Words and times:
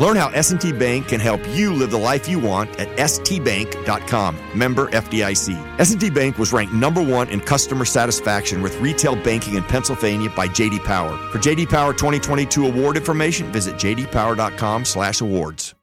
Learn 0.00 0.16
how 0.16 0.28
S&T 0.28 0.72
Bank 0.72 1.08
can 1.08 1.20
help 1.20 1.40
you 1.48 1.72
live 1.72 1.90
the 1.90 1.98
life 1.98 2.28
you 2.28 2.38
want 2.38 2.70
at 2.78 2.88
stbank.com. 2.96 4.38
Member 4.54 4.86
FDIC. 4.88 5.80
S&T 5.80 6.10
Bank 6.10 6.38
was 6.38 6.52
ranked 6.52 6.72
number 6.72 7.02
1 7.02 7.30
in 7.30 7.40
customer 7.40 7.84
satisfaction 7.84 8.62
with 8.62 8.80
retail 8.80 9.16
banking 9.16 9.54
in 9.54 9.64
Pennsylvania 9.64 10.30
by 10.30 10.46
JD 10.46 10.84
Power. 10.84 11.16
For 11.32 11.38
JD 11.38 11.68
Power 11.68 11.92
2022 11.92 12.66
award 12.66 12.96
information, 12.96 13.50
visit 13.50 13.74
jdpower.com/awards. 13.74 15.74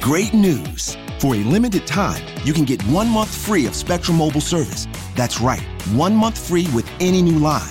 Great 0.00 0.34
news. 0.34 0.96
For 1.18 1.36
a 1.36 1.38
limited 1.38 1.86
time, 1.86 2.22
you 2.44 2.52
can 2.52 2.64
get 2.64 2.82
1 2.84 3.08
month 3.08 3.30
free 3.30 3.66
of 3.66 3.74
Spectrum 3.74 4.16
Mobile 4.16 4.40
service. 4.40 4.88
That's 5.14 5.40
right. 5.40 5.62
1 5.94 6.16
month 6.16 6.38
free 6.38 6.68
with 6.74 6.88
any 7.00 7.22
new 7.22 7.38
line. 7.38 7.70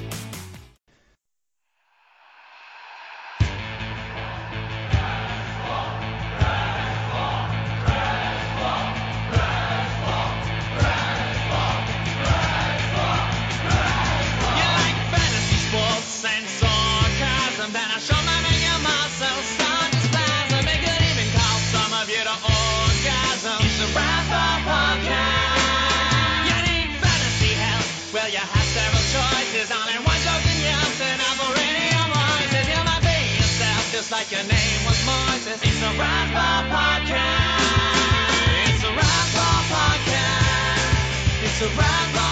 It's 41.63 42.30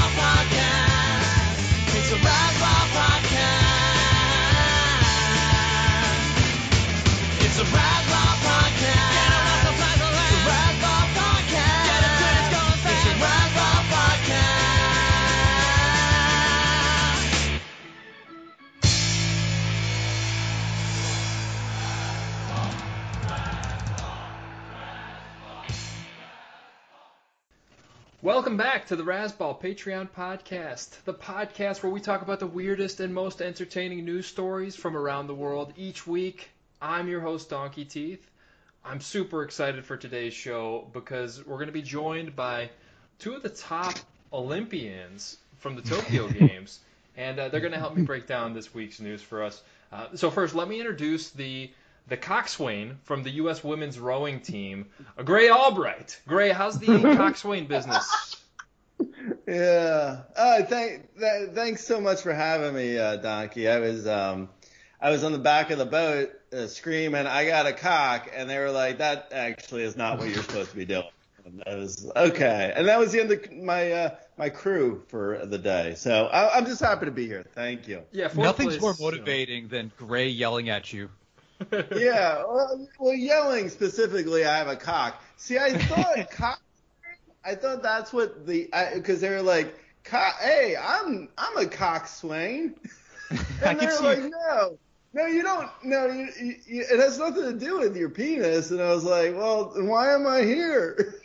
Welcome 28.49 28.65
back 28.65 28.87
to 28.87 28.95
the 28.95 29.03
Razzball 29.03 29.61
Patreon 29.61 30.09
podcast, 30.09 31.03
the 31.03 31.13
podcast 31.13 31.83
where 31.83 31.91
we 31.91 31.99
talk 31.99 32.23
about 32.23 32.39
the 32.39 32.47
weirdest 32.47 32.99
and 32.99 33.13
most 33.13 33.43
entertaining 33.43 34.03
news 34.03 34.25
stories 34.25 34.75
from 34.75 34.97
around 34.97 35.27
the 35.27 35.35
world 35.35 35.71
each 35.77 36.07
week. 36.07 36.49
I'm 36.81 37.07
your 37.07 37.21
host, 37.21 37.51
Donkey 37.51 37.85
Teeth. 37.85 38.27
I'm 38.83 39.01
super 39.01 39.43
excited 39.43 39.85
for 39.85 39.97
today's 39.97 40.33
show 40.33 40.87
because 40.93 41.45
we're 41.45 41.57
going 41.57 41.67
to 41.67 41.71
be 41.71 41.83
joined 41.83 42.35
by 42.35 42.71
two 43.19 43.35
of 43.35 43.43
the 43.43 43.49
top 43.49 43.93
Olympians 44.33 45.37
from 45.59 45.75
the 45.75 45.83
Tokyo 45.83 46.27
Games, 46.31 46.79
and 47.17 47.37
uh, 47.37 47.49
they're 47.49 47.61
going 47.61 47.73
to 47.73 47.77
help 47.77 47.95
me 47.95 48.01
break 48.01 48.25
down 48.25 48.55
this 48.55 48.73
week's 48.73 48.99
news 48.99 49.21
for 49.21 49.43
us. 49.43 49.61
Uh, 49.91 50.07
so 50.15 50.31
first, 50.31 50.55
let 50.55 50.67
me 50.67 50.79
introduce 50.79 51.29
the 51.29 51.69
the 52.09 52.17
coxswain 52.17 52.97
from 53.03 53.23
the 53.23 53.31
U.S. 53.31 53.63
women's 53.63 53.99
rowing 53.99 54.41
team, 54.41 54.87
uh, 55.17 55.23
Grey 55.23 55.49
Albright. 55.49 56.19
Grey, 56.27 56.49
how's 56.49 56.79
the 56.79 56.87
coxswain 57.17 57.67
business? 57.67 58.35
Yeah. 59.47 60.21
Uh, 60.35 60.63
thank, 60.63 61.17
th- 61.17 61.49
thanks 61.53 61.85
so 61.85 62.01
much 62.01 62.21
for 62.21 62.33
having 62.33 62.73
me, 62.73 62.97
uh, 62.97 63.17
Donkey. 63.17 63.67
I 63.67 63.79
was, 63.79 64.07
um, 64.07 64.49
I 65.01 65.11
was 65.11 65.23
on 65.23 65.31
the 65.31 65.39
back 65.39 65.71
of 65.71 65.77
the 65.77 65.85
boat 65.85 66.31
uh, 66.53 66.67
screaming, 66.67 67.25
"I 67.25 67.45
got 67.45 67.65
a 67.67 67.73
cock," 67.73 68.29
and 68.35 68.49
they 68.49 68.57
were 68.59 68.71
like, 68.71 68.97
"That 68.97 69.29
actually 69.31 69.83
is 69.83 69.95
not 69.95 70.19
what 70.19 70.27
you're 70.27 70.43
supposed 70.43 70.71
to 70.71 70.75
be 70.75 70.85
doing." 70.85 71.05
And 71.45 71.63
I 71.65 71.75
was 71.75 72.09
okay, 72.15 72.73
and 72.75 72.87
that 72.87 72.99
was 72.99 73.11
the 73.11 73.21
end 73.21 73.31
of 73.31 73.51
my 73.51 73.91
uh, 73.91 74.15
my 74.37 74.49
crew 74.49 75.03
for 75.07 75.45
the 75.45 75.57
day. 75.57 75.95
So 75.95 76.25
I, 76.25 76.57
I'm 76.57 76.65
just 76.65 76.81
happy 76.81 77.05
to 77.05 77.11
be 77.11 77.27
here. 77.27 77.45
Thank 77.55 77.87
you. 77.87 78.03
Yeah, 78.11 78.29
Nothing's 78.35 78.77
place, 78.77 78.81
more 78.81 78.95
motivating 78.99 79.69
than 79.69 79.91
Grey 79.97 80.27
yelling 80.27 80.69
at 80.69 80.91
you. 80.91 81.09
yeah. 81.95 82.43
Well, 82.47 82.87
well, 82.99 83.13
yelling 83.13 83.69
specifically, 83.69 84.45
I 84.45 84.57
have 84.57 84.67
a 84.67 84.75
cock. 84.75 85.21
See, 85.37 85.57
I 85.57 85.77
thought 85.77 86.29
cock. 86.31 86.61
I 87.43 87.55
thought 87.55 87.81
that's 87.81 88.11
what 88.13 88.45
the 88.45 88.69
because 88.93 89.21
they 89.21 89.29
were 89.29 89.41
like, 89.41 89.75
"Co- 90.03 90.31
"Hey, 90.41 90.75
I'm 90.75 91.29
I'm 91.37 91.57
a 91.57 91.65
coxswain," 91.65 92.75
I 93.31 93.71
and 93.71 93.79
they're 93.79 93.99
like, 93.99 94.17
you- 94.19 94.29
"No, 94.29 94.77
no, 95.13 95.25
you 95.25 95.41
don't. 95.43 95.69
No, 95.83 96.07
you, 96.07 96.29
you, 96.67 96.85
it 96.91 96.99
has 96.99 97.17
nothing 97.17 97.43
to 97.43 97.53
do 97.53 97.79
with 97.79 97.95
your 97.95 98.09
penis." 98.09 98.71
And 98.71 98.81
I 98.81 98.93
was 98.93 99.03
like, 99.03 99.35
"Well, 99.35 99.71
then 99.75 99.87
why 99.87 100.13
am 100.13 100.27
I 100.27 100.41
here?" 100.43 101.18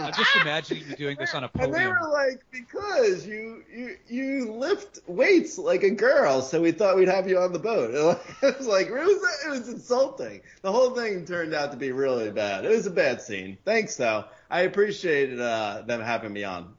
I'm 0.00 0.12
just 0.12 0.36
imagining 0.36 0.84
you 0.88 0.96
doing 0.96 1.16
this 1.18 1.34
on 1.34 1.44
a 1.44 1.48
podium. 1.48 1.74
And 1.74 1.82
they 1.82 1.86
were 1.88 2.10
like, 2.10 2.44
"Because 2.50 3.26
you 3.26 3.62
you 3.72 3.96
you 4.08 4.52
lift 4.52 5.00
weights 5.06 5.58
like 5.58 5.82
a 5.82 5.90
girl, 5.90 6.42
so 6.42 6.60
we 6.60 6.72
thought 6.72 6.96
we'd 6.96 7.08
have 7.08 7.28
you 7.28 7.38
on 7.38 7.52
the 7.52 7.58
boat." 7.58 7.90
It 8.42 8.58
was 8.58 8.66
like 8.66 8.86
it 8.86 8.92
was 8.92 9.46
it 9.46 9.50
was 9.50 9.68
insulting. 9.68 10.40
The 10.62 10.72
whole 10.72 10.90
thing 10.90 11.24
turned 11.24 11.54
out 11.54 11.70
to 11.72 11.76
be 11.76 11.92
really 11.92 12.30
bad. 12.30 12.64
It 12.64 12.70
was 12.70 12.86
a 12.86 12.90
bad 12.90 13.20
scene. 13.20 13.58
Thanks 13.64 13.96
though. 13.96 14.24
I 14.50 14.62
appreciated 14.62 15.40
uh, 15.40 15.82
them 15.86 16.00
having 16.00 16.32
me 16.32 16.44
on. 16.44 16.74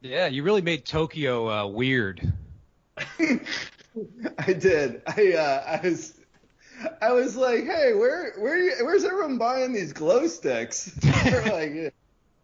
Yeah, 0.00 0.26
you 0.26 0.42
really 0.42 0.62
made 0.62 0.84
Tokyo 0.84 1.50
uh, 1.50 1.66
weird. 1.66 2.32
I 2.98 4.52
did. 4.52 5.02
I 5.06 5.32
uh, 5.32 5.78
I 5.82 5.88
was. 5.88 6.14
I 7.00 7.12
was 7.12 7.36
like, 7.36 7.64
hey, 7.64 7.94
where, 7.94 8.34
where, 8.36 8.58
you, 8.58 8.72
where's 8.84 9.04
everyone 9.04 9.38
buying 9.38 9.72
these 9.72 9.92
glow 9.92 10.26
sticks? 10.26 10.86
They're 10.86 11.42
like, 11.44 11.94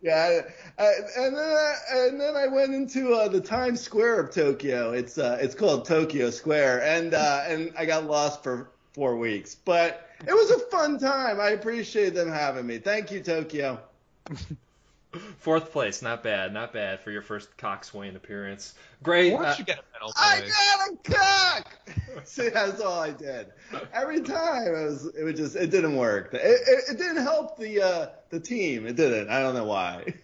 yeah, 0.03 0.41
I, 0.79 0.93
and 1.19 1.37
then 1.37 1.57
I, 1.57 1.75
and 1.93 2.21
then 2.21 2.37
I 2.37 2.47
went 2.47 2.75
into 2.75 3.13
uh, 3.13 3.29
the 3.29 3.41
Times 3.41 3.81
Square 3.81 4.21
of 4.21 4.31
Tokyo. 4.31 4.93
It's 4.93 5.19
uh, 5.19 5.39
it's 5.41 5.55
called 5.55 5.85
Tokyo 5.85 6.31
Square, 6.31 6.85
and 6.85 7.13
uh, 7.15 7.45
and 7.47 7.73
I 7.77 7.85
got 7.85 8.07
lost 8.07 8.43
for 8.43 8.71
four 8.95 9.17
weeks, 9.17 9.55
but 9.55 10.09
it 10.27 10.33
was 10.33 10.51
a 10.51 10.59
fun 10.71 10.99
time. 10.99 11.41
I 11.41 11.51
appreciate 11.51 12.15
them 12.15 12.31
having 12.31 12.67
me. 12.67 12.79
Thank 12.79 13.11
you, 13.11 13.21
Tokyo. 13.21 13.81
Fourth 15.39 15.73
place, 15.73 16.03
not 16.03 16.23
bad, 16.23 16.53
not 16.53 16.73
bad 16.73 17.01
for 17.01 17.11
your 17.11 17.23
first 17.23 17.57
coxswain 17.57 18.17
appearance. 18.17 18.75
Great. 19.03 19.33
Why 19.33 19.47
uh, 19.47 19.57
you 19.59 19.65
get 19.65 19.79
a 19.79 19.83
medal? 19.93 20.13
I 20.17 20.41
got 20.41 20.89
a 20.89 21.17
cock. 21.19 21.79
See, 22.25 22.49
that's 22.49 22.81
all 22.81 23.01
I 23.01 23.11
did. 23.11 23.49
Every 23.93 24.21
time 24.21 24.69
it 24.69 24.73
was, 24.73 25.07
it 25.07 25.25
would 25.25 25.37
just, 25.37 25.57
it 25.57 25.71
didn't 25.71 25.97
work. 25.97 26.33
It, 26.35 26.41
it, 26.43 26.85
it 26.93 26.99
didn't 26.99 27.23
help 27.23 27.59
the 27.59 27.83
uh, 27.83 28.07
the 28.31 28.39
team. 28.39 28.87
It 28.87 28.97
didn't. 28.97 29.31
I 29.31 29.41
don't 29.41 29.55
know 29.55 29.65
why. 29.65 30.15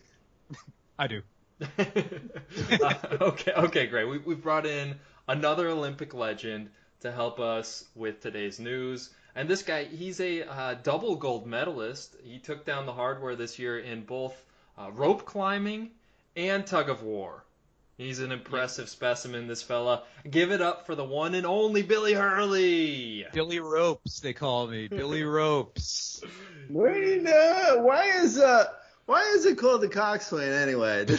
I 0.99 1.07
do. 1.09 1.23
uh, 1.61 1.75
okay, 3.21 3.53
okay, 3.53 3.87
great. 3.87 4.05
We, 4.05 4.19
we've 4.19 4.43
brought 4.43 4.67
in 4.67 4.95
another 5.27 5.69
Olympic 5.69 6.15
legend 6.15 6.71
to 7.01 7.11
help 7.11 7.41
us 7.41 7.85
with 7.95 8.21
today's 8.21 8.61
news. 8.61 9.11
And 9.35 9.49
this 9.49 9.63
guy, 9.63 9.85
he's 9.85 10.21
a 10.21 10.43
uh, 10.45 10.75
double 10.83 11.17
gold 11.17 11.47
medalist. 11.47 12.17
He 12.23 12.39
took 12.39 12.65
down 12.65 12.87
the 12.87 12.93
hardware 12.93 13.37
this 13.37 13.59
year 13.59 13.79
in 13.79 14.05
both 14.05 14.35
uh, 14.79 14.91
rope 14.93 15.25
climbing 15.25 15.91
and 16.37 16.67
tug 16.67 16.89
of 16.89 17.03
war. 17.03 17.45
He's 17.99 18.19
an 18.19 18.31
impressive 18.31 18.91
specimen, 18.91 19.47
this 19.47 19.63
fella. 19.63 20.03
Give 20.31 20.53
it 20.53 20.61
up 20.61 20.85
for 20.85 20.95
the 20.95 21.05
one 21.05 21.35
and 21.35 21.47
only 21.47 21.83
Billy 21.83 22.13
Hurley. 22.13 23.27
Billy 23.33 23.59
Ropes, 23.59 24.21
they 24.21 24.35
call 24.35 24.67
me. 24.67 24.89
Billy 24.89 25.25
Ropes. 25.25 26.21
Where 26.69 26.93
do 26.93 27.01
you? 27.01 27.83
Why 27.83 28.05
is 28.21 28.39
uh, 28.39 28.67
why 29.07 29.23
is 29.35 29.47
it 29.47 29.57
called 29.57 29.81
the 29.81 29.89
coxswain 29.89 30.53
anyway? 30.53 31.07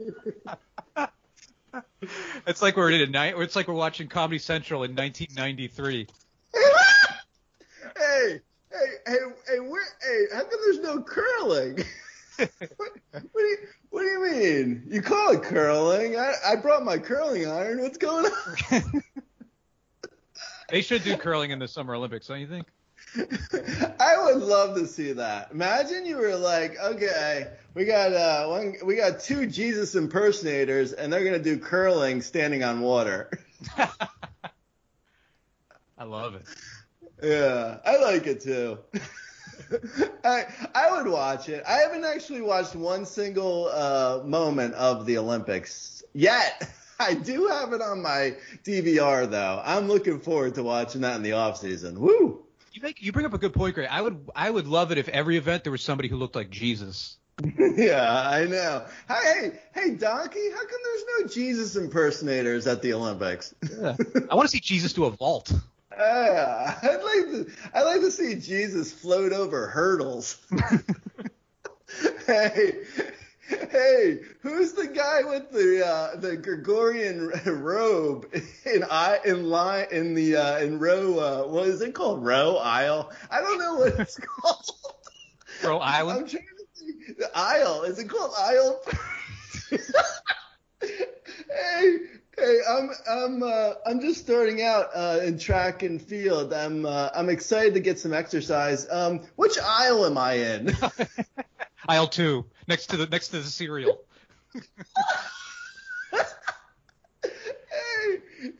It's 2.46 2.62
like 2.62 2.76
we're 2.76 2.90
in 2.90 3.00
a 3.02 3.06
night. 3.06 3.34
It's 3.36 3.56
like 3.56 3.68
we're 3.68 3.74
watching 3.74 4.08
Comedy 4.08 4.38
Central 4.38 4.84
in 4.84 4.94
1993. 4.94 6.06
hey, 6.54 6.60
hey, 7.96 8.40
hey, 8.72 9.16
hey, 9.46 9.60
where, 9.60 9.82
hey, 10.00 10.24
how 10.32 10.42
come 10.44 10.60
there's 10.64 10.80
no 10.80 11.02
curling? 11.02 11.84
What, 12.38 12.90
what 13.10 13.40
do 13.40 13.42
you 13.42 13.58
What 13.90 14.02
do 14.02 14.06
you 14.06 14.30
mean? 14.32 14.84
You 14.88 15.02
call 15.02 15.32
it 15.32 15.42
curling? 15.42 16.16
I, 16.16 16.34
I 16.46 16.56
brought 16.56 16.84
my 16.84 16.98
curling 16.98 17.46
iron. 17.46 17.80
What's 17.80 17.98
going 17.98 18.26
on? 18.26 18.82
They 20.68 20.82
should 20.82 21.02
do 21.02 21.16
curling 21.16 21.50
in 21.50 21.58
the 21.58 21.66
Summer 21.66 21.94
Olympics, 21.94 22.26
don't 22.26 22.40
you 22.40 22.46
think? 22.46 22.66
I 23.98 24.22
would 24.22 24.42
love 24.42 24.76
to 24.76 24.86
see 24.86 25.12
that. 25.12 25.50
Imagine 25.50 26.04
you 26.04 26.18
were 26.18 26.36
like, 26.36 26.78
okay, 26.78 27.52
we 27.72 27.86
got 27.86 28.12
uh, 28.12 28.46
one, 28.48 28.74
we 28.84 28.96
got 28.96 29.20
two 29.20 29.46
Jesus 29.46 29.94
impersonators, 29.94 30.92
and 30.92 31.10
they're 31.10 31.24
gonna 31.24 31.38
do 31.38 31.58
curling 31.58 32.20
standing 32.20 32.62
on 32.64 32.82
water. 32.82 33.30
I 35.96 36.04
love 36.04 36.34
it. 36.34 36.44
Yeah, 37.22 37.78
I 37.84 37.96
like 37.96 38.26
it 38.26 38.42
too. 38.42 38.78
I 40.24 40.46
I 40.74 40.90
would 40.90 41.10
watch 41.10 41.48
it. 41.48 41.64
I 41.66 41.78
haven't 41.78 42.04
actually 42.04 42.40
watched 42.40 42.74
one 42.74 43.06
single 43.06 43.68
uh, 43.68 44.22
moment 44.24 44.74
of 44.74 45.06
the 45.06 45.18
Olympics 45.18 46.02
yet. 46.12 46.70
I 47.00 47.14
do 47.14 47.46
have 47.46 47.72
it 47.72 47.80
on 47.80 48.02
my 48.02 48.34
DVR 48.64 49.30
though. 49.30 49.62
I'm 49.64 49.86
looking 49.86 50.18
forward 50.18 50.56
to 50.56 50.62
watching 50.62 51.02
that 51.02 51.16
in 51.16 51.22
the 51.22 51.32
off 51.32 51.58
season. 51.58 52.00
Woo! 52.00 52.44
You 52.72 52.82
make 52.82 53.02
you 53.02 53.12
bring 53.12 53.26
up 53.26 53.34
a 53.34 53.38
good 53.38 53.54
point, 53.54 53.74
Grey. 53.74 53.86
I 53.86 54.00
would 54.00 54.28
I 54.34 54.50
would 54.50 54.66
love 54.66 54.92
it 54.92 54.98
if 54.98 55.08
every 55.08 55.36
event 55.36 55.64
there 55.64 55.72
was 55.72 55.82
somebody 55.82 56.08
who 56.08 56.16
looked 56.16 56.34
like 56.34 56.50
Jesus. 56.50 57.16
yeah, 57.58 58.28
I 58.28 58.46
know. 58.46 58.84
Hey, 59.08 59.52
hey, 59.72 59.90
Donkey, 59.94 60.50
how 60.50 60.58
come 60.58 60.80
there's 60.84 61.04
no 61.20 61.26
Jesus 61.28 61.76
impersonators 61.76 62.66
at 62.66 62.82
the 62.82 62.94
Olympics? 62.94 63.54
Yeah. 63.62 63.96
I 64.28 64.34
want 64.34 64.48
to 64.48 64.52
see 64.52 64.60
Jesus 64.60 64.92
do 64.92 65.04
a 65.04 65.10
vault. 65.10 65.52
I'd 66.00 67.00
like 67.02 67.32
to. 67.32 67.50
I'd 67.74 67.82
like 67.82 68.00
to 68.00 68.10
see 68.10 68.34
Jesus 68.36 68.92
float 68.92 69.32
over 69.32 69.68
hurdles. 69.68 70.38
hey, 72.26 72.84
hey, 73.48 74.20
who's 74.40 74.72
the 74.72 74.86
guy 74.86 75.22
with 75.24 75.50
the 75.50 75.86
uh, 75.86 76.16
the 76.16 76.36
Gregorian 76.36 77.32
robe 77.46 78.28
in 78.64 78.84
I 78.90 79.20
in 79.24 79.48
line 79.48 79.86
in 79.90 80.14
the 80.14 80.36
uh, 80.36 80.58
in 80.58 80.78
row? 80.78 81.18
Uh, 81.18 81.42
what 81.48 81.66
is 81.66 81.80
it 81.80 81.94
called? 81.94 82.24
Row 82.24 82.56
aisle? 82.56 83.10
I 83.30 83.40
don't 83.40 83.58
know 83.58 83.74
what 83.76 83.98
it's 83.98 84.18
called. 84.40 84.70
Bro, 85.62 85.80
I'm 85.80 86.06
trying 86.06 86.28
to 86.28 86.38
think. 86.74 87.18
The 87.18 87.30
aisle. 87.34 87.82
Is 87.82 87.98
it 87.98 88.08
called 88.08 88.32
aisle? 88.38 88.80
hey, 90.80 91.98
hey, 92.38 92.58
I'm 92.68 92.90
I'm 93.10 93.42
uh, 93.42 93.72
I'm 93.86 94.00
just 94.00 94.20
starting 94.20 94.62
out 94.62 94.88
uh, 94.94 95.20
in 95.22 95.38
track 95.38 95.82
and 95.82 96.00
field. 96.00 96.52
I'm 96.52 96.86
uh, 96.86 97.10
I'm 97.14 97.28
excited 97.28 97.74
to 97.74 97.80
get 97.80 97.98
some 97.98 98.12
exercise. 98.12 98.86
Um, 98.90 99.20
which 99.36 99.58
aisle 99.58 100.06
am 100.06 100.18
I 100.18 100.34
in? 100.34 100.76
Aisle 101.88 102.08
two, 102.08 102.44
next 102.66 102.86
to 102.88 102.96
the 102.96 103.06
next 103.06 103.28
to 103.28 103.38
the 103.38 103.44
cereal. 103.44 103.98
hey, 106.12 106.20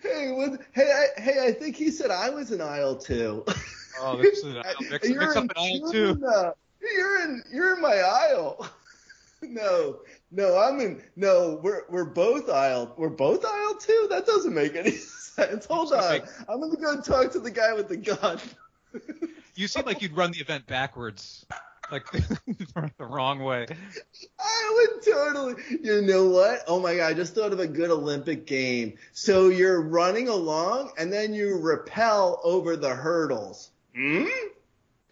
hey, 0.02 0.30
what, 0.32 0.60
hey, 0.72 0.92
I, 0.92 1.20
hey, 1.20 1.46
I 1.46 1.52
think 1.52 1.76
he 1.76 1.90
said 1.90 2.10
I 2.10 2.30
was 2.30 2.52
in 2.52 2.60
aisle 2.60 2.96
two. 2.96 3.44
Oh, 4.00 4.16
this 4.16 4.38
is 4.38 4.44
an 4.44 4.58
aisle. 4.58 4.75
Mix, 4.90 5.08
mix 5.08 5.36
up 5.36 5.44
in- 5.44 5.50
an 5.50 5.56
aisle 5.56 5.92
two. 5.92 6.26
uh, 6.26 6.50
you're 6.80 7.22
in 7.22 7.42
you're 7.52 7.76
in 7.76 7.82
my 7.82 8.00
aisle. 8.00 8.66
no, 9.43 10.00
no, 10.31 10.58
I'm 10.58 10.81
in. 10.81 11.02
No, 11.17 11.61
we're 11.62 11.82
we're 11.88 12.05
both 12.05 12.49
aisle. 12.49 12.94
We're 12.96 13.08
both 13.08 13.44
aisle 13.44 13.75
two. 13.76 14.06
That 14.11 14.26
doesn't 14.26 14.55
make 14.55 14.75
any 14.75 14.90
sense. 15.38 15.67
Hold 15.67 15.93
on. 15.93 16.23
I'm 16.49 16.61
gonna 16.61 16.76
go 16.76 17.00
talk 17.00 17.32
to 17.32 17.40
the 17.40 17.50
guy 17.50 17.73
with 17.75 17.88
the 17.88 17.96
gun. 17.96 18.40
You 19.55 19.69
seem 19.69 19.85
like 19.85 20.02
you'd 20.02 20.17
run 20.17 20.32
the 20.32 20.38
event 20.38 20.67
backwards, 20.67 21.44
like 21.90 22.11
the 22.12 22.90
wrong 23.00 23.40
way. 23.40 23.67
I 24.38 24.88
would 24.94 25.05
totally. 25.05 25.55
You 25.82 26.02
know 26.02 26.29
what? 26.29 26.62
Oh 26.67 26.81
my 26.81 26.96
god! 26.96 27.11
I 27.11 27.14
just 27.14 27.35
thought 27.35 27.52
of 27.52 27.61
a 27.61 27.67
good 27.67 27.90
Olympic 27.90 28.46
game. 28.46 28.94
So 29.12 29.49
you're 29.49 29.81
running 29.81 30.29
along, 30.29 30.93
and 30.99 31.12
then 31.12 31.35
you 31.35 31.58
rappel 31.58 32.40
over 32.44 32.76
the 32.76 32.90
hurdles. 32.90 33.70
Hmm. 33.94 34.26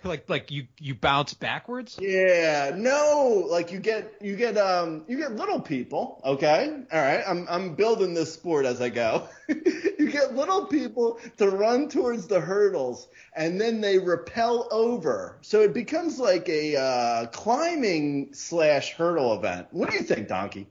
Like 0.06 0.28
like 0.28 0.50
you 0.50 0.66
you 0.78 0.94
bounce 0.94 1.34
backwards. 1.34 1.98
Yeah, 2.00 2.72
no, 2.74 3.46
like 3.48 3.72
you 3.72 3.78
get 3.78 4.14
you 4.20 4.36
get 4.36 4.56
um 4.56 5.04
you 5.08 5.18
get 5.18 5.36
little 5.36 5.60
people, 5.60 6.20
okay? 6.24 6.82
All 6.92 7.00
right, 7.00 7.22
I'm 7.26 7.46
I'm 7.48 7.74
building 7.74 8.14
this 8.14 8.32
sport 8.32 8.64
as 8.66 8.80
I 8.80 8.88
go. 8.88 9.28
you 9.48 10.10
get 10.10 10.34
little 10.34 10.66
people 10.66 11.18
to 11.36 11.48
run 11.50 11.88
towards 11.88 12.26
the 12.26 12.40
hurdles 12.40 13.08
and 13.34 13.60
then 13.60 13.80
they 13.80 13.98
repel 13.98 14.68
over. 14.70 15.38
So 15.42 15.60
it 15.60 15.74
becomes 15.74 16.18
like 16.18 16.48
a 16.48 16.76
uh, 16.76 17.26
climbing 17.26 18.32
slash 18.32 18.92
hurdle 18.92 19.34
event. 19.34 19.68
What 19.70 19.90
do 19.90 19.96
you 19.96 20.02
think, 20.02 20.28
Donkey? 20.28 20.66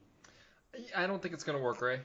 I 0.95 1.07
don't 1.07 1.21
think 1.21 1.33
it's 1.33 1.43
gonna 1.43 1.59
work, 1.59 1.81
Ray. 1.81 2.01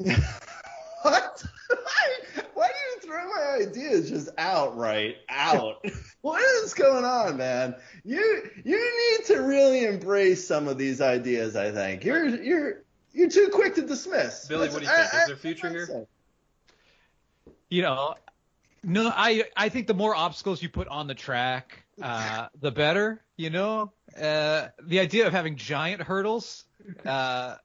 What? 1.04 1.44
Why 2.54 2.68
do 2.68 2.72
you 2.72 3.00
throw 3.02 3.28
my 3.28 3.58
ideas 3.60 4.08
just 4.08 4.30
outright 4.38 5.16
out? 5.28 5.84
what 6.22 6.40
is 6.64 6.72
going 6.72 7.04
on, 7.04 7.36
man? 7.36 7.74
You 8.04 8.50
you 8.64 9.18
need 9.18 9.26
to 9.26 9.42
really 9.42 9.84
embrace 9.84 10.48
some 10.48 10.66
of 10.66 10.78
these 10.78 11.02
ideas. 11.02 11.56
I 11.56 11.72
think 11.72 12.04
you're 12.04 12.26
you're 12.26 12.84
you're 13.12 13.28
too 13.28 13.50
quick 13.52 13.74
to 13.74 13.82
dismiss. 13.82 14.48
Billy, 14.48 14.70
what 14.70 14.78
do 14.78 14.86
you 14.86 14.90
think? 14.90 15.12
Is 15.12 15.26
there 15.26 15.36
future 15.36 15.68
here? 15.68 16.06
You 17.68 17.82
know, 17.82 18.14
no, 18.82 19.12
I 19.14 19.44
I 19.54 19.68
think 19.68 19.86
the 19.86 19.94
more 19.94 20.14
obstacles 20.14 20.62
you 20.62 20.70
put 20.70 20.88
on 20.88 21.06
the 21.06 21.14
track, 21.14 21.84
uh, 22.00 22.46
the 22.62 22.70
better. 22.70 23.22
You 23.36 23.50
know, 23.50 23.92
uh, 24.18 24.68
the 24.82 25.00
idea 25.00 25.26
of 25.26 25.34
having 25.34 25.56
giant 25.56 26.00
hurdles. 26.00 26.64
Uh, 27.04 27.56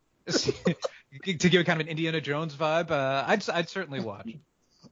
to 1.23 1.33
give 1.50 1.61
it 1.61 1.65
kind 1.65 1.81
of 1.81 1.88
an 1.88 1.89
Indiana 1.89 2.21
Jones 2.21 2.56
vibe, 2.56 2.91
uh, 2.91 3.23
I'd 3.27 3.47
I'd 3.50 3.69
certainly 3.69 4.00
watch. 4.00 4.35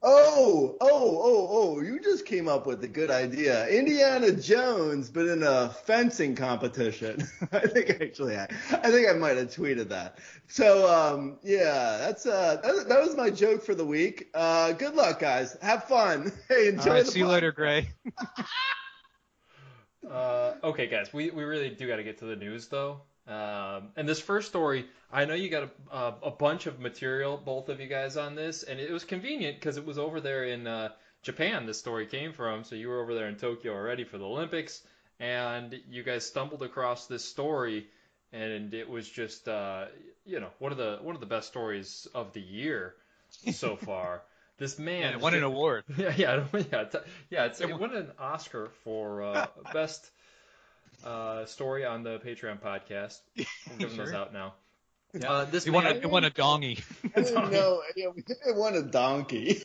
Oh, 0.03 0.77
oh, 0.79 1.21
oh, 1.23 1.47
oh! 1.49 1.81
You 1.81 1.99
just 1.99 2.25
came 2.25 2.47
up 2.47 2.67
with 2.67 2.83
a 2.83 2.87
good 2.87 3.09
idea. 3.09 3.67
Indiana 3.67 4.31
Jones, 4.31 5.09
but 5.09 5.25
in 5.25 5.41
a 5.41 5.69
fencing 5.69 6.35
competition. 6.35 7.27
I 7.51 7.65
think 7.65 7.89
actually, 8.01 8.35
I, 8.35 8.43
I 8.71 8.91
think 8.91 9.09
I 9.09 9.13
might 9.13 9.37
have 9.37 9.47
tweeted 9.47 9.89
that. 9.89 10.19
So, 10.47 10.87
um, 10.87 11.39
yeah, 11.41 11.97
that's 11.97 12.27
uh, 12.27 12.59
that, 12.63 12.89
that 12.89 13.01
was 13.01 13.15
my 13.15 13.31
joke 13.31 13.63
for 13.63 13.73
the 13.73 13.85
week. 13.85 14.29
Uh, 14.35 14.73
good 14.73 14.93
luck, 14.93 15.19
guys. 15.19 15.57
Have 15.61 15.85
fun. 15.85 16.31
Hey, 16.47 16.69
enjoy 16.69 16.83
All 16.83 16.95
right, 16.95 17.05
the 17.05 17.11
see 17.11 17.19
you 17.19 17.27
later, 17.27 17.51
Grey. 17.51 17.89
Uh, 20.09 20.53
okay, 20.63 20.87
guys, 20.87 21.11
we, 21.11 21.31
we 21.31 21.43
really 21.43 21.69
do 21.69 21.87
got 21.87 21.97
to 21.97 22.03
get 22.03 22.19
to 22.19 22.25
the 22.25 22.35
news 22.35 22.67
though. 22.67 23.01
Um, 23.27 23.89
and 23.97 24.07
this 24.07 24.21
first 24.21 24.47
story, 24.47 24.85
I 25.11 25.25
know 25.25 25.33
you 25.33 25.49
got 25.49 25.63
a, 25.63 25.95
a, 25.95 26.15
a 26.23 26.31
bunch 26.31 26.65
of 26.65 26.79
material, 26.79 27.37
both 27.37 27.67
of 27.69 27.81
you 27.81 27.87
guys, 27.87 28.15
on 28.15 28.35
this, 28.35 28.63
and 28.63 28.79
it 28.79 28.91
was 28.91 29.03
convenient 29.03 29.59
because 29.59 29.77
it 29.77 29.85
was 29.85 29.97
over 29.97 30.21
there 30.21 30.45
in 30.45 30.65
uh, 30.65 30.89
Japan. 31.23 31.65
This 31.65 31.77
story 31.77 32.05
came 32.05 32.31
from, 32.31 32.63
so 32.63 32.75
you 32.75 32.87
were 32.87 33.01
over 33.01 33.13
there 33.13 33.27
in 33.27 33.35
Tokyo 33.35 33.73
already 33.73 34.05
for 34.05 34.17
the 34.17 34.25
Olympics, 34.25 34.81
and 35.19 35.77
you 35.89 36.03
guys 36.03 36.25
stumbled 36.25 36.63
across 36.63 37.07
this 37.07 37.25
story, 37.25 37.87
and 38.31 38.73
it 38.73 38.89
was 38.89 39.09
just, 39.09 39.49
uh, 39.49 39.85
you 40.25 40.39
know, 40.39 40.49
one 40.59 40.71
of 40.71 40.77
the 40.77 40.99
one 41.01 41.15
of 41.15 41.19
the 41.21 41.27
best 41.27 41.47
stories 41.47 42.07
of 42.15 42.31
the 42.31 42.41
year 42.41 42.95
so 43.51 43.75
far. 43.85 44.21
This 44.57 44.79
man 44.79 45.01
Yeah, 45.01 45.11
it 45.11 45.19
won 45.19 45.33
an 45.33 45.43
award. 45.43 45.83
yeah, 45.97 46.13
yeah, 46.15 46.45
yeah, 46.53 46.85
yeah. 47.29 47.45
It's, 47.45 47.61
it 47.61 47.77
won 47.77 47.93
an 47.93 48.11
Oscar 48.17 48.69
for 48.83 49.21
uh, 49.21 49.47
best 49.73 50.09
uh, 51.03 51.45
story 51.45 51.85
on 51.85 52.03
the 52.03 52.19
Patreon 52.19 52.59
podcast. 52.61 53.19
We're 53.37 53.77
giving 53.77 53.97
those 53.97 54.13
out 54.13 54.33
now. 54.33 54.55
Yeah. 55.13 55.31
Uh, 55.31 55.45
this 55.45 55.65
It 55.65 55.71
won 55.71 55.85
a 55.85 55.93
man, 55.93 56.03
it 56.03 56.09
won 56.09 56.25
a 56.25 56.31
dongy. 56.31 56.83
I. 57.15 57.21
Yeah, 57.95 58.09
it 58.15 58.55
won 58.55 58.75
a 58.75 58.83
donkey. 58.83 59.61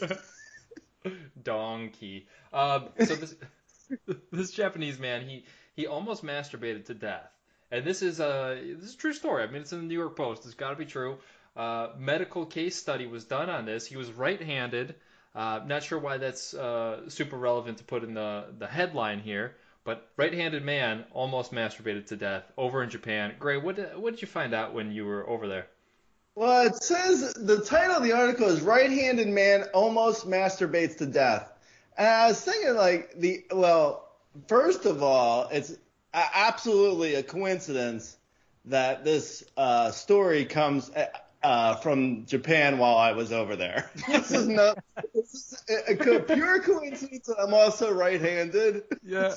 donkey. 1.42 2.26
Um, 2.52 2.88
so 3.04 3.16
this 3.16 3.34
this 4.32 4.50
Japanese 4.52 4.98
man, 4.98 5.26
he 5.26 5.44
he 5.74 5.86
almost 5.86 6.24
masturbated 6.24 6.86
to 6.86 6.94
death, 6.94 7.30
and 7.70 7.84
this 7.84 8.02
is 8.02 8.20
a 8.20 8.60
this 8.78 8.90
is 8.90 8.94
a 8.94 8.98
true 8.98 9.12
story. 9.12 9.42
I 9.42 9.46
mean, 9.46 9.62
it's 9.62 9.72
in 9.72 9.80
the 9.80 9.86
New 9.86 9.98
York 9.98 10.16
Post. 10.16 10.44
It's 10.44 10.54
got 10.54 10.70
to 10.70 10.76
be 10.76 10.86
true. 10.86 11.18
Uh, 11.56 11.88
medical 11.98 12.46
case 12.46 12.76
study 12.76 13.06
was 13.06 13.24
done 13.24 13.50
on 13.50 13.66
this. 13.66 13.84
He 13.84 13.96
was 13.96 14.10
right-handed. 14.10 14.94
Uh, 15.34 15.60
not 15.66 15.82
sure 15.82 15.98
why 15.98 16.16
that's 16.18 16.54
uh, 16.54 17.08
super 17.10 17.36
relevant 17.36 17.78
to 17.78 17.84
put 17.84 18.04
in 18.04 18.14
the 18.14 18.44
the 18.58 18.66
headline 18.66 19.20
here, 19.20 19.56
but 19.84 20.10
right-handed 20.16 20.64
man 20.64 21.04
almost 21.12 21.52
masturbated 21.52 22.06
to 22.06 22.16
death 22.16 22.44
over 22.56 22.82
in 22.82 22.90
Japan. 22.90 23.34
Grey, 23.38 23.56
what 23.56 23.76
did, 23.76 23.96
what 23.96 24.12
did 24.12 24.22
you 24.22 24.28
find 24.28 24.54
out 24.54 24.74
when 24.74 24.92
you 24.92 25.04
were 25.04 25.28
over 25.28 25.48
there? 25.48 25.66
Well, 26.34 26.66
it 26.66 26.82
says 26.82 27.34
the 27.34 27.60
title 27.60 27.96
of 27.96 28.02
the 28.02 28.12
article 28.12 28.48
is 28.48 28.62
"Right-handed 28.62 29.28
Man 29.28 29.64
Almost 29.74 30.26
Masturbates 30.26 30.96
to 30.98 31.06
Death," 31.06 31.52
and 31.98 32.08
I 32.08 32.28
was 32.28 32.40
thinking 32.40 32.74
like 32.74 33.12
the 33.18 33.44
well, 33.50 34.08
first 34.48 34.86
of 34.86 35.02
all, 35.02 35.48
it's 35.52 35.76
absolutely 36.14 37.16
a 37.16 37.22
coincidence 37.22 38.16
that 38.66 39.04
this 39.04 39.44
uh, 39.56 39.90
story 39.90 40.44
comes. 40.44 40.90
uh, 41.42 41.74
from 41.74 42.24
Japan 42.26 42.78
while 42.78 42.96
I 42.96 43.12
was 43.12 43.32
over 43.32 43.56
there. 43.56 43.90
this 44.08 44.30
is 44.30 44.46
not 44.46 44.78
this 45.12 45.34
is 45.34 45.64
a, 45.68 45.92
a 45.92 46.20
pure 46.20 46.60
coincidence 46.60 47.26
that 47.26 47.36
I'm 47.38 47.52
also 47.52 47.92
right-handed. 47.92 48.84
Yeah. 49.04 49.34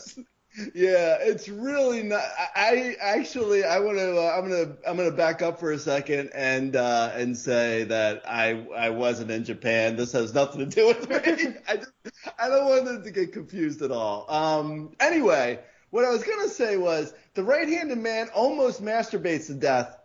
Yeah, 0.73 1.17
it's 1.19 1.49
really 1.49 2.01
not. 2.03 2.23
I, 2.55 2.95
actually, 3.01 3.65
I 3.65 3.79
want 3.79 3.97
to, 3.97 4.17
uh, 4.17 4.37
I'm 4.37 4.49
gonna, 4.49 4.77
I'm 4.87 4.95
gonna 4.95 5.11
back 5.11 5.41
up 5.41 5.59
for 5.59 5.71
a 5.71 5.77
second 5.79 6.29
and 6.33 6.75
uh, 6.77 7.11
and 7.13 7.37
say 7.37 7.83
that 7.85 8.23
I, 8.25 8.65
I 8.75 8.89
wasn't 8.91 9.31
in 9.31 9.43
Japan. 9.43 9.97
This 9.97 10.13
has 10.13 10.33
nothing 10.33 10.59
to 10.59 10.65
do 10.65 10.87
with 10.87 11.09
me. 11.09 11.55
I, 11.67 11.75
just, 11.77 11.91
I 12.39 12.47
don't 12.47 12.65
want 12.69 12.85
them 12.85 13.03
to 13.03 13.11
get 13.11 13.33
confused 13.33 13.81
at 13.81 13.91
all. 13.91 14.25
Um, 14.31 14.93
anyway, 14.99 15.59
what 15.89 16.05
I 16.05 16.09
was 16.11 16.23
gonna 16.23 16.47
say 16.47 16.77
was 16.77 17.13
the 17.33 17.43
right-handed 17.43 17.97
man 17.97 18.29
almost 18.33 18.81
masturbates 18.81 19.47
to 19.47 19.55
death. 19.55 19.97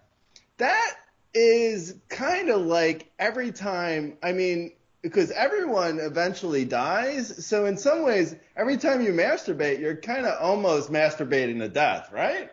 That 0.58 0.94
is 1.32 1.94
kind 2.08 2.50
of 2.50 2.62
like 2.62 3.10
every 3.20 3.52
time. 3.52 4.16
I 4.22 4.32
mean, 4.32 4.72
because 5.02 5.30
everyone 5.30 5.98
eventually 5.98 6.64
dies. 6.64 7.46
So 7.46 7.66
in 7.66 7.76
some 7.76 8.02
ways, 8.02 8.34
every 8.56 8.76
time 8.76 9.02
you 9.02 9.12
masturbate, 9.12 9.80
you're 9.80 9.96
kind 9.96 10.26
of 10.26 10.40
almost 10.40 10.90
masturbating 10.90 11.58
to 11.60 11.68
death, 11.68 12.10
right? 12.12 12.50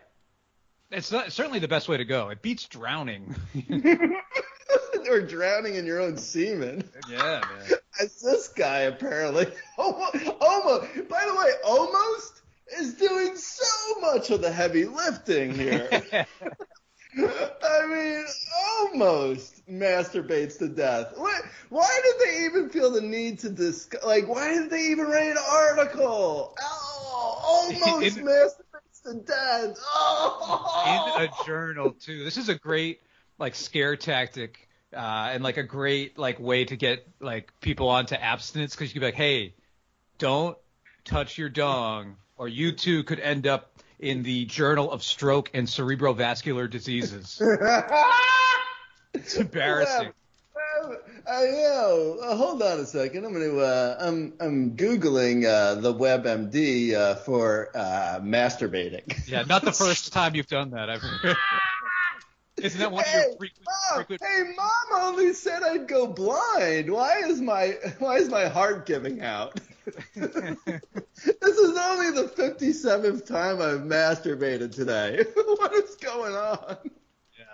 It's 0.91 1.11
not, 1.11 1.31
certainly 1.31 1.59
the 1.59 1.67
best 1.67 1.89
way 1.89 1.97
to 1.97 2.05
go. 2.05 2.29
It 2.29 2.41
beats 2.41 2.65
drowning. 2.65 3.35
or 5.09 5.21
drowning 5.21 5.75
in 5.75 5.85
your 5.85 6.01
own 6.01 6.17
semen. 6.17 6.83
yeah, 7.09 7.41
man. 7.41 7.79
As 8.01 8.21
this 8.21 8.47
guy 8.49 8.79
apparently. 8.81 9.47
Almost, 9.77 10.27
almost. 10.39 11.09
By 11.09 11.25
the 11.25 11.35
way, 11.35 11.51
almost 11.65 12.41
is 12.77 12.95
doing 12.95 13.35
so 13.35 13.99
much 14.01 14.29
of 14.29 14.41
the 14.41 14.51
heavy 14.51 14.85
lifting 14.85 15.53
here. 15.53 15.89
I 17.17 17.87
mean, 17.87 18.25
almost 18.77 19.67
masturbates 19.67 20.59
to 20.59 20.67
death. 20.67 21.13
Why, 21.15 21.39
why 21.69 22.01
did 22.03 22.27
they 22.27 22.45
even 22.45 22.69
feel 22.69 22.91
the 22.91 23.01
need 23.01 23.39
to 23.39 23.49
discuss? 23.49 24.03
Like, 24.03 24.27
why 24.27 24.53
did 24.53 24.69
they 24.69 24.87
even 24.87 25.05
write 25.05 25.31
an 25.31 25.37
article? 25.37 26.55
Oh, 26.61 27.41
almost 27.43 28.17
In- 28.17 28.25
masturbates 28.25 29.03
to 29.05 29.13
death. 29.25 29.77
Oh. 29.95 31.17
in 31.17 31.23
a 31.25 31.45
journal 31.45 31.91
too. 31.91 32.23
This 32.23 32.37
is 32.37 32.49
a 32.49 32.55
great 32.55 33.01
like 33.39 33.55
scare 33.55 33.95
tactic 33.95 34.67
uh, 34.93 35.29
and 35.31 35.43
like 35.43 35.57
a 35.57 35.63
great 35.63 36.17
like 36.17 36.39
way 36.39 36.65
to 36.65 36.75
get 36.75 37.07
like 37.19 37.51
people 37.61 37.89
onto 37.89 38.15
abstinence 38.15 38.75
because 38.75 38.89
you 38.89 38.93
can 38.93 39.01
be 39.01 39.05
like, 39.07 39.15
hey, 39.15 39.55
don't 40.17 40.57
touch 41.05 41.37
your 41.37 41.49
dong, 41.49 42.17
or 42.35 42.47
you 42.47 42.71
too 42.71 43.03
could 43.03 43.19
end 43.19 43.47
up 43.47 43.76
in 43.99 44.23
the 44.23 44.45
Journal 44.45 44.91
of 44.91 45.03
Stroke 45.03 45.51
and 45.53 45.67
Cerebrovascular 45.67 46.69
Diseases. 46.69 47.41
It's 49.13 49.35
embarrassing. 49.35 50.11
I 51.27 51.45
know. 51.45 52.17
Uh, 52.21 52.35
hold 52.35 52.61
on 52.61 52.79
a 52.79 52.85
second. 52.85 53.25
I'm 53.25 53.33
gonna. 53.33 53.57
Uh, 53.57 53.97
I'm. 53.99 54.33
I'm 54.39 54.71
googling 54.75 55.45
uh, 55.45 55.75
the 55.75 55.93
WebMD 55.93 56.93
uh, 56.93 57.15
for 57.15 57.71
uh, 57.75 58.19
masturbating. 58.21 59.27
Yeah, 59.27 59.43
not 59.43 59.63
the 59.63 59.71
first 59.71 60.13
time 60.13 60.35
you've 60.35 60.47
done 60.47 60.71
that. 60.71 60.89
I've 60.89 61.03
Isn't 62.57 62.79
that 62.79 62.91
one 62.91 63.03
of 63.03 63.11
your 63.11 63.37
frequent, 63.37 63.65
Mom, 63.65 64.05
frequent 64.05 64.21
hey, 64.23 64.53
mom 64.55 65.01
only 65.01 65.33
said 65.33 65.63
I'd 65.63 65.87
go 65.87 66.07
blind. 66.07 66.91
Why 66.91 67.23
is 67.25 67.41
my 67.41 67.77
Why 67.99 68.17
is 68.17 68.29
my 68.29 68.45
heart 68.45 68.85
giving 68.85 69.21
out? 69.21 69.59
this 70.15 71.57
is 71.57 71.77
only 71.77 72.11
the 72.11 72.31
57th 72.35 73.25
time 73.25 73.61
I've 73.61 73.81
masturbated 73.81 74.75
today. 74.75 75.23
what 75.35 75.73
is 75.73 75.95
going 75.95 76.35
on? 76.35 76.77
Yeah. 77.37 77.45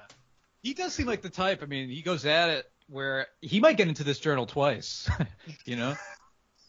He 0.61 0.73
does 0.73 0.93
seem 0.93 1.05
like 1.05 1.21
the 1.21 1.29
type. 1.29 1.61
I 1.61 1.65
mean, 1.65 1.89
he 1.89 2.01
goes 2.01 2.25
at 2.25 2.49
it 2.49 2.71
where 2.89 3.27
he 3.41 3.59
might 3.59 3.77
get 3.77 3.87
into 3.87 4.03
this 4.03 4.19
journal 4.19 4.45
twice. 4.45 5.09
you 5.65 5.75
know? 5.75 5.95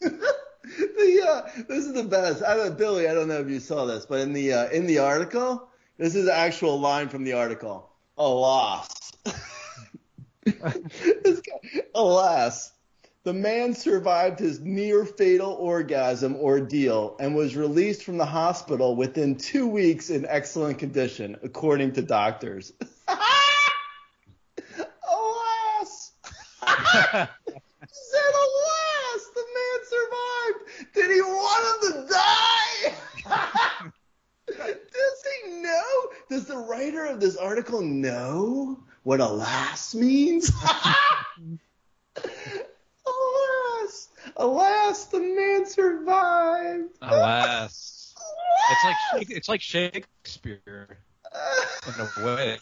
the 0.01 1.27
uh, 1.27 1.63
this 1.67 1.85
is 1.85 1.93
the 1.93 2.03
best. 2.03 2.43
I 2.43 2.55
don't, 2.55 2.77
Billy, 2.77 3.07
I 3.07 3.13
don't 3.13 3.27
know 3.27 3.39
if 3.39 3.49
you 3.49 3.59
saw 3.59 3.85
this, 3.85 4.05
but 4.05 4.19
in 4.19 4.33
the 4.33 4.53
uh, 4.53 4.69
in 4.69 4.85
the 4.85 4.99
article, 4.99 5.67
this 5.97 6.15
is 6.15 6.25
the 6.25 6.35
actual 6.35 6.79
line 6.79 7.09
from 7.09 7.23
the 7.23 7.33
article. 7.33 7.89
Alas, 8.17 9.11
alas, 11.93 12.71
the 13.25 13.33
man 13.33 13.73
survived 13.73 14.39
his 14.39 14.59
near 14.59 15.03
fatal 15.03 15.53
orgasm 15.53 16.35
ordeal 16.35 17.15
and 17.19 17.35
was 17.35 17.55
released 17.55 18.03
from 18.03 18.19
the 18.19 18.25
hospital 18.25 18.95
within 18.95 19.35
two 19.35 19.65
weeks 19.67 20.11
in 20.11 20.27
excellent 20.27 20.77
condition, 20.77 21.35
according 21.41 21.91
to 21.91 22.03
doctors. 22.03 22.71
alas. 23.07 23.17
Said, 26.61 27.27
alas, 28.45 29.21
the 29.33 29.45
man 29.55 29.79
survived. 29.89 30.59
Did 30.93 31.09
he 31.11 31.21
want 31.21 31.65
him 31.65 31.79
to 31.93 32.07
die? 32.13 32.93
Does 34.47 35.23
he 35.43 35.49
know? 35.61 36.11
Does 36.29 36.45
the 36.45 36.57
writer 36.57 37.05
of 37.05 37.19
this 37.19 37.37
article 37.37 37.81
know 37.81 38.77
what 39.01 39.19
alas 39.19 39.95
means? 39.95 40.51
Alas, 44.37 45.05
the 45.05 45.19
man 45.19 45.65
survived. 45.65 46.97
Alas. 47.01 47.91
It's 48.71 48.83
like 49.13 49.29
it's 49.29 49.49
like 49.49 49.61
Shakespeare 49.61 50.87
in 51.87 51.93
a 52.01 52.25
way. 52.25 52.57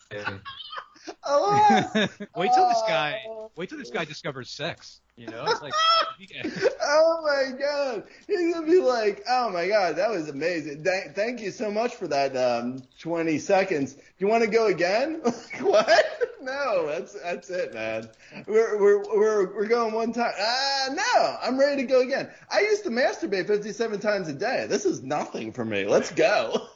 Alas. 1.24 1.94
wait 2.36 2.52
till 2.54 2.68
this 2.68 2.82
guy 2.88 3.22
wait 3.56 3.70
till 3.70 3.78
this 3.78 3.92
guy 3.92 4.06
discovers 4.06 4.50
sex. 4.50 5.02
You 5.16 5.28
know? 5.28 5.46
It's 5.48 5.62
like 5.62 5.74
oh 6.84 7.20
my 7.24 7.58
god, 7.58 8.04
he's 8.26 8.54
gonna 8.54 8.66
be 8.66 8.80
like, 8.80 9.24
oh 9.30 9.50
my 9.50 9.68
god, 9.68 9.98
that 9.98 10.10
was 10.10 10.30
amazing. 10.30 10.84
Th- 10.84 11.14
thank 11.14 11.40
you 11.42 11.52
so 11.52 11.70
much 11.70 11.96
for 11.96 12.08
that 12.08 12.36
um, 12.36 12.82
20 13.00 13.38
seconds. 13.38 13.96
You 14.18 14.28
want 14.28 14.44
to 14.44 14.50
go 14.50 14.68
again? 14.68 15.22
what? 15.62 16.24
No, 16.42 16.88
that's 16.88 17.14
that's 17.14 17.50
it, 17.50 17.74
man. 17.74 18.10
We're 18.48 18.78
we're 18.78 19.04
we're 19.04 19.56
we're 19.56 19.68
going 19.68 19.94
one 19.94 20.14
time. 20.14 20.34
Ah, 20.38 20.90
no, 20.92 21.38
I'm 21.42 21.60
ready 21.60 21.84
to 21.84 21.88
go 21.88 22.02
again. 22.02 22.30
I 22.52 22.62
used 22.62 22.84
to 22.84 22.90
masturbate 22.90 23.48
57 23.48 24.00
times 24.00 24.28
a 24.28 24.34
day. 24.34 24.66
This 24.68 24.86
is 24.86 25.04
nothing 25.04 25.54
for 25.54 25.64
me. 25.64 25.86
Let's 25.86 26.12
go. 26.12 26.68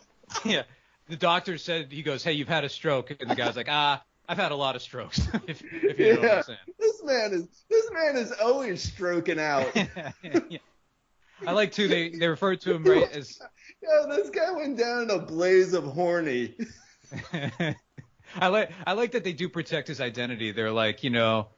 yeah. 0.46 0.64
The 1.10 1.16
doctor 1.16 1.58
said 1.58 1.92
he 1.92 2.04
goes, 2.04 2.24
Hey, 2.24 2.34
you've 2.34 2.50
had 2.50 2.66
a 2.66 2.70
stroke 2.70 3.12
and 3.18 3.30
the 3.30 3.36
guy's 3.36 3.56
like, 3.56 3.70
Ah, 3.70 4.04
I've 4.28 4.38
had 4.38 4.52
a 4.52 4.56
lot 4.56 4.76
of 4.76 4.82
strokes 4.82 5.20
if, 5.48 5.64
if 5.74 6.00
you 6.00 6.16
know 6.16 6.22
what 6.22 6.32
I'm 6.32 6.44
saying. 6.44 6.60
This 6.80 7.04
man 7.04 7.34
is 7.34 7.48
this 7.70 7.90
man 7.92 8.18
is 8.18 8.32
always 8.34 8.84
stroking 8.84 9.40
out. 9.40 9.68
Yeah. 10.50 10.60
I 11.46 11.52
like 11.52 11.72
too. 11.72 11.88
They 11.88 12.10
they 12.10 12.28
refer 12.28 12.56
to 12.56 12.74
him 12.74 12.84
right 12.84 13.12
as. 13.12 13.40
Yo, 13.84 14.08
this 14.16 14.32
guy 14.32 14.52
went 14.52 14.76
down 14.76 15.04
in 15.04 15.12
a 15.12 15.20
blaze 15.20 15.74
of 15.74 15.84
horny. 15.84 16.56
I 18.36 18.48
like 18.48 18.72
I 18.88 18.94
like 18.94 19.12
that 19.12 19.24
they 19.24 19.34
do 19.34 19.48
protect 19.48 19.88
his 19.88 20.02
identity. 20.02 20.52
They're 20.52 20.72
like, 20.72 21.04
you 21.04 21.12
know, 21.12 21.50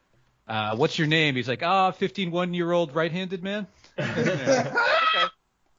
uh, 0.49 0.75
what's 0.75 0.99
your 0.99 1.07
name? 1.07 1.35
He's 1.35 1.47
like, 1.47 1.63
ah, 1.63 1.91
15 1.91 2.29
one 2.29 2.53
year 2.53 2.73
old 2.73 2.93
right 2.93 3.11
handed 3.11 3.41
man. 3.41 3.67
Yeah. 3.97 4.75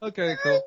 okay, 0.01 0.35
cool. 0.41 0.61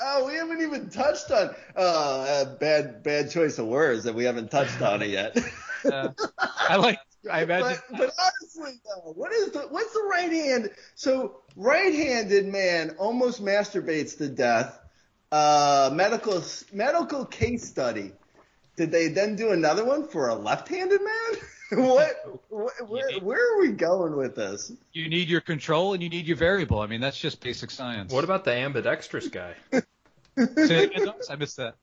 Oh, 0.00 0.26
we 0.26 0.34
haven't 0.34 0.60
even 0.60 0.90
touched 0.90 1.30
on 1.30 1.54
uh, 1.76 1.78
uh, 1.78 2.56
bad 2.56 3.02
bad 3.02 3.30
choice 3.30 3.58
of 3.58 3.66
words 3.66 4.04
that 4.04 4.14
we 4.14 4.24
haven't 4.24 4.50
touched 4.50 4.80
on 4.82 5.02
it 5.02 5.10
yet. 5.10 5.36
Uh, 5.82 6.10
I 6.36 6.76
like. 6.76 6.98
I 7.30 7.42
imagine. 7.42 7.78
But, 7.92 7.98
but 7.98 8.10
honestly, 8.22 8.78
though, 8.84 9.12
what 9.12 9.32
is 9.32 9.50
the 9.50 9.60
what's 9.60 9.94
the 9.94 10.02
right 10.02 10.30
hand? 10.30 10.68
So 10.94 11.40
right-handed 11.56 12.44
man 12.46 12.96
almost 12.98 13.42
masturbates 13.42 14.18
to 14.18 14.28
death. 14.28 14.78
Uh, 15.32 15.88
medical 15.94 16.42
medical 16.70 17.24
case 17.24 17.66
study. 17.66 18.12
Did 18.76 18.90
they 18.92 19.08
then 19.08 19.36
do 19.36 19.52
another 19.52 19.84
one 19.84 20.06
for 20.06 20.28
a 20.28 20.34
left-handed 20.34 21.00
man? 21.00 21.42
what, 21.72 22.40
what 22.48 22.72
where, 22.88 23.18
where 23.20 23.54
are 23.54 23.60
we 23.60 23.72
going 23.72 24.16
with 24.16 24.34
this? 24.36 24.72
You 24.92 25.08
need 25.08 25.28
your 25.28 25.40
control 25.40 25.94
and 25.94 26.02
you 26.02 26.08
need 26.08 26.26
your 26.26 26.36
variable. 26.36 26.80
I 26.80 26.86
mean, 26.86 27.00
that's 27.00 27.18
just 27.18 27.40
basic 27.40 27.70
science. 27.70 28.12
What 28.12 28.24
about 28.24 28.44
the 28.44 28.52
ambidextrous 28.52 29.28
guy? 29.28 29.54
Say 29.72 29.82
it 30.36 30.96
again, 30.96 31.12
I 31.28 31.36
missed 31.36 31.56
that. 31.58 31.76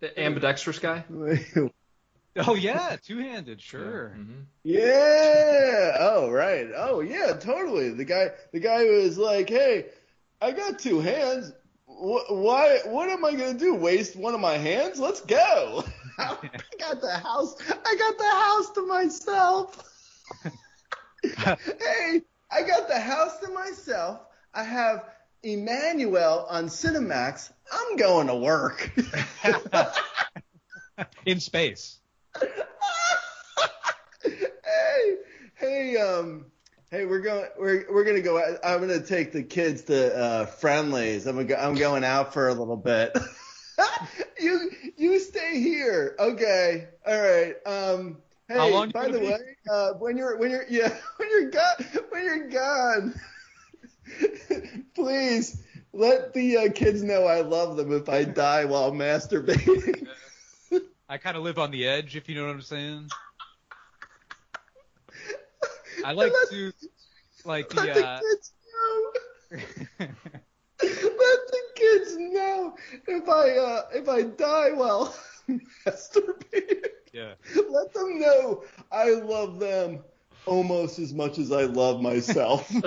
The 0.00 0.18
ambidextrous 0.20 0.78
guy? 0.78 1.04
Oh 2.34 2.54
yeah, 2.54 2.96
two 3.04 3.18
handed, 3.18 3.60
sure. 3.60 4.16
Mhm. 4.16 4.44
Yeah. 4.64 5.96
Oh, 6.00 6.30
right. 6.30 6.66
Oh, 6.74 7.00
yeah. 7.00 7.34
Totally. 7.34 7.90
The 7.90 8.06
guy, 8.06 8.30
the 8.52 8.58
guy 8.60 8.84
was 8.84 9.18
like, 9.18 9.50
"Hey, 9.50 9.88
I 10.40 10.52
got 10.52 10.78
two 10.78 11.00
hands. 11.00 11.52
Wh- 11.86 12.30
Why? 12.30 12.80
What 12.86 13.10
am 13.10 13.22
I 13.26 13.32
gonna 13.32 13.52
do? 13.58 13.74
Waste 13.74 14.16
one 14.16 14.32
of 14.32 14.40
my 14.40 14.56
hands? 14.56 14.98
Let's 14.98 15.20
go. 15.20 15.84
I 16.18 16.36
got 16.78 17.00
the 17.00 17.10
house. 17.10 17.56
I 17.84 17.96
got 17.96 18.18
the 18.18 18.24
house 18.24 18.70
to 18.72 18.86
myself. 18.86 19.84
hey, 21.24 22.22
I 22.50 22.62
got 22.62 22.88
the 22.88 23.00
house 23.00 23.38
to 23.40 23.50
myself. 23.50 24.20
I 24.54 24.64
have 24.64 25.08
Emmanuelle 25.44 26.46
on 26.50 26.66
Cinemax. 26.66 27.52
I'm 27.72 27.96
going 27.96 28.26
to 28.26 28.36
work. 28.36 28.92
In 31.26 31.40
space. 31.40 31.98
hey, 34.22 35.16
hey, 35.54 35.96
um, 35.96 36.46
hey, 36.90 37.06
we're 37.06 37.20
going, 37.20 37.46
we're 37.58 37.86
we're 37.90 38.04
gonna 38.04 38.20
go. 38.20 38.38
I'm 38.62 38.80
gonna 38.80 39.00
take 39.02 39.32
the 39.32 39.42
kids 39.42 39.82
to 39.84 40.16
uh, 40.16 40.46
Friendly's. 40.46 41.26
I'm 41.26 41.44
go, 41.46 41.54
I'm 41.54 41.74
going 41.74 42.04
out 42.04 42.32
for 42.34 42.48
a 42.48 42.54
little 42.54 42.76
bit. 42.76 43.16
you 44.40 44.70
you 44.96 45.18
stay 45.20 45.60
here, 45.60 46.16
okay? 46.18 46.88
All 47.06 47.20
right. 47.20 47.54
Um, 47.66 48.18
hey, 48.48 48.86
by 48.92 49.08
the 49.08 49.18
be? 49.20 49.26
way, 49.26 49.56
uh, 49.70 49.92
when 49.94 50.16
you're 50.16 50.36
when 50.38 50.50
you're 50.50 50.66
yeah 50.68 50.96
when 51.16 51.30
you're 51.30 51.50
gone 51.50 51.86
when 52.10 52.24
you're 52.24 52.48
gone, 52.48 53.14
please 54.94 55.62
let 55.92 56.32
the 56.32 56.56
uh, 56.56 56.72
kids 56.72 57.02
know 57.02 57.24
I 57.26 57.40
love 57.40 57.76
them 57.76 57.92
if 57.92 58.08
I 58.08 58.24
die 58.24 58.64
while 58.64 58.92
masturbating. 58.92 60.06
I 61.08 61.18
kind 61.18 61.36
of 61.36 61.42
live 61.42 61.58
on 61.58 61.70
the 61.70 61.86
edge, 61.86 62.16
if 62.16 62.28
you 62.28 62.34
know 62.34 62.46
what 62.46 62.54
I'm 62.54 62.62
saying. 62.62 63.10
I 66.04 66.12
like 66.12 66.32
Let- 66.32 66.48
to, 66.50 66.72
like 67.44 67.74
Let 67.74 67.86
the, 67.86 67.92
the 67.92 68.06
uh, 68.06 68.20
kids 68.20 68.52
know. 70.00 70.38
Let 72.42 72.74
the 72.90 72.98
kids 72.98 73.08
know 73.08 73.16
if 73.16 73.28
I 73.28 73.50
uh, 73.58 73.82
if 73.92 74.08
I 74.08 74.22
die 74.22 74.70
while 74.72 75.14
masturbating. 75.86 76.84
yeah. 77.12 77.34
Let 77.70 77.92
them 77.92 78.18
know 78.20 78.64
I 78.90 79.10
love 79.10 79.58
them 79.58 80.00
almost 80.46 80.98
as 80.98 81.12
much 81.14 81.38
as 81.38 81.52
I 81.52 81.62
love 81.64 82.00
myself. 82.00 82.70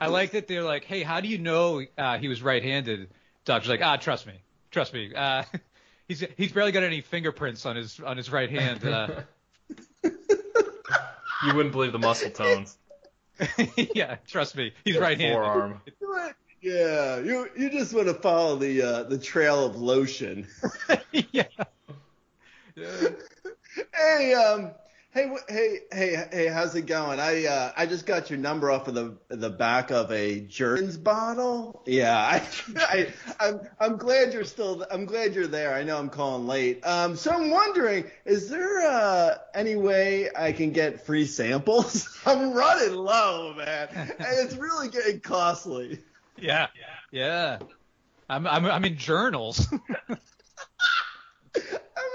I 0.00 0.06
like 0.06 0.30
that 0.32 0.46
they're 0.46 0.62
like, 0.62 0.84
hey, 0.84 1.02
how 1.02 1.20
do 1.20 1.28
you 1.28 1.38
know 1.38 1.82
uh, 1.96 2.18
he 2.18 2.28
was 2.28 2.40
right-handed? 2.42 3.10
Doctor's 3.44 3.68
like, 3.68 3.82
ah, 3.82 3.96
trust 3.96 4.26
me, 4.26 4.34
trust 4.70 4.92
me. 4.94 5.12
Uh, 5.14 5.42
he's 6.08 6.24
he's 6.36 6.52
barely 6.52 6.72
got 6.72 6.82
any 6.84 7.00
fingerprints 7.00 7.66
on 7.66 7.76
his 7.76 7.98
on 8.00 8.16
his 8.16 8.30
right 8.30 8.50
hand. 8.50 8.84
Uh, 8.84 9.08
You 11.46 11.54
wouldn't 11.54 11.70
believe 11.72 11.92
the 11.92 12.00
muscle 12.00 12.30
tones. 12.30 12.76
yeah, 13.94 14.16
trust 14.26 14.56
me, 14.56 14.72
he's 14.84 14.98
right-handed. 14.98 15.34
Forearm. 15.36 15.80
Yeah, 16.60 17.18
you 17.18 17.48
you 17.56 17.70
just 17.70 17.94
want 17.94 18.08
to 18.08 18.14
follow 18.14 18.56
the 18.56 18.82
uh, 18.82 19.02
the 19.04 19.18
trail 19.18 19.64
of 19.64 19.76
lotion. 19.76 20.46
yeah. 21.12 21.44
Yeah. 22.74 23.08
hey, 23.94 24.34
um, 24.34 24.70
hey, 25.12 25.32
hey, 25.48 25.78
hey, 25.92 26.28
hey, 26.30 26.46
how's 26.46 26.74
it 26.74 26.86
going? 26.86 27.20
I 27.20 27.46
uh, 27.46 27.72
I 27.76 27.86
just 27.86 28.06
got 28.06 28.30
your 28.30 28.38
number 28.38 28.70
off 28.70 28.88
of 28.88 28.94
the 28.94 29.16
the 29.28 29.50
back 29.50 29.90
of 29.90 30.10
a 30.10 30.40
Jergens 30.40 30.96
bottle. 30.96 31.82
Yeah, 31.86 32.18
I, 32.76 32.76
I, 32.76 33.06
I'm 33.40 33.60
I'm 33.78 33.96
glad 33.96 34.32
you're 34.32 34.44
still. 34.44 34.84
I'm 34.90 35.06
glad 35.06 35.34
you're 35.34 35.46
there. 35.46 35.74
I 35.74 35.84
know 35.84 35.98
I'm 35.98 36.10
calling 36.10 36.46
late. 36.46 36.84
Um, 36.84 37.16
so 37.16 37.30
I'm 37.30 37.50
wondering, 37.50 38.04
is 38.24 38.48
there 38.48 38.80
uh 38.80 39.38
any 39.54 39.76
way 39.76 40.28
I 40.36 40.52
can 40.52 40.72
get 40.72 41.06
free 41.06 41.26
samples? 41.26 42.18
I'm 42.26 42.52
running 42.52 42.94
low, 42.94 43.54
man, 43.54 43.88
and 43.92 44.16
it's 44.18 44.56
really 44.56 44.88
getting 44.88 45.20
costly. 45.20 46.00
Yeah. 46.40 46.68
Yeah. 47.10 47.58
I'm 48.28 48.46
I'm 48.46 48.66
I'm 48.66 48.84
in 48.84 48.96
journals. 48.96 49.66
I 51.56 52.08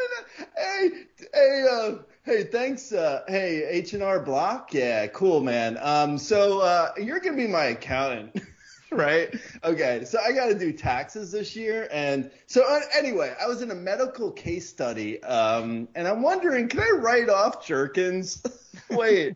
hey, 0.57 0.89
hey, 1.33 1.65
uh, 1.69 1.91
hey, 2.23 2.43
thanks, 2.43 2.91
uh, 2.91 3.23
hey, 3.27 3.65
H 3.67 3.93
and 3.93 4.03
R 4.03 4.19
Block, 4.19 4.73
yeah, 4.73 5.07
cool, 5.07 5.41
man. 5.41 5.77
Um, 5.81 6.17
so 6.17 6.59
uh, 6.59 6.91
you're 6.97 7.19
gonna 7.19 7.37
be 7.37 7.47
my 7.47 7.65
accountant, 7.65 8.41
right? 8.91 9.33
Okay, 9.63 10.05
so 10.05 10.19
I 10.19 10.31
got 10.31 10.47
to 10.47 10.57
do 10.57 10.71
taxes 10.71 11.31
this 11.31 11.55
year, 11.55 11.87
and 11.91 12.31
so 12.47 12.63
uh, 12.67 12.81
anyway, 12.95 13.35
I 13.41 13.47
was 13.47 13.61
in 13.61 13.71
a 13.71 13.75
medical 13.75 14.31
case 14.31 14.69
study, 14.69 15.21
um, 15.23 15.87
and 15.95 16.07
I'm 16.07 16.21
wondering, 16.21 16.67
can 16.67 16.81
I 16.81 16.91
write 16.97 17.29
off 17.29 17.65
Jergens? 17.65 18.43
Wait. 18.89 19.35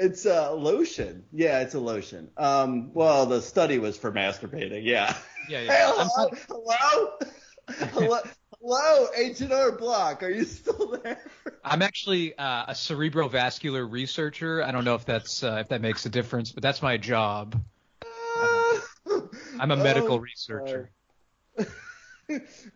It's 0.00 0.26
a 0.26 0.50
lotion. 0.52 1.24
Yeah, 1.32 1.60
it's 1.60 1.74
a 1.74 1.80
lotion. 1.80 2.30
Um, 2.36 2.92
well, 2.94 3.26
the 3.26 3.42
study 3.42 3.78
was 3.78 3.96
for 3.96 4.12
masturbating. 4.12 4.84
Yeah. 4.84 5.16
Yeah, 5.48 5.62
yeah. 5.62 5.92
I'm 5.98 6.08
hello, 6.08 6.30
hello, 7.68 7.88
hello, 7.92 8.20
hello, 8.60 9.06
H 9.16 9.40
and 9.40 9.52
R 9.52 9.72
Block. 9.72 10.22
Are 10.22 10.30
you 10.30 10.44
still 10.44 10.98
there? 11.02 11.20
I'm 11.64 11.82
actually 11.82 12.36
uh, 12.38 12.66
a 12.68 12.72
cerebrovascular 12.72 13.90
researcher. 13.90 14.62
I 14.62 14.70
don't 14.70 14.84
know 14.84 14.94
if 14.94 15.04
that's 15.04 15.42
uh, 15.42 15.58
if 15.60 15.68
that 15.68 15.80
makes 15.80 16.06
a 16.06 16.08
difference, 16.10 16.52
but 16.52 16.62
that's 16.62 16.82
my 16.82 16.96
job. 16.96 17.60
I'm 19.60 19.70
a 19.72 19.76
medical 19.76 20.14
Oh, 20.14 20.18
researcher. 20.18 20.90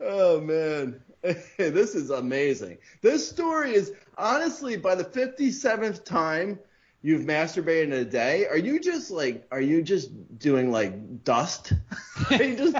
oh 0.01 0.41
man, 0.41 1.01
this 1.23 1.95
is 1.95 2.11
amazing. 2.11 2.79
This 3.01 3.29
story 3.29 3.75
is 3.75 3.93
honestly 4.19 4.77
by 4.77 4.95
the 4.95 5.05
57th 5.05 6.05
time 6.05 6.59
you've 7.03 7.23
masturbated 7.23 7.85
in 7.85 7.93
a 7.93 8.05
day. 8.05 8.47
Are 8.47 8.57
you 8.57 8.81
just 8.81 9.11
like, 9.11 9.47
are 9.51 9.61
you 9.61 9.83
just 9.83 10.11
doing 10.39 10.71
like 10.71 11.25
dust? 11.25 11.73
are 12.31 12.43
you 12.43 12.57
just 12.57 12.77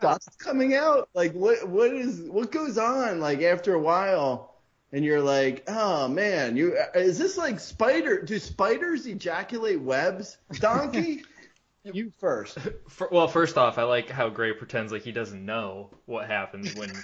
dust 0.00 0.38
coming 0.38 0.74
out? 0.74 1.08
Like 1.14 1.32
what, 1.32 1.66
what 1.68 1.92
is, 1.92 2.20
what 2.20 2.52
goes 2.52 2.78
on 2.78 3.20
like 3.20 3.42
after 3.42 3.74
a 3.74 3.80
while? 3.80 4.54
And 4.92 5.04
you're 5.04 5.20
like, 5.22 5.64
oh 5.68 6.08
man, 6.08 6.56
you 6.56 6.76
is 6.94 7.16
this 7.16 7.38
like 7.38 7.60
spider? 7.60 8.22
Do 8.22 8.38
spiders 8.40 9.06
ejaculate 9.06 9.80
webs? 9.80 10.38
Donkey, 10.54 11.22
you 11.84 12.12
first. 12.18 12.58
Fir- 12.88 13.08
Well, 13.12 13.28
first 13.28 13.56
off, 13.56 13.78
I 13.78 13.84
like 13.84 14.10
how 14.10 14.28
Grey 14.28 14.52
pretends 14.52 14.90
like 14.90 15.02
he 15.02 15.12
doesn't 15.12 15.44
know 15.44 15.90
what 16.06 16.26
happens 16.26 16.74
when 16.74 16.88
you 16.88 16.96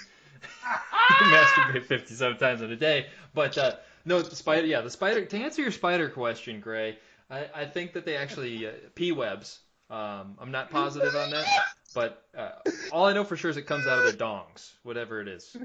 masturbate 1.21 1.85
57 1.85 2.37
times 2.37 2.61
in 2.61 2.71
a 2.71 2.75
day. 2.75 3.07
But 3.33 3.57
uh, 3.57 3.75
no, 4.07 4.17
it's 4.17 4.29
the 4.29 4.35
spider. 4.35 4.65
Yeah, 4.65 4.81
the 4.81 4.89
spider. 4.89 5.25
To 5.25 5.37
answer 5.37 5.61
your 5.61 5.71
spider 5.71 6.09
question, 6.09 6.59
Grey, 6.61 6.97
I, 7.29 7.45
I 7.53 7.65
think 7.65 7.93
that 7.93 8.05
they 8.05 8.15
actually 8.17 8.65
uh, 8.65 8.71
p 8.95 9.11
webs. 9.11 9.59
Um, 9.89 10.35
I'm 10.39 10.51
not 10.51 10.69
positive 10.71 11.15
on 11.15 11.29
that, 11.31 11.45
but 11.93 12.23
uh, 12.37 12.49
all 12.91 13.05
I 13.05 13.13
know 13.13 13.23
for 13.23 13.37
sure 13.37 13.49
is 13.49 13.57
it 13.57 13.63
comes 13.67 13.87
out 13.87 13.99
of 13.99 14.03
their 14.05 14.13
dongs, 14.13 14.73
whatever 14.83 15.21
it 15.21 15.27
is. 15.27 15.55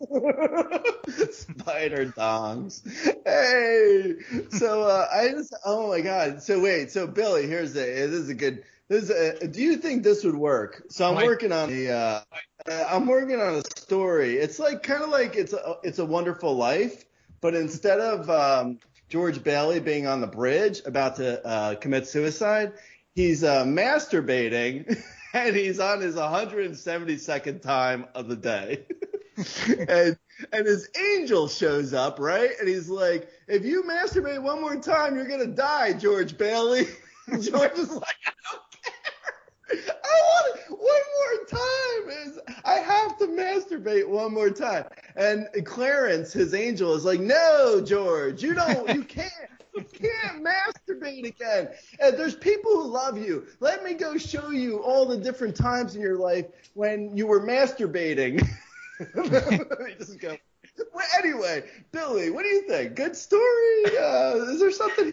Spider 1.30 2.06
dongs. 2.06 2.82
Hey, 3.24 4.14
so 4.50 4.82
uh, 4.82 5.06
I 5.12 5.28
just 5.30 5.54
oh 5.64 5.88
my 5.88 6.00
god. 6.00 6.42
So 6.42 6.60
wait, 6.60 6.90
so 6.90 7.06
Billy, 7.06 7.46
here's 7.46 7.72
the 7.72 7.80
this 7.80 8.10
is 8.12 8.28
a 8.28 8.34
good. 8.34 8.64
This 8.88 9.04
is 9.04 9.10
a, 9.10 9.48
do 9.48 9.62
you 9.62 9.78
think 9.78 10.02
this 10.02 10.24
would 10.24 10.36
work? 10.36 10.82
So 10.90 11.08
I'm 11.08 11.14
Why- 11.14 11.24
working 11.24 11.52
on 11.52 11.70
the 11.70 11.90
uh, 11.90 12.20
uh, 12.70 12.84
I'm 12.90 13.06
working 13.06 13.40
on 13.40 13.54
a 13.54 13.62
story. 13.78 14.36
It's 14.36 14.58
like 14.58 14.82
kind 14.82 15.02
of 15.02 15.08
like 15.08 15.36
it's 15.36 15.52
a 15.54 15.76
it's 15.82 15.98
a 16.00 16.04
Wonderful 16.04 16.54
Life, 16.54 17.04
but 17.40 17.54
instead 17.54 18.00
of 18.00 18.28
um, 18.30 18.78
George 19.08 19.42
Bailey 19.42 19.80
being 19.80 20.06
on 20.06 20.20
the 20.20 20.26
bridge 20.26 20.80
about 20.86 21.16
to 21.16 21.44
uh, 21.46 21.74
commit 21.76 22.06
suicide, 22.06 22.72
he's 23.14 23.44
uh, 23.44 23.64
masturbating 23.64 25.02
and 25.34 25.54
he's 25.54 25.80
on 25.80 26.00
his 26.00 26.16
172nd 26.16 27.60
time 27.60 28.06
of 28.14 28.28
the 28.28 28.36
day. 28.36 28.86
and 29.88 30.16
and 30.52 30.66
his 30.66 30.88
angel 30.98 31.48
shows 31.48 31.92
up, 31.92 32.18
right? 32.18 32.50
And 32.58 32.68
he's 32.68 32.88
like, 32.88 33.28
"If 33.48 33.64
you 33.64 33.82
masturbate 33.82 34.42
one 34.42 34.60
more 34.60 34.76
time, 34.76 35.16
you're 35.16 35.28
gonna 35.28 35.46
die, 35.46 35.92
George 35.94 36.36
Bailey." 36.36 36.86
George 37.40 37.78
is 37.78 37.92
like, 37.92 38.16
"I. 38.26 38.58
I 40.04 40.20
want 40.20 40.60
one 40.70 40.80
more 40.80 41.60
time. 41.60 42.28
Is 42.28 42.38
I 42.64 42.74
have 42.74 43.18
to 43.18 43.26
masturbate 43.26 44.08
one 44.08 44.32
more 44.32 44.50
time." 44.50 44.84
And 45.16 45.48
Clarence, 45.64 46.32
his 46.32 46.54
angel, 46.54 46.94
is 46.94 47.04
like, 47.04 47.20
"No, 47.20 47.80
George, 47.84 48.42
you 48.42 48.54
don't. 48.54 48.88
You 48.94 49.02
can't." 49.16 49.32
You 49.76 49.84
can't 49.92 50.44
masturbate 50.44 51.26
again. 51.26 51.68
And 51.98 52.16
there's 52.16 52.36
people 52.36 52.70
who 52.74 52.86
love 52.86 53.18
you. 53.18 53.44
Let 53.58 53.82
me 53.82 53.94
go 53.94 54.16
show 54.16 54.50
you 54.50 54.78
all 54.78 55.04
the 55.04 55.16
different 55.16 55.56
times 55.56 55.96
in 55.96 56.00
your 56.00 56.16
life 56.16 56.46
when 56.74 57.16
you 57.16 57.26
were 57.26 57.44
masturbating. 57.44 58.46
Just 59.98 60.20
go. 60.20 60.36
Well, 60.92 61.06
anyway, 61.18 61.64
Billy, 61.92 62.30
what 62.30 62.42
do 62.42 62.48
you 62.48 62.62
think? 62.68 62.94
Good 62.94 63.16
story? 63.16 63.84
Uh, 63.98 64.36
is 64.48 64.60
there 64.60 64.70
something? 64.70 65.12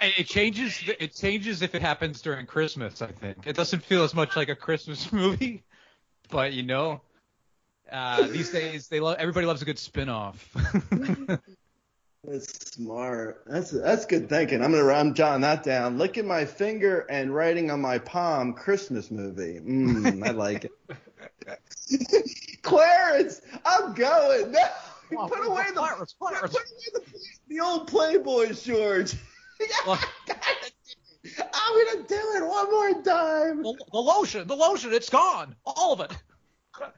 It 0.00 0.20
it 0.20 0.26
changes. 0.26 0.82
It 0.86 1.14
changes 1.14 1.62
if 1.62 1.74
it 1.74 1.82
happens 1.82 2.20
during 2.22 2.46
Christmas. 2.46 3.02
I 3.02 3.08
think 3.08 3.46
it 3.46 3.56
doesn't 3.56 3.84
feel 3.84 4.04
as 4.04 4.14
much 4.14 4.36
like 4.36 4.48
a 4.48 4.56
Christmas 4.56 5.12
movie, 5.12 5.62
but 6.30 6.52
you 6.52 6.62
know, 6.62 7.00
uh, 7.90 8.26
these 8.26 8.50
days 8.50 8.88
they 8.88 9.00
love. 9.00 9.16
Everybody 9.18 9.46
loves 9.46 9.62
a 9.62 9.64
good 9.64 9.78
spin-off. 9.78 10.54
That's 12.24 12.74
smart. 12.74 13.44
That's 13.46 13.70
that's 13.70 14.04
good 14.04 14.28
thinking. 14.28 14.62
I'm 14.62 14.72
gonna 14.72 14.92
I'm 14.92 15.14
jotting 15.14 15.42
that 15.42 15.62
down. 15.62 15.98
Licking 15.98 16.26
my 16.26 16.44
finger 16.44 17.06
and 17.08 17.34
writing 17.34 17.70
on 17.70 17.80
my 17.80 17.98
palm. 17.98 18.54
Christmas 18.54 19.10
movie. 19.10 19.60
Mm, 19.60 20.26
I 20.26 20.32
like 20.32 20.64
it. 20.64 20.72
Clarence, 22.62 23.40
I'm 23.64 23.94
going. 23.94 24.50
No, 24.50 24.60
Come 25.08 25.18
on, 25.18 25.28
put 25.30 25.46
away 25.46 25.64
the 25.68 25.74
Clarence, 25.74 26.12
put 26.12 26.32
away 26.32 26.50
the, 26.92 27.02
the 27.48 27.60
old 27.60 27.86
Playboy 27.86 28.52
George. 28.52 29.14
Well- 29.86 29.98
I'm 31.54 31.86
gonna 31.86 32.08
do 32.08 32.14
it 32.14 32.46
one 32.46 32.70
more 32.70 33.02
time. 33.02 33.62
the, 33.62 33.74
the 33.92 33.98
lotion, 33.98 34.46
the 34.46 34.56
lotion, 34.56 34.92
it's 34.92 35.10
gone, 35.10 35.54
all 35.66 35.92
of 35.92 36.00
it. 36.00 36.12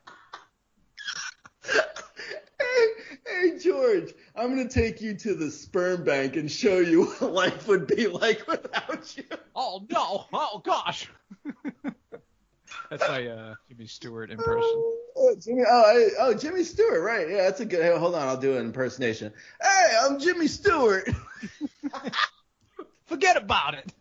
hey, 2.60 2.86
hey, 3.26 3.58
George. 3.58 4.12
I'm 4.36 4.50
gonna 4.50 4.68
take 4.68 5.00
you 5.00 5.14
to 5.14 5.34
the 5.34 5.50
sperm 5.50 6.04
bank 6.04 6.36
and 6.36 6.50
show 6.50 6.78
you 6.78 7.06
what 7.18 7.32
life 7.32 7.66
would 7.68 7.86
be 7.86 8.06
like 8.06 8.46
without 8.46 9.16
you. 9.16 9.24
Oh 9.56 9.84
no! 9.90 10.26
Oh 10.32 10.62
gosh! 10.64 11.08
That's 12.90 13.08
my 13.08 13.26
uh, 13.26 13.54
Jimmy 13.68 13.86
Stewart 13.86 14.30
impression. 14.30 14.96
Oh, 15.16 15.36
Jimmy, 15.40 15.62
oh, 15.68 15.82
I, 15.82 16.08
oh, 16.20 16.34
Jimmy 16.34 16.62
Stewart, 16.62 17.02
right? 17.02 17.28
Yeah, 17.28 17.42
that's 17.42 17.60
a 17.60 17.64
good. 17.64 17.82
Hey, 17.82 17.96
hold 17.96 18.14
on, 18.14 18.28
I'll 18.28 18.36
do 18.36 18.56
an 18.56 18.66
impersonation. 18.66 19.32
Hey, 19.60 19.96
I'm 20.00 20.18
Jimmy 20.20 20.46
Stewart. 20.46 21.08
Forget 23.10 23.36
about 23.36 23.74
it. 23.74 23.92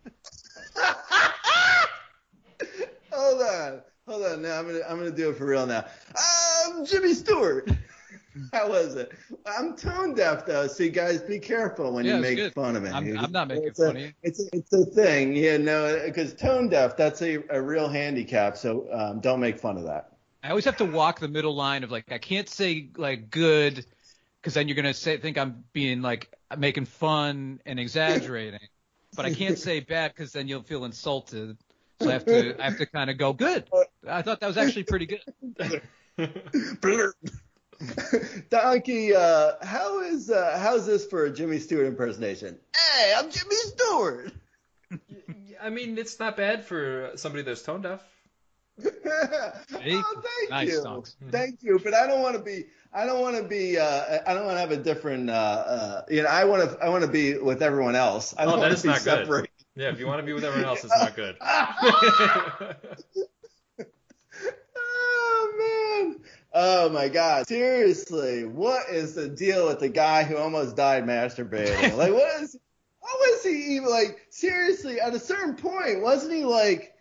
hold 3.11 3.41
on, 3.41 3.81
hold 4.07 4.23
on. 4.23 4.43
Now 4.43 4.59
I'm 4.59 4.67
gonna, 4.67 4.81
I'm 4.87 4.99
gonna 4.99 5.09
do 5.09 5.31
it 5.31 5.35
for 5.35 5.47
real 5.47 5.65
now. 5.65 5.83
I'm 6.67 6.85
Jimmy 6.85 7.15
Stewart. 7.15 7.71
How 8.53 8.69
was 8.69 8.93
it? 8.93 9.11
I'm 9.47 9.75
tone 9.75 10.13
deaf 10.13 10.45
though, 10.45 10.67
so 10.67 10.83
you 10.83 10.91
guys 10.91 11.21
be 11.23 11.39
careful 11.39 11.91
when 11.91 12.05
Yeah, 12.05 12.17
you 12.17 12.21
make 12.21 12.35
good. 12.35 12.53
fun 12.53 12.75
of 12.75 12.83
me. 12.83 12.91
I'm- 12.91 13.17
I'm 13.17 13.31
not 13.31 13.47
making 13.47 13.65
it's 13.69 13.79
a, 13.79 13.87
fun 13.87 13.95
of 13.97 14.01
you. 14.03 14.13
It's 14.21 14.39
a, 14.45 14.49
it's 14.55 14.73
a 14.73 14.85
thing, 14.85 15.35
you 15.35 15.57
know, 15.57 15.99
because 16.05 16.35
tone 16.35 16.69
deaf 16.69 16.95
that's 16.95 17.23
a, 17.23 17.39
a 17.49 17.59
real 17.59 17.89
handicap. 17.89 18.57
So 18.57 18.87
um, 18.93 19.21
don't 19.21 19.39
make 19.39 19.57
fun 19.57 19.75
of 19.77 19.85
that. 19.85 20.11
I 20.43 20.51
always 20.51 20.65
have 20.65 20.77
to 20.77 20.85
walk 20.85 21.19
the 21.19 21.27
middle 21.27 21.55
line 21.55 21.83
of 21.83 21.89
like 21.89 22.11
I 22.11 22.19
can't 22.19 22.47
say 22.47 22.91
like 22.95 23.31
good 23.31 23.83
because 24.39 24.53
then 24.53 24.67
you're 24.67 24.75
gonna 24.75 24.93
say 24.93 25.17
think 25.17 25.39
I'm 25.39 25.63
being 25.73 26.03
like 26.03 26.31
making 26.55 26.85
fun 26.85 27.59
and 27.65 27.79
exaggerating, 27.79 28.59
but 29.15 29.25
I 29.25 29.33
can't 29.33 29.57
say 29.57 29.79
bad 29.87 30.13
because 30.15 30.31
then 30.31 30.47
you'll 30.47 30.63
feel 30.63 30.85
insulted. 30.85 31.57
So 32.01 32.09
I 32.09 32.13
have 32.13 32.25
to 32.25 32.61
I 32.61 32.65
have 32.65 32.77
to 32.77 32.85
kind 32.85 33.09
of 33.09 33.17
go 33.17 33.33
good. 33.33 33.65
I 34.07 34.21
thought 34.21 34.39
that 34.39 34.47
was 34.47 34.57
actually 34.57 34.83
pretty 34.83 35.05
good. 35.05 35.21
Blurp. 36.17 37.13
Donkey, 38.49 39.15
uh, 39.15 39.53
how 39.61 40.01
is 40.01 40.29
uh, 40.29 40.57
how's 40.61 40.85
this 40.85 41.05
for 41.05 41.25
a 41.25 41.31
Jimmy 41.31 41.59
Stewart 41.59 41.87
impersonation? 41.87 42.57
Hey, 42.75 43.13
I'm 43.15 43.29
Jimmy 43.29 43.55
Stewart. 43.55 44.33
I 45.61 45.69
mean, 45.69 45.97
it's 45.97 46.19
not 46.19 46.37
bad 46.37 46.65
for 46.65 47.11
somebody 47.15 47.43
that's 47.43 47.61
tone 47.61 47.81
deaf. 47.81 48.03
Oh, 48.85 49.51
thank 49.71 50.05
Nice, 50.49 50.67
you, 50.69 50.83
Donks. 50.83 51.15
thank 51.31 51.61
you. 51.63 51.79
But 51.83 51.93
I 51.93 52.07
don't 52.07 52.21
want 52.21 52.35
to 52.35 52.41
be. 52.41 52.65
I 52.93 53.05
don't 53.05 53.21
want 53.21 53.35
to 53.37 53.43
be. 53.43 53.77
Uh, 53.77 54.19
I 54.25 54.33
don't 54.33 54.45
want 54.45 54.55
to 54.55 54.59
have 54.61 54.71
a 54.71 54.77
different. 54.77 55.29
Uh, 55.29 55.33
uh, 55.33 56.01
you 56.09 56.23
know, 56.23 56.29
I 56.29 56.45
want 56.45 56.69
to. 56.69 56.77
I 56.83 56.89
want 56.89 57.03
to 57.03 57.09
be 57.11 57.37
with 57.37 57.61
everyone 57.61 57.95
else. 57.95 58.33
I 58.37 58.43
Oh, 58.43 58.51
don't 58.51 58.59
that 58.59 58.65
want 58.67 58.73
is 58.73 58.81
to 58.83 58.87
be 58.87 58.93
good. 58.93 59.01
separate. 59.01 59.49
Yeah, 59.75 59.89
if 59.89 59.99
you 59.99 60.07
want 60.07 60.19
to 60.19 60.25
be 60.25 60.33
with 60.33 60.43
everyone 60.43 60.67
else, 60.67 60.83
it's 60.83 60.97
not 60.97 61.15
good. 61.15 61.37
Oh 64.81 66.03
man. 66.11 66.21
Oh 66.53 66.89
my 66.89 67.07
god. 67.09 67.47
Seriously, 67.47 68.45
what 68.45 68.89
is 68.89 69.13
the 69.15 69.27
deal 69.29 69.67
with 69.67 69.79
the 69.79 69.89
guy 69.89 70.23
who 70.23 70.37
almost 70.37 70.75
died 70.75 71.05
masturbating? 71.05 71.95
like 71.95 72.11
what 72.11 72.41
is 72.41 72.57
what 72.99 73.13
was 73.19 73.43
he 73.43 73.75
even 73.75 73.89
like 73.89 74.25
seriously 74.29 74.99
at 74.99 75.13
a 75.13 75.19
certain 75.19 75.55
point 75.55 76.01
wasn't 76.01 76.33
he 76.33 76.43
like 76.43 76.93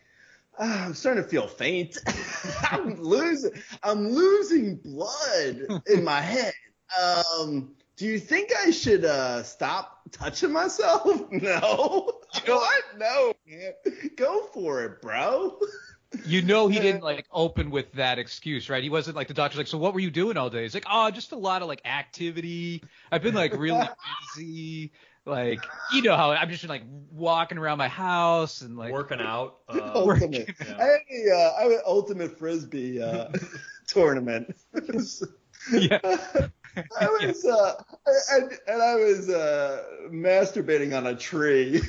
"Ah, 0.59 0.85
I'm 0.87 0.95
starting 0.95 1.23
to 1.23 1.29
feel 1.29 1.47
faint. 1.47 1.99
I'm 2.71 3.01
losing 3.03 3.53
I'm 3.83 4.09
losing 4.09 4.77
blood 4.77 5.83
in 5.87 6.05
my 6.05 6.21
head. 6.21 6.55
Um 7.01 7.75
do 7.97 8.07
you 8.07 8.19
think 8.19 8.51
I 8.67 8.71
should 8.71 9.05
uh 9.05 9.43
stop 9.43 10.01
touching 10.13 10.53
myself? 10.53 11.07
No. 11.33 12.13
what? 12.47 12.85
No, 12.97 13.33
man. 13.47 13.73
Go 14.17 14.43
for 14.53 14.85
it, 14.85 15.03
bro. 15.03 15.59
You 16.25 16.41
know 16.41 16.69
he 16.69 16.79
didn't 16.81 17.03
like 17.03 17.27
open 17.31 17.71
with 17.71 17.93
that 17.93 18.19
excuse, 18.19 18.71
right? 18.71 18.83
He 18.83 18.89
wasn't 18.89 19.15
like 19.15 19.29
the 19.29 19.35
doctor's 19.35 19.59
like, 19.59 19.67
so 19.67 19.77
what 19.77 19.93
were 19.93 20.01
you 20.01 20.11
doing 20.11 20.39
all 20.39 20.49
day? 20.49 20.63
He's 20.63 20.73
like, 20.73 20.87
oh, 20.91 21.11
just 21.11 21.33
a 21.33 21.37
lot 21.37 21.61
of 21.61 21.69
like 21.69 21.83
activity. 21.85 22.83
I've 23.13 23.23
been 23.23 23.35
like 23.35 23.53
really 23.55 23.87
busy. 24.35 24.93
Like, 25.29 25.65
you 25.93 26.03
know 26.03 26.17
how 26.17 26.33
I'm 26.33 26.51
just 26.51 26.67
like 26.69 26.83
walking 27.13 27.59
around 27.59 27.79
my 27.79 27.89
house 27.89 28.63
and 28.63 28.77
like 28.77 28.93
Working 28.93 29.21
out. 29.21 29.59
Uh, 29.69 29.93
ultimate. 29.95 30.49
Yeah. 30.67 30.77
I 30.79 30.85
had 30.85 31.01
a, 31.11 31.35
uh, 31.35 31.53
I 31.59 31.63
had 31.65 31.73
an 31.73 31.81
ultimate 31.87 32.39
frisbee 32.39 33.03
uh, 33.03 33.29
tournament. 33.87 34.57
yeah. 35.71 35.99
I 37.01 37.07
was 37.07 37.45
uh, 37.45 37.83
and, 38.31 38.53
and 38.67 38.83
I 38.83 38.95
was 38.95 39.29
uh, 39.29 39.83
masturbating 40.11 40.97
on 40.97 41.09
a 41.09 41.15
tree. 41.15 41.83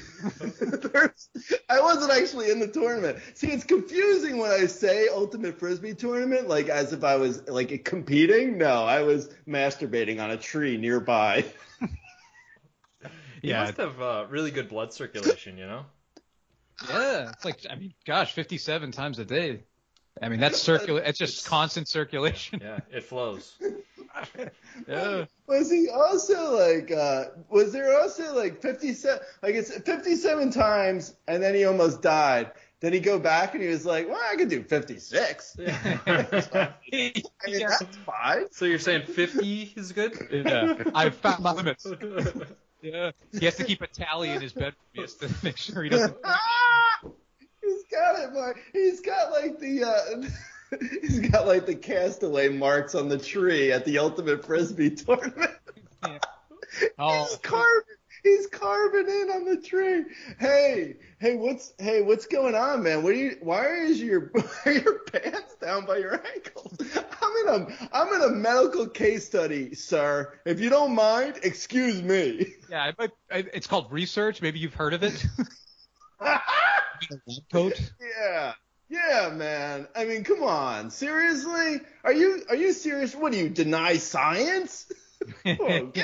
I 1.70 1.80
wasn't 1.80 2.12
actually 2.12 2.52
in 2.52 2.60
the 2.60 2.68
tournament. 2.68 3.20
See, 3.36 3.48
it's 3.48 3.64
confusing 3.64 4.38
when 4.38 4.52
I 4.52 4.66
say 4.66 5.08
ultimate 5.08 5.60
frisbee 5.60 5.94
tournament, 5.94 6.48
like 6.48 6.70
as 6.70 6.92
if 6.92 7.04
I 7.04 7.16
was 7.16 7.48
like 7.48 7.86
competing. 7.86 8.58
No, 8.58 8.84
I 8.86 9.04
was 9.04 9.30
masturbating 9.48 10.22
on 10.22 10.32
a 10.32 10.38
tree 10.38 10.76
nearby. 10.78 11.46
You 13.42 13.52
Yeah. 13.52 13.64
must 13.66 13.78
have 13.78 14.02
uh, 14.02 14.26
really 14.30 14.52
good 14.52 14.70
blood 14.70 14.94
circulation, 14.94 15.58
you 15.58 15.66
know? 15.68 15.86
Yeah. 16.90 17.30
It's 17.32 17.46
like 17.46 17.66
I 17.70 17.76
mean, 17.76 17.94
gosh, 18.06 18.34
57 18.34 18.92
times 18.92 19.20
a 19.20 19.26
day. 19.26 19.64
I 20.22 20.30
mean, 20.30 20.40
that's 20.40 20.62
circula 20.68 21.02
It's 21.06 21.20
just 21.20 21.46
constant 21.46 21.88
circulation. 21.88 22.60
Yeah, 22.64 22.80
it 22.92 23.04
flows. 23.04 23.54
Yeah. 24.88 25.26
Was 25.48 25.72
he 25.72 25.88
also 25.90 26.58
like? 26.58 26.92
uh 26.92 27.26
Was 27.50 27.72
there 27.72 27.98
also 28.02 28.36
like 28.36 28.62
fifty-seven? 28.62 29.24
Like 29.42 29.56
it's 29.56 29.72
fifty-seven 29.78 30.52
times, 30.52 31.16
and 31.28 31.42
then 31.42 31.54
he 31.56 31.64
almost 31.64 32.02
died. 32.02 32.52
Then 32.82 32.92
he 32.92 33.00
go 33.00 33.20
back 33.20 33.54
and 33.54 33.64
he 33.64 33.70
was 33.70 33.86
like, 33.86 34.10
"Well, 34.10 34.20
I 34.22 34.36
could 34.36 34.50
do 34.50 34.64
fifty-six. 34.64 35.56
I 35.68 36.74
mean, 36.92 37.14
that's 37.46 37.96
fine." 38.06 38.52
so 38.52 38.66
you're 38.66 38.80
saying 38.80 39.06
50 39.06 39.74
is 39.78 39.92
good? 39.94 40.18
Yeah. 40.32 40.76
I've 40.96 41.16
found 41.16 41.44
my 41.44 41.52
limits. 41.54 41.86
Yeah. 42.82 43.12
He 43.38 43.46
has 43.46 43.56
to 43.58 43.64
keep 43.64 43.82
a 43.82 43.88
tally 43.88 44.30
in 44.30 44.42
his 44.42 44.54
bedroom. 44.54 44.76
He 44.94 45.02
has 45.02 45.16
to 45.16 45.30
make 45.44 45.58
sure 45.58 45.84
he 45.84 45.90
doesn't. 45.90 46.18
Ah! 46.24 47.00
He's 47.62 47.84
got 47.92 48.20
it, 48.20 48.34
Mark. 48.34 48.60
He's 48.74 49.02
got 49.02 49.32
like 49.32 49.60
the. 49.60 49.84
uh 49.84 50.30
He's 51.02 51.20
got 51.20 51.48
like 51.48 51.66
the 51.66 51.76
castaway 51.76 52.50
marks 52.50 52.94
on 52.94 53.10
the 53.10 53.18
tree 53.18 53.72
at 53.72 53.86
the 53.86 53.98
ultimate 53.98 54.46
frisbee 54.46 54.92
tournament. 54.92 55.52
Oh, 57.00 57.26
He's 57.26 57.38
carving. 57.38 57.96
He's 58.24 58.48
carving 58.48 59.08
in 59.08 59.30
on 59.30 59.46
the 59.46 59.58
tree. 59.62 60.04
Hey, 60.40 60.96
hey, 61.20 61.36
what's 61.36 61.74
hey, 61.80 62.02
what's 62.02 62.26
going 62.26 62.56
on, 62.56 62.84
man? 62.84 63.04
What 63.04 63.14
are 63.14 63.18
you? 63.18 63.38
Why 63.42 63.68
is 63.68 64.02
your 64.02 64.32
are 64.66 64.72
your 64.72 65.00
pants 65.00 65.56
down 65.62 65.86
by 65.86 65.98
your 65.98 66.22
ankles? 66.36 66.78
I'm 67.22 67.48
in 67.48 67.48
a 67.72 67.90
I'm 67.94 68.14
in 68.14 68.22
a 68.22 68.30
medical 68.30 68.88
case 68.88 69.26
study, 69.26 69.74
sir. 69.76 70.34
If 70.46 70.60
you 70.60 70.70
don't 70.70 70.96
mind, 70.96 71.40
excuse 71.44 72.02
me. 72.02 72.54
yeah. 72.70 72.88
It 72.90 72.96
might, 73.00 73.12
I- 73.32 73.46
it's 73.54 73.68
called 73.68 73.92
research. 73.92 74.42
Maybe 74.42 74.60
you've 74.60 74.74
heard 74.76 74.94
of 74.94 75.04
it. 75.04 75.26
Coat. 77.52 77.80
Yeah. 78.02 78.54
Yeah, 78.90 79.30
man. 79.34 79.88
I 79.96 80.06
mean, 80.06 80.24
come 80.24 80.44
on. 80.44 80.90
Seriously? 80.90 81.80
Are 82.04 82.12
you 82.14 82.44
are 82.50 82.56
you 82.56 82.74
serious? 82.74 83.16
What 83.16 83.32
do 83.32 83.38
you 83.38 83.50
deny 83.50 83.98
science? 83.98 84.92
Get 85.46 85.60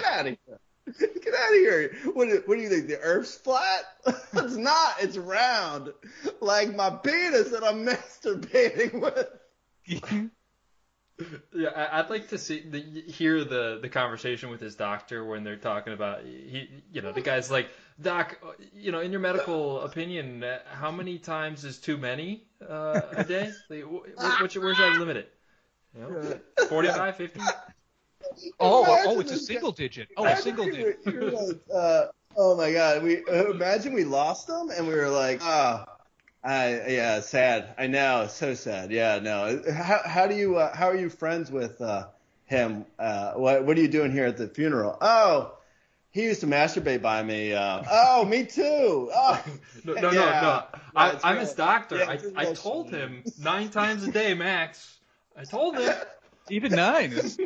out 0.05 0.27
of 0.27 0.37
here. 0.45 0.59
Get 0.99 1.33
out 1.33 1.49
of 1.49 1.55
here. 1.55 1.95
What, 2.13 2.29
do- 2.29 2.43
what 2.45 2.55
do 2.55 2.61
you 2.61 2.69
think? 2.69 2.87
The 2.87 2.99
Earth's 2.99 3.35
flat? 3.35 3.83
it's 4.05 4.55
not. 4.55 4.95
It's 5.01 5.17
round. 5.17 5.91
Like 6.41 6.75
my 6.75 6.89
penis 6.91 7.49
that 7.49 7.63
I'm 7.63 7.85
masturbating 7.85 9.01
with. 9.01 9.27
Yeah, 11.53 11.69
I- 11.69 11.99
I'd 11.99 12.09
like 12.09 12.27
to 12.29 12.37
see 12.37 12.59
the, 12.69 12.81
hear 12.81 13.45
the 13.45 13.79
the 13.81 13.87
conversation 13.87 14.49
with 14.49 14.59
his 14.59 14.75
doctor 14.75 15.23
when 15.23 15.45
they're 15.45 15.55
talking 15.55 15.93
about 15.93 16.23
he, 16.25 16.69
you 16.91 17.01
know, 17.01 17.13
the 17.13 17.21
guy's 17.21 17.49
like, 17.49 17.69
Doc, 18.01 18.37
you 18.73 18.91
know, 18.91 18.99
in 18.99 19.11
your 19.11 19.21
medical 19.21 19.79
opinion, 19.81 20.43
uh, 20.43 20.59
how 20.69 20.91
many 20.91 21.17
times 21.17 21.63
is 21.63 21.77
too 21.77 21.97
many 21.97 22.43
uh, 22.61 22.99
a 23.13 23.23
day? 23.23 23.49
Like, 23.69 23.83
wh- 23.83 24.09
wh- 24.21 24.41
what's 24.41 24.55
your, 24.55 24.63
where's 24.65 24.77
that 24.77 24.99
limited? 24.99 25.27
You 25.95 26.01
know, 26.01 26.39
45, 26.67 27.15
50? 27.15 27.39
Oh, 28.59 28.83
Imagine 28.85 29.11
oh, 29.11 29.19
it's 29.19 29.31
a 29.31 29.37
single 29.37 29.71
guy- 29.71 29.83
digit. 29.83 30.09
Oh, 30.17 30.25
a 30.25 30.35
single 30.37 30.65
digit. 30.65 30.99
were- 31.05 31.11
you 31.11 31.19
were 31.19 31.31
like, 31.31 31.61
uh, 31.73 32.05
oh 32.37 32.55
my 32.55 32.71
god. 32.71 33.03
We 33.03 33.23
uh, 33.25 33.51
imagine 33.51 33.93
we 33.93 34.03
lost 34.03 34.47
them 34.47 34.69
and 34.69 34.87
we 34.87 34.95
were 34.95 35.09
like, 35.09 35.39
oh, 35.43 35.85
I 36.43 36.87
yeah, 36.89 37.19
sad. 37.21 37.73
I 37.77 37.87
know, 37.87 38.27
so 38.29 38.53
sad. 38.53 38.91
Yeah, 38.91 39.19
no. 39.19 39.61
How 39.73 40.01
how 40.05 40.27
do 40.27 40.35
you 40.35 40.57
uh, 40.57 40.75
how 40.75 40.87
are 40.87 40.95
you 40.95 41.09
friends 41.09 41.51
with 41.51 41.81
uh, 41.81 42.07
him? 42.45 42.85
Uh, 42.99 43.33
what 43.33 43.65
what 43.65 43.77
are 43.77 43.81
you 43.81 43.87
doing 43.87 44.11
here 44.11 44.25
at 44.25 44.37
the 44.37 44.47
funeral? 44.47 44.97
Oh, 45.01 45.57
he 46.11 46.23
used 46.23 46.41
to 46.41 46.47
masturbate 46.47 47.01
by 47.01 47.23
me. 47.23 47.53
Uh, 47.53 47.83
oh, 47.91 48.25
me 48.25 48.45
too. 48.45 49.11
Oh, 49.15 49.43
No, 49.83 49.93
no, 49.95 50.11
Yeah. 50.11 50.19
no, 50.41 50.41
no. 50.41 50.63
I, 50.95 51.19
I'm 51.23 51.37
his 51.39 51.53
doctor. 51.53 51.97
Yeah, 51.97 52.17
I, 52.37 52.49
I 52.49 52.53
told 52.53 52.89
him 52.89 53.23
nine 53.39 53.69
times 53.69 54.03
a 54.07 54.11
day 54.11 54.33
max. 54.33 54.99
I 55.37 55.43
told 55.43 55.77
him. 55.77 55.93
Even 56.49 56.73
nine. 56.73 57.11
is 57.11 57.37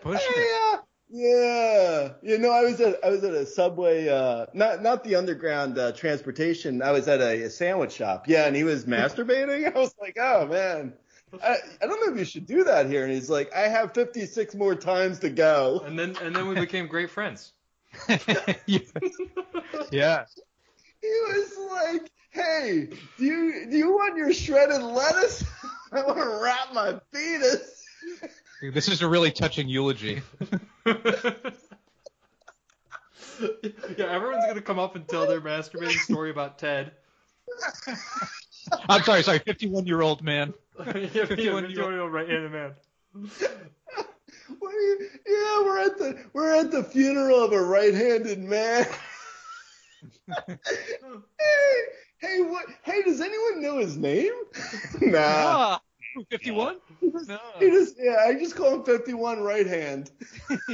pushing 0.00 0.32
it. 0.36 0.38
yeah. 0.74 0.76
Yeah, 1.14 2.12
you 2.22 2.38
know, 2.38 2.50
I 2.50 2.62
was 2.62 2.80
at 2.80 3.04
I 3.04 3.10
was 3.10 3.22
at 3.22 3.34
a 3.34 3.44
subway, 3.44 4.08
uh, 4.08 4.46
not 4.54 4.82
not 4.82 5.04
the 5.04 5.14
underground 5.14 5.76
uh, 5.76 5.92
transportation. 5.92 6.80
I 6.80 6.90
was 6.90 7.06
at 7.06 7.20
a, 7.20 7.42
a 7.42 7.50
sandwich 7.50 7.92
shop. 7.92 8.26
Yeah, 8.26 8.46
and 8.46 8.56
he 8.56 8.64
was 8.64 8.86
masturbating. 8.86 9.70
I 9.76 9.78
was 9.78 9.94
like, 10.00 10.16
oh 10.18 10.46
man, 10.46 10.94
I, 11.42 11.56
I 11.82 11.86
don't 11.86 12.04
know 12.06 12.12
if 12.12 12.18
you 12.18 12.24
should 12.24 12.46
do 12.46 12.64
that 12.64 12.86
here. 12.86 13.04
And 13.04 13.12
he's 13.12 13.30
like, 13.30 13.52
I 13.54 13.68
have 13.68 13.92
56 13.92 14.54
more 14.54 14.74
times 14.74 15.18
to 15.20 15.30
go. 15.30 15.82
And 15.84 15.98
then 15.98 16.16
and 16.22 16.34
then 16.34 16.48
we 16.48 16.54
became 16.60 16.86
great 16.86 17.10
friends. 17.10 17.52
yeah. 18.08 18.16
He 21.02 21.08
was 21.08 21.58
like, 21.70 22.10
Hey, 22.30 22.88
do 23.18 23.24
you 23.24 23.66
do 23.70 23.76
you 23.76 23.92
want 23.92 24.16
your 24.16 24.32
shredded 24.32 24.82
lettuce? 24.82 25.44
I 25.92 26.02
want 26.02 26.18
to 26.18 26.38
wrap 26.42 26.72
my 26.72 26.98
fetus. 27.12 27.84
This 28.62 28.88
is 28.88 29.02
a 29.02 29.08
really 29.08 29.30
touching 29.30 29.68
eulogy. 29.68 30.22
yeah, 30.86 30.94
everyone's 33.98 34.46
gonna 34.46 34.62
come 34.62 34.78
up 34.78 34.96
and 34.96 35.06
tell 35.06 35.26
their 35.26 35.40
masturbating 35.40 35.98
story 35.98 36.30
about 36.30 36.58
Ted. 36.58 36.92
I'm 38.88 39.02
sorry, 39.02 39.22
sorry, 39.22 39.40
51 39.40 39.86
year 39.86 40.00
old 40.00 40.22
man. 40.22 40.54
yeah, 40.78 41.26
51 41.26 41.66
51 41.66 41.70
year 41.72 42.00
old 42.00 42.12
right-handed 42.12 42.52
man. 42.52 42.74
What 44.58 44.74
are 44.74 44.80
you, 44.80 45.08
yeah, 45.26 45.62
we're 45.62 45.78
at 45.78 45.98
the 45.98 46.24
we're 46.32 46.54
at 46.54 46.70
the 46.70 46.84
funeral 46.84 47.44
of 47.44 47.52
a 47.52 47.62
right-handed 47.62 48.38
man. 48.38 48.86
hey, 50.46 50.58
hey, 52.22 52.40
what? 52.40 52.64
Hey, 52.84 53.02
does 53.02 53.20
anyone 53.20 53.60
know 53.60 53.78
his 53.78 53.96
name? 53.98 54.32
nah. 55.02 55.18
Ah, 55.18 55.80
51? 56.30 56.76
No. 57.02 57.38
He 57.60 57.68
just, 57.70 57.96
yeah, 57.98 58.16
I 58.26 58.32
just 58.34 58.56
call 58.56 58.76
him 58.76 58.84
51 58.84 59.42
right 59.42 59.66
hand. 59.66 60.10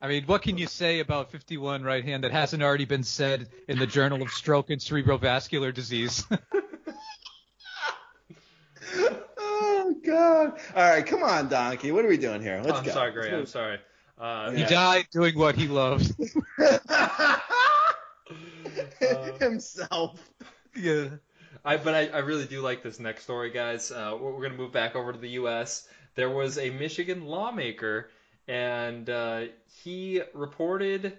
I 0.00 0.08
mean, 0.08 0.24
what 0.24 0.40
can 0.40 0.56
you 0.56 0.66
say 0.66 1.00
about 1.00 1.30
51 1.30 1.82
right 1.82 2.02
hand 2.04 2.24
that 2.24 2.30
hasn't 2.32 2.62
already 2.62 2.86
been 2.86 3.02
said 3.02 3.48
in 3.68 3.78
the 3.78 3.86
Journal 3.86 4.22
of 4.22 4.30
Stroke 4.30 4.70
and 4.70 4.80
Cerebrovascular 4.80 5.74
Disease? 5.74 6.24
Oh 9.38 9.94
God! 10.04 10.58
All 10.74 10.90
right, 10.90 11.04
come 11.06 11.22
on, 11.22 11.48
Donkey. 11.48 11.92
What 11.92 12.04
are 12.04 12.08
we 12.08 12.16
doing 12.16 12.42
here? 12.42 12.60
Let's 12.64 12.78
I'm 12.78 12.84
go. 12.84 12.90
sorry, 12.92 13.12
Grey. 13.12 13.32
I'm 13.32 13.46
sorry. 13.46 13.78
Uh, 14.18 14.50
he 14.52 14.60
Yeah. 14.60 14.68
died 14.68 15.06
doing 15.12 15.38
what 15.38 15.54
he 15.56 15.68
loved. 15.68 16.12
Himself. 19.40 20.20
yeah. 20.76 21.08
I 21.64 21.76
but 21.76 21.94
I, 21.94 22.06
I 22.08 22.18
really 22.18 22.46
do 22.46 22.60
like 22.60 22.82
this 22.82 23.00
next 23.00 23.24
story, 23.24 23.50
guys. 23.50 23.90
Uh, 23.90 24.16
we're, 24.20 24.32
we're 24.32 24.42
gonna 24.42 24.56
move 24.56 24.72
back 24.72 24.96
over 24.96 25.12
to 25.12 25.18
the 25.18 25.30
U.S. 25.30 25.86
There 26.14 26.30
was 26.30 26.58
a 26.58 26.70
Michigan 26.70 27.26
lawmaker, 27.26 28.10
and 28.48 29.08
uh, 29.08 29.44
he 29.82 30.22
reported 30.34 31.16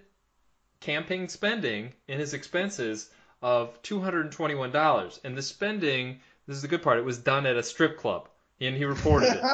campaign 0.80 1.28
spending 1.28 1.92
in 2.08 2.18
his 2.18 2.34
expenses 2.34 3.08
of 3.40 3.80
two 3.82 4.00
hundred 4.00 4.22
and 4.22 4.32
twenty-one 4.32 4.72
dollars. 4.72 5.20
And 5.22 5.36
the 5.36 5.42
spending, 5.42 6.20
this 6.46 6.56
is 6.56 6.62
the 6.62 6.68
good 6.68 6.82
part, 6.82 6.98
it 6.98 7.04
was 7.04 7.18
done 7.18 7.46
at 7.46 7.56
a 7.56 7.62
strip 7.62 7.98
club, 7.98 8.28
and 8.60 8.76
he 8.76 8.84
reported 8.84 9.30
it. 9.30 9.42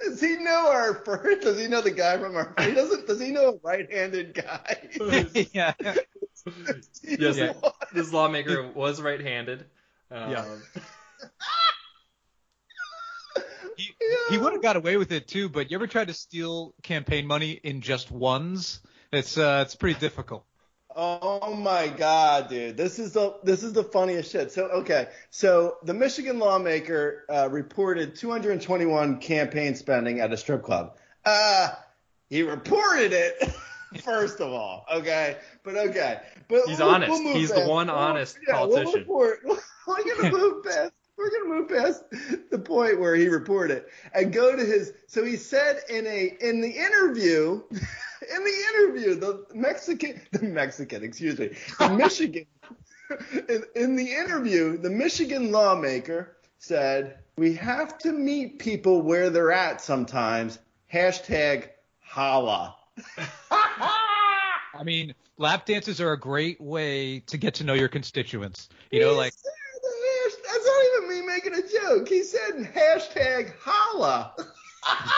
Does 0.00 0.20
he 0.20 0.36
know 0.36 0.70
our 0.70 0.94
first? 0.94 1.42
Does 1.42 1.58
he 1.58 1.68
know 1.68 1.82
the 1.82 1.90
guy 1.90 2.16
from 2.18 2.34
our? 2.34 2.54
He 2.58 2.72
doesn't. 2.72 3.06
Does 3.06 3.20
he 3.20 3.30
know 3.30 3.50
a 3.50 3.56
right-handed 3.62 4.32
guy? 4.32 4.88
yeah. 5.52 5.74
Yes, 7.02 7.36
Yeah. 7.36 7.52
this 7.92 8.12
lawmaker 8.12 8.66
was 8.72 9.00
right-handed. 9.00 9.64
Um, 10.10 10.30
Yeah. 10.30 10.44
He, 13.76 13.94
he 14.30 14.36
would 14.38 14.52
have 14.52 14.62
got 14.62 14.76
away 14.76 14.96
with 14.98 15.10
it 15.10 15.26
too, 15.26 15.48
but 15.48 15.70
you 15.70 15.76
ever 15.76 15.86
tried 15.86 16.08
to 16.08 16.14
steal 16.14 16.74
campaign 16.82 17.26
money 17.26 17.52
in 17.52 17.80
just 17.80 18.10
ones? 18.10 18.80
It's 19.10 19.38
uh, 19.38 19.62
it's 19.64 19.74
pretty 19.74 19.98
difficult. 19.98 20.44
Oh 20.94 21.54
my 21.54 21.88
god, 21.88 22.50
dude. 22.50 22.76
This 22.76 22.98
is 22.98 23.12
the 23.12 23.36
this 23.42 23.62
is 23.62 23.72
the 23.72 23.84
funniest 23.84 24.32
shit. 24.32 24.52
So 24.52 24.66
okay, 24.66 25.08
so 25.30 25.78
the 25.82 25.94
Michigan 25.94 26.38
lawmaker 26.38 27.24
uh, 27.30 27.48
reported 27.50 28.16
221 28.16 29.18
campaign 29.20 29.74
spending 29.76 30.20
at 30.20 30.30
a 30.32 30.36
strip 30.36 30.62
club. 30.62 30.96
Uh 31.24 31.70
he 32.28 32.42
reported 32.42 33.12
it 33.12 33.34
first 34.04 34.40
of 34.40 34.52
all, 34.52 34.84
okay? 34.92 35.38
But 35.64 35.76
okay. 35.76 36.20
But 36.48 36.62
He's 36.66 36.78
we'll- 36.78 36.88
honest. 36.88 37.10
we'll 37.10 37.34
He's 37.34 37.50
the 37.50 37.66
one 37.66 37.86
we'll- 37.88 37.96
honest 37.96 38.38
yeah, 38.46 38.60
we'll 38.60 38.70
politician. 38.70 39.00
report- 39.00 39.40
we're 39.86 40.16
gonna 40.16 40.30
move 40.36 40.64
past 40.64 40.92
we're 41.16 41.30
gonna 41.30 41.54
move 41.60 41.68
past 41.68 42.04
the 42.50 42.58
point 42.58 42.98
where 42.98 43.14
he 43.14 43.28
reported 43.28 43.84
and 44.14 44.32
go 44.32 44.56
to 44.56 44.64
his 44.64 44.92
so 45.06 45.22
he 45.24 45.36
said 45.36 45.80
in 45.90 46.06
a 46.06 46.34
in 46.40 46.60
the 46.62 46.70
interview 46.70 47.60
in 47.72 48.44
the 48.44 48.64
interview 48.74 49.14
the 49.16 49.44
Mexican 49.54 50.20
the 50.32 50.42
Mexican 50.44 51.02
excuse 51.04 51.38
me 51.38 51.50
the 51.78 51.90
Michigan 51.90 52.46
in, 53.48 53.64
in 53.74 53.96
the 53.96 54.12
interview 54.14 54.78
the 54.78 54.88
Michigan 54.90 55.50
lawmaker 55.52 56.36
said 56.58 57.18
we 57.36 57.52
have 57.54 57.98
to 57.98 58.12
meet 58.12 58.58
people 58.58 59.02
where 59.02 59.28
they're 59.30 59.52
at 59.52 59.80
sometimes 59.82 60.58
hashtag 60.92 61.68
holla 61.98 62.76
I 64.80 64.82
mean, 64.82 65.14
lap 65.36 65.66
dances 65.66 66.00
are 66.00 66.12
a 66.12 66.18
great 66.18 66.58
way 66.58 67.20
to 67.26 67.36
get 67.36 67.56
to 67.56 67.64
know 67.64 67.74
your 67.74 67.88
constituents. 67.88 68.70
You 68.90 69.00
know, 69.00 69.10
He 69.10 69.16
like 69.16 69.34
hash- 69.34 70.32
that's 70.42 70.64
not 70.66 70.84
even 70.96 71.08
me 71.10 71.26
making 71.26 71.52
a 71.52 71.60
joke. 71.68 72.08
He 72.08 72.22
said 72.22 72.54
hashtag 72.74 73.52
holla. 73.60 74.34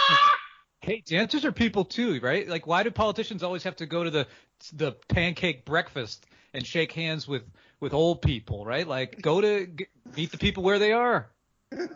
hey, 0.81 1.05
dancers 1.07 1.45
are 1.45 1.53
people 1.53 1.85
too, 1.85 2.19
right? 2.21 2.49
Like, 2.49 2.67
why 2.67 2.83
do 2.83 2.91
politicians 2.91 3.45
always 3.45 3.63
have 3.63 3.77
to 3.77 3.87
go 3.87 4.03
to 4.03 4.11
the 4.11 4.27
the 4.73 4.93
pancake 5.09 5.65
breakfast 5.65 6.27
and 6.53 6.67
shake 6.67 6.91
hands 6.91 7.29
with 7.29 7.45
with 7.79 7.95
old 7.95 8.21
people, 8.21 8.67
right? 8.67 8.87
Like, 8.87 9.23
go 9.23 9.41
to 9.41 9.67
g- 9.69 9.87
meet 10.17 10.33
the 10.33 10.39
people 10.39 10.65
where 10.65 10.81
they 10.81 10.91
are. 10.93 11.31
hashtag 11.73 11.87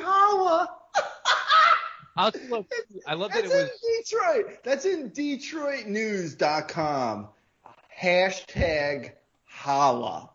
holla. 0.00 0.77
I 2.18 2.32
love, 2.48 2.66
I 3.06 3.14
love 3.14 3.30
that 3.32 3.44
That's 3.44 3.54
it 3.54 3.56
was. 3.56 3.70
in 3.70 3.78
Detroit. 4.02 4.58
That's 4.64 4.84
in 4.84 5.10
DetroitNews.com. 5.12 7.28
Hashtag 8.00 9.12
holla. 9.44 10.30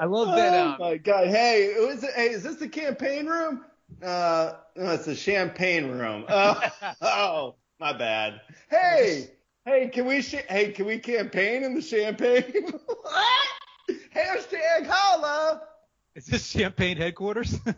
I 0.00 0.04
love 0.04 0.34
that. 0.36 0.54
Oh 0.54 0.70
Um, 0.72 0.76
my 0.80 0.96
god! 0.96 1.28
Hey, 1.28 1.64
is 1.66 2.02
it, 2.04 2.10
hey, 2.14 2.30
is 2.30 2.42
this 2.42 2.56
the 2.56 2.68
campaign 2.68 3.26
room? 3.26 3.64
Uh, 4.02 4.54
no, 4.76 4.92
it's 4.92 5.04
the 5.06 5.14
champagne 5.14 5.90
room. 5.90 6.24
Oh, 6.28 6.60
oh, 7.02 7.54
my 7.78 7.92
bad. 7.92 8.40
Hey, 8.70 9.30
hey, 9.64 9.88
can 9.88 10.06
we 10.06 10.22
sh- 10.22 10.44
hey, 10.48 10.72
can 10.72 10.86
we 10.86 10.98
campaign 10.98 11.62
in 11.64 11.74
the 11.74 11.82
champagne? 11.82 12.72
what? 12.72 13.48
Hashtag 14.14 14.86
holla. 14.88 15.62
is 16.16 16.26
this 16.26 16.46
champagne 16.46 16.96
headquarters? 16.96 17.56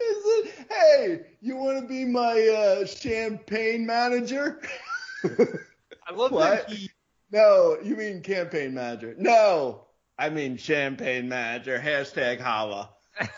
Is 0.00 0.16
it? 0.24 0.66
Hey, 0.70 1.20
you 1.40 1.56
want 1.56 1.80
to 1.80 1.86
be 1.86 2.04
my 2.04 2.40
uh, 2.48 2.86
champagne 2.86 3.84
manager? 3.84 4.60
I 5.24 6.12
love 6.14 6.32
What? 6.32 6.66
that 6.68 6.70
he. 6.70 6.90
no, 7.30 7.76
you 7.82 7.96
mean 7.96 8.22
campaign 8.22 8.72
manager. 8.74 9.14
No, 9.18 9.86
I 10.18 10.30
mean 10.30 10.56
champagne 10.56 11.28
manager. 11.28 11.78
Hashtag 11.78 12.40
holla. 12.40 12.90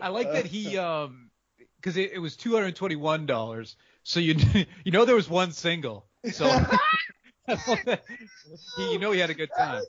I 0.00 0.08
like 0.08 0.30
that 0.32 0.46
he 0.46 0.78
um 0.78 1.30
because 1.80 1.96
it, 1.96 2.12
it 2.12 2.18
was 2.18 2.36
two 2.36 2.54
hundred 2.54 2.76
twenty 2.76 2.96
one 2.96 3.26
dollars. 3.26 3.76
So 4.04 4.20
you 4.20 4.36
you 4.84 4.92
know 4.92 5.04
there 5.04 5.16
was 5.16 5.28
one 5.28 5.50
single. 5.52 6.06
So 6.30 6.46
I 6.46 7.58
love 7.66 7.78
that. 7.86 8.04
He, 8.76 8.92
you 8.92 8.98
know 8.98 9.10
he 9.10 9.18
had 9.18 9.30
a 9.30 9.34
good 9.34 9.50
time. 9.56 9.82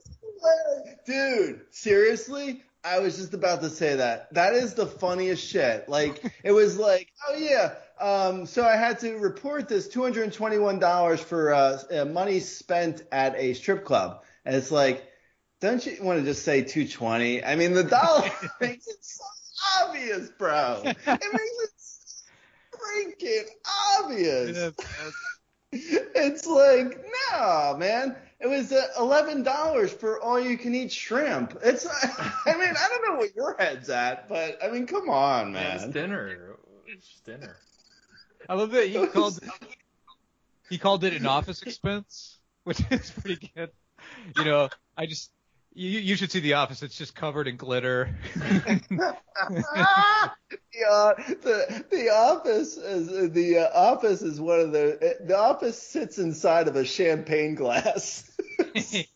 Dude, 1.06 1.62
seriously? 1.69 2.63
I 2.84 3.00
was 3.00 3.18
just 3.18 3.34
about 3.34 3.62
to 3.62 3.70
say 3.70 3.98
that. 3.98 4.34
That 4.34 4.54
is 4.54 4.74
the 4.74 4.86
funniest 4.86 5.46
shit. 5.46 5.89
Like, 5.89 6.24
it 6.44 6.52
was 6.52 6.78
like, 6.78 7.12
oh 7.28 7.36
yeah, 7.36 7.76
um, 8.00 8.46
so 8.46 8.63
I 8.63 8.76
had 8.78 9.00
to 9.00 9.18
report 9.18 9.68
this 9.68 9.88
$221 9.89 11.20
for 11.20 11.54
uh, 11.54 11.82
uh, 11.92 12.06
money 12.06 12.39
spent 12.39 13.04
at 13.12 13.36
a 13.36 13.54
strip 13.54 13.84
club. 13.84 14.24
And 14.46 14.56
it's 14.56 14.72
like, 14.72 15.06
don't 15.60 15.86
you 15.86 15.98
want 16.02 16.20
to 16.20 16.26
just 16.26 16.44
say 16.44 16.62
220? 16.62 17.44
I 17.44 17.56
mean, 17.56 17.74
the 17.74 17.84
dollar 17.84 18.30
makes 18.62 18.88
it 18.88 18.98
so 19.02 19.26
obvious, 19.82 20.30
bro. 20.38 20.82
It 20.86 20.98
makes 21.06 21.12
it 21.12 22.78
freaking 22.78 23.46
obvious. 24.00 24.74
It's 25.71 26.45
like, 26.45 27.05
no, 27.32 27.75
man. 27.77 28.15
It 28.39 28.47
was 28.47 28.71
uh, 28.71 28.88
eleven 28.97 29.43
dollars 29.43 29.91
for 29.91 30.21
all 30.21 30.39
you 30.39 30.58
can 30.58 30.73
eat 30.73 30.91
shrimp. 30.91 31.58
It's, 31.62 31.86
I 32.45 32.53
mean, 32.58 32.73
I 32.77 32.88
don't 32.89 33.10
know 33.10 33.19
what 33.19 33.36
your 33.36 33.55
head's 33.60 33.89
at, 33.89 34.29
but 34.29 34.58
I 34.63 34.69
mean, 34.69 34.88
come 34.88 35.10
on, 35.10 35.51
man. 35.51 35.75
It's 35.75 35.88
dinner. 35.88 36.55
It's 36.88 37.19
dinner. 37.25 37.58
I 38.47 38.53
love 38.55 38.71
that 38.71 38.88
he 38.88 39.05
called 39.08 39.39
he 40.69 40.77
called 40.77 41.03
it 41.03 41.13
an 41.13 41.25
office 41.25 41.62
expense, 41.62 42.38
which 42.63 42.79
is 42.89 43.12
pretty 43.12 43.51
good. 43.55 43.71
You 44.38 44.45
know, 44.45 44.69
I 44.95 45.05
just 45.05 45.32
you 45.80 46.00
you 46.00 46.15
should 46.18 46.32
see 46.32 46.42
the 46.42 46.54
office. 46.56 46.84
It's 46.84 46.98
just 46.98 47.15
covered 47.15 47.48
in 47.48 47.56
glitter. 47.56 48.13
yeah, 48.36 49.13
the 50.74 51.86
the 51.89 52.10
office 52.10 52.76
is 52.76 53.32
the 53.32 53.60
uh, 53.60 53.70
office 53.74 54.22
is 54.22 54.42
one 54.42 54.60
of 54.60 54.72
the 54.74 55.18
the 55.22 55.38
office 55.38 55.82
sits 55.82 56.20
inside 56.20 56.68
of 56.68 56.76
a 56.76 56.84
champagne 56.84 57.56
glass. 57.56 58.30
it 58.60 59.08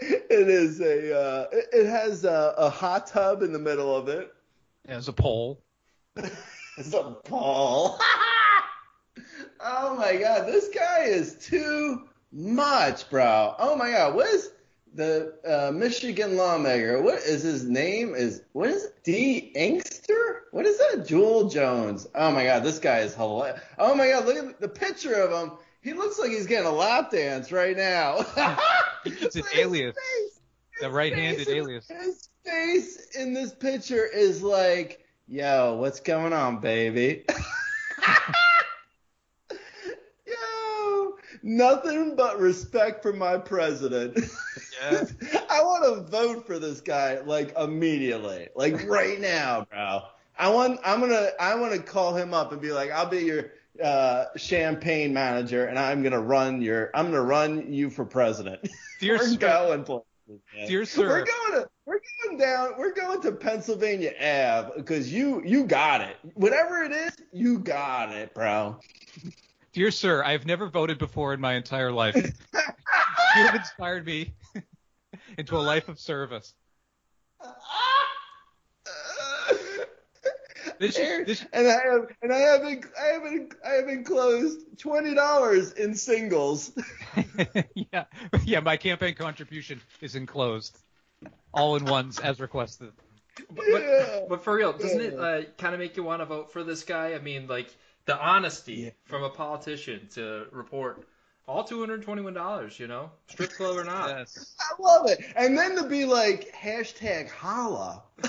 is 0.00 0.80
a. 0.80 1.20
Uh, 1.20 1.46
it, 1.52 1.66
it 1.72 1.86
has 1.86 2.24
a, 2.24 2.54
a 2.56 2.70
hot 2.70 3.08
tub 3.08 3.42
in 3.42 3.52
the 3.52 3.58
middle 3.58 3.94
of 3.94 4.08
it. 4.08 4.32
As 4.88 5.08
a 5.08 5.12
pole. 5.12 5.62
It's 6.78 6.94
a 6.94 7.14
ball. 7.28 8.00
oh 9.60 9.94
my 9.94 10.16
god, 10.16 10.46
this 10.46 10.70
guy 10.74 11.00
is 11.00 11.36
too 11.36 12.08
much, 12.32 13.10
bro. 13.10 13.54
Oh 13.58 13.76
my 13.76 13.90
god, 13.90 14.14
what 14.14 14.26
is 14.28 14.48
the 14.94 15.34
uh, 15.46 15.72
Michigan 15.72 16.36
lawmaker? 16.36 17.00
What 17.02 17.20
is 17.20 17.42
his 17.42 17.64
name? 17.64 18.14
Is 18.14 18.42
what 18.52 18.68
is 18.68 18.84
it? 18.84 19.02
D. 19.04 19.52
Inkster? 19.54 20.44
What 20.50 20.66
is 20.66 20.78
that? 20.78 21.06
Jewel 21.06 21.48
Jones. 21.48 22.06
Oh 22.14 22.30
my 22.30 22.44
god, 22.44 22.62
this 22.62 22.78
guy 22.78 22.98
is 23.00 23.14
hilarious. 23.14 23.60
Oh 23.78 23.94
my 23.94 24.08
god, 24.08 24.26
look 24.26 24.36
at 24.36 24.60
the 24.60 24.68
picture 24.68 25.14
of 25.14 25.30
him. 25.30 25.56
He 25.80 25.92
looks 25.94 26.18
like 26.18 26.30
he's 26.30 26.46
getting 26.46 26.66
a 26.68 26.72
lap 26.72 27.10
dance 27.10 27.50
right 27.52 27.76
now. 27.76 28.24
It's 29.04 29.34
an 29.34 29.42
alias. 29.56 29.96
face. 29.96 30.40
The 30.80 30.88
right-handed 30.88 31.46
face- 31.46 31.48
alias. 31.48 31.88
His 31.88 32.28
face 32.44 33.08
in 33.16 33.34
this 33.34 33.52
picture 33.52 34.06
is 34.06 34.40
like, 34.44 35.04
yo, 35.26 35.74
what's 35.74 35.98
going 35.98 36.32
on, 36.32 36.60
baby? 36.60 37.24
yo, 40.26 41.16
nothing 41.42 42.16
but 42.16 42.38
respect 42.38 43.02
for 43.02 43.12
my 43.12 43.38
president. 43.38 44.18
Yeah. 44.80 45.04
I 45.50 45.62
want 45.62 45.84
to 45.84 46.10
vote 46.10 46.46
for 46.46 46.58
this 46.58 46.80
guy 46.80 47.20
like 47.20 47.56
immediately, 47.58 48.48
like 48.54 48.88
right 48.88 49.20
now, 49.20 49.66
bro. 49.70 50.02
I 50.38 50.48
want, 50.48 50.80
I'm 50.84 51.00
gonna, 51.00 51.28
I 51.38 51.54
want 51.54 51.72
to 51.74 51.80
call 51.80 52.14
him 52.16 52.32
up 52.34 52.52
and 52.52 52.60
be 52.60 52.72
like, 52.72 52.90
I'll 52.90 53.06
be 53.06 53.20
your 53.20 53.52
uh, 53.82 54.26
champagne 54.36 55.12
manager, 55.12 55.66
and 55.66 55.78
I'm 55.78 56.02
gonna 56.02 56.20
run 56.20 56.62
your, 56.62 56.90
I'm 56.94 57.06
gonna 57.06 57.22
run 57.22 57.72
you 57.72 57.90
for 57.90 58.04
president. 58.04 58.68
Dear 59.00 59.18
We're 59.18 59.28
sir, 59.28 59.36
going 59.36 59.84
places, 59.84 60.06
man. 60.56 60.68
dear 60.68 60.80
We're 60.80 60.84
sir, 60.86 61.24
going 61.24 61.62
to 61.62 61.68
we're 61.84 62.00
going 62.24 62.38
down 62.38 62.74
we're 62.78 62.92
going 62.92 63.20
to 63.22 63.32
Pennsylvania 63.32 64.12
Ave 64.20 64.70
because 64.76 65.12
you 65.12 65.42
you 65.44 65.64
got 65.64 66.00
it. 66.00 66.16
Whatever 66.34 66.82
it 66.82 66.92
is, 66.92 67.16
you 67.32 67.58
got 67.58 68.12
it, 68.12 68.32
bro. 68.32 68.78
Dear 69.72 69.90
sir, 69.90 70.22
I 70.24 70.32
have 70.32 70.46
never 70.46 70.68
voted 70.68 70.98
before 70.98 71.32
in 71.34 71.40
my 71.40 71.54
entire 71.54 71.92
life. 71.92 72.14
you 72.54 73.42
have 73.46 73.54
inspired 73.54 74.06
me 74.06 74.34
into 75.38 75.56
a 75.56 75.60
life 75.60 75.88
of 75.88 75.98
service. 75.98 76.54
This- 80.78 80.96
Here- 80.96 81.24
this- 81.24 81.44
and 81.52 81.66
I 81.68 81.72
have 81.72 82.06
and 82.22 82.32
I 82.32 82.38
have 82.38 82.62
en- 82.64 82.82
I 83.00 83.04
have 83.06 83.24
en- 83.26 83.48
I 83.64 83.70
have 83.74 83.88
enclosed 83.88 84.78
twenty 84.78 85.14
dollars 85.14 85.72
in 85.72 85.94
singles. 85.94 86.72
yeah, 87.92 88.04
yeah. 88.44 88.60
My 88.60 88.76
campaign 88.76 89.14
contribution 89.14 89.80
is 90.00 90.16
enclosed, 90.16 90.76
all 91.52 91.76
in 91.76 91.84
ones 91.84 92.18
as 92.18 92.40
requested. 92.40 92.92
But, 93.50 93.64
Yeah. 93.68 94.06
but, 94.20 94.28
but 94.28 94.44
for 94.44 94.54
real, 94.54 94.72
doesn't 94.72 95.00
it 95.00 95.18
uh, 95.18 95.42
kind 95.56 95.74
of 95.74 95.80
make 95.80 95.96
you 95.96 96.02
want 96.02 96.20
to 96.20 96.26
vote 96.26 96.52
for 96.52 96.64
this 96.64 96.82
guy? 96.84 97.14
I 97.14 97.18
mean, 97.18 97.46
like 97.46 97.72
the 98.06 98.18
honesty 98.18 98.74
Yeah. 98.74 98.90
from 99.04 99.22
a 99.24 99.30
politician 99.30 100.08
to 100.14 100.46
report 100.52 101.06
all 101.48 101.64
two 101.64 101.80
hundred 101.80 102.02
twenty-one 102.02 102.34
dollars. 102.34 102.78
You 102.78 102.86
know, 102.88 103.10
strip 103.28 103.52
club 103.52 103.76
or 103.76 103.84
not. 103.84 104.08
Yes. 104.10 104.54
I 104.60 104.80
love 104.82 105.08
it. 105.08 105.20
And 105.36 105.56
then 105.56 105.76
to 105.76 105.84
be 105.84 106.04
like 106.04 106.52
hashtag 106.54 107.28
holla. 107.30 108.02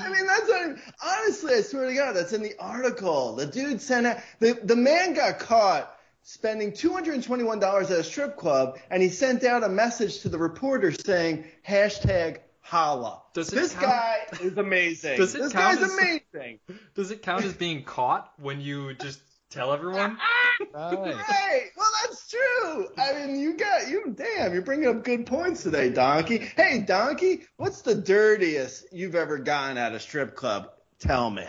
I 0.00 0.08
mean, 0.08 0.26
that's 0.26 0.48
not 0.48 0.60
even, 0.62 0.80
honestly, 1.04 1.54
I 1.54 1.60
swear 1.60 1.86
to 1.88 1.94
God, 1.94 2.16
that's 2.16 2.32
in 2.32 2.42
the 2.42 2.54
article. 2.58 3.34
The 3.36 3.44
dude 3.44 3.80
sent 3.80 4.06
out, 4.06 4.18
the, 4.40 4.58
the 4.64 4.76
man 4.76 5.12
got 5.12 5.38
caught 5.38 5.98
spending 6.22 6.72
$221 6.72 7.84
at 7.84 7.90
a 7.90 8.02
strip 8.02 8.36
club, 8.38 8.78
and 8.90 9.02
he 9.02 9.10
sent 9.10 9.44
out 9.44 9.62
a 9.64 9.68
message 9.68 10.20
to 10.20 10.30
the 10.30 10.38
reporter 10.38 10.92
saying, 10.92 11.44
hashtag 11.66 12.38
holla. 12.62 13.22
Does 13.34 13.52
it 13.52 13.56
this 13.56 13.74
count- 13.74 13.84
guy 13.86 14.16
is 14.40 14.56
amazing. 14.56 15.16
Does 15.18 15.34
it 15.34 15.42
this 15.42 15.52
count 15.52 15.80
guy's 15.80 15.90
as- 15.90 15.98
amazing. 16.34 16.58
Does 16.94 17.10
it 17.10 17.22
count 17.22 17.44
as 17.44 17.52
being 17.54 17.82
caught 17.84 18.32
when 18.38 18.60
you 18.60 18.94
just 18.94 19.20
tell 19.50 19.72
everyone? 19.72 20.18
Right. 20.74 21.02
Right. 21.04 21.62
Well, 21.76 21.90
that's 22.04 22.30
true. 22.30 22.86
I 22.96 23.14
mean, 23.26 23.40
you 23.40 23.56
got 23.56 23.88
you. 23.88 24.14
Damn, 24.14 24.52
you're 24.52 24.62
bringing 24.62 24.86
up 24.88 25.02
good 25.02 25.26
points 25.26 25.62
today, 25.64 25.88
Donkey. 25.90 26.38
Hey, 26.38 26.78
Donkey, 26.86 27.46
what's 27.56 27.80
the 27.80 27.94
dirtiest 27.96 28.84
you've 28.92 29.14
ever 29.16 29.38
gotten 29.38 29.76
at 29.78 29.92
a 29.92 29.98
strip 29.98 30.36
club? 30.36 30.70
Tell 31.00 31.30
me. 31.30 31.44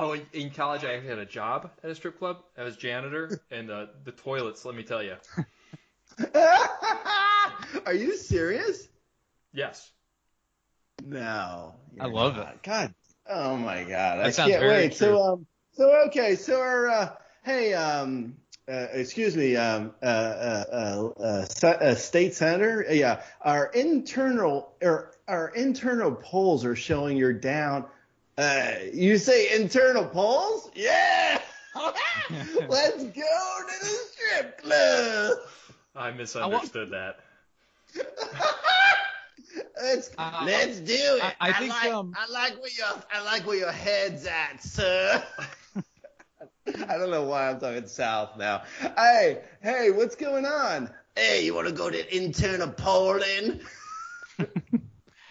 Oh, 0.00 0.16
in 0.32 0.50
college, 0.50 0.84
I 0.84 0.94
actually 0.94 1.08
had 1.10 1.18
a 1.18 1.26
job 1.26 1.70
at 1.82 1.90
a 1.90 1.94
strip 1.94 2.18
club. 2.18 2.38
I 2.56 2.62
was 2.62 2.76
janitor, 2.76 3.40
and 3.50 3.68
the 3.68 3.90
the 4.04 4.12
toilets. 4.12 4.64
Let 4.64 4.76
me 4.76 4.82
tell 4.84 5.02
you. 5.02 5.16
Are 7.86 7.92
you 7.94 8.16
serious? 8.16 8.88
Yes. 9.52 9.90
No. 11.02 11.74
I 12.00 12.06
love 12.06 12.36
not. 12.36 12.62
God. 12.62 12.94
Oh 13.28 13.56
my 13.56 13.84
God. 13.84 14.18
I 14.18 14.24
That 14.24 14.34
sounds 14.34 14.50
can't 14.50 14.60
very 14.62 14.82
wait. 14.82 14.96
true. 14.96 15.16
So 15.16 15.22
um. 15.22 15.46
So 15.72 16.04
okay. 16.06 16.36
So 16.36 16.60
our 16.60 16.88
uh, 16.88 17.14
hey 17.44 17.74
um. 17.74 18.36
Uh, 18.66 18.86
excuse 18.94 19.36
me, 19.36 19.56
um, 19.56 19.92
uh, 20.02 20.06
uh, 20.06 20.64
uh, 20.72 21.22
uh, 21.22 21.66
uh, 21.66 21.94
state 21.94 22.32
senator. 22.32 22.86
Yeah, 22.88 23.22
our 23.42 23.66
internal 23.66 24.72
or 24.80 25.12
our 25.28 25.48
internal 25.48 26.12
polls 26.12 26.64
are 26.64 26.74
showing 26.74 27.18
you're 27.18 27.34
down. 27.34 27.84
Uh, 28.38 28.72
you 28.90 29.18
say 29.18 29.54
internal 29.54 30.06
polls? 30.06 30.70
Yeah. 30.74 31.42
Let's 32.68 33.04
go 33.04 33.10
to 33.10 33.80
the 33.80 33.98
strip 34.12 34.62
club. 34.62 35.38
I 35.94 36.10
misunderstood 36.12 36.90
that. 36.92 37.16
Let's 39.80 40.10
Uh, 40.18 40.42
let's 40.46 40.78
do 40.80 40.92
it. 40.94 41.22
I- 41.22 41.34
I 41.40 41.52
think, 41.52 41.70
like 41.70 41.92
um, 41.92 42.12
I 42.16 42.30
like 42.30 42.60
where 42.60 42.70
your 42.76 43.02
I 43.12 43.22
like 43.24 43.46
where 43.46 43.56
your 43.56 43.72
head's 43.72 44.26
at, 44.26 44.62
sir. 44.62 45.22
I 46.88 46.96
don't 46.98 47.10
know 47.10 47.24
why 47.24 47.50
I'm 47.50 47.60
talking 47.60 47.86
south 47.86 48.36
now. 48.38 48.62
Hey, 48.96 49.42
hey, 49.62 49.90
what's 49.90 50.16
going 50.16 50.46
on? 50.46 50.90
Hey, 51.14 51.44
you 51.44 51.54
want 51.54 51.68
to 51.68 51.74
go 51.74 51.90
to 51.90 52.16
internal 52.16 52.68
polling? 52.70 53.60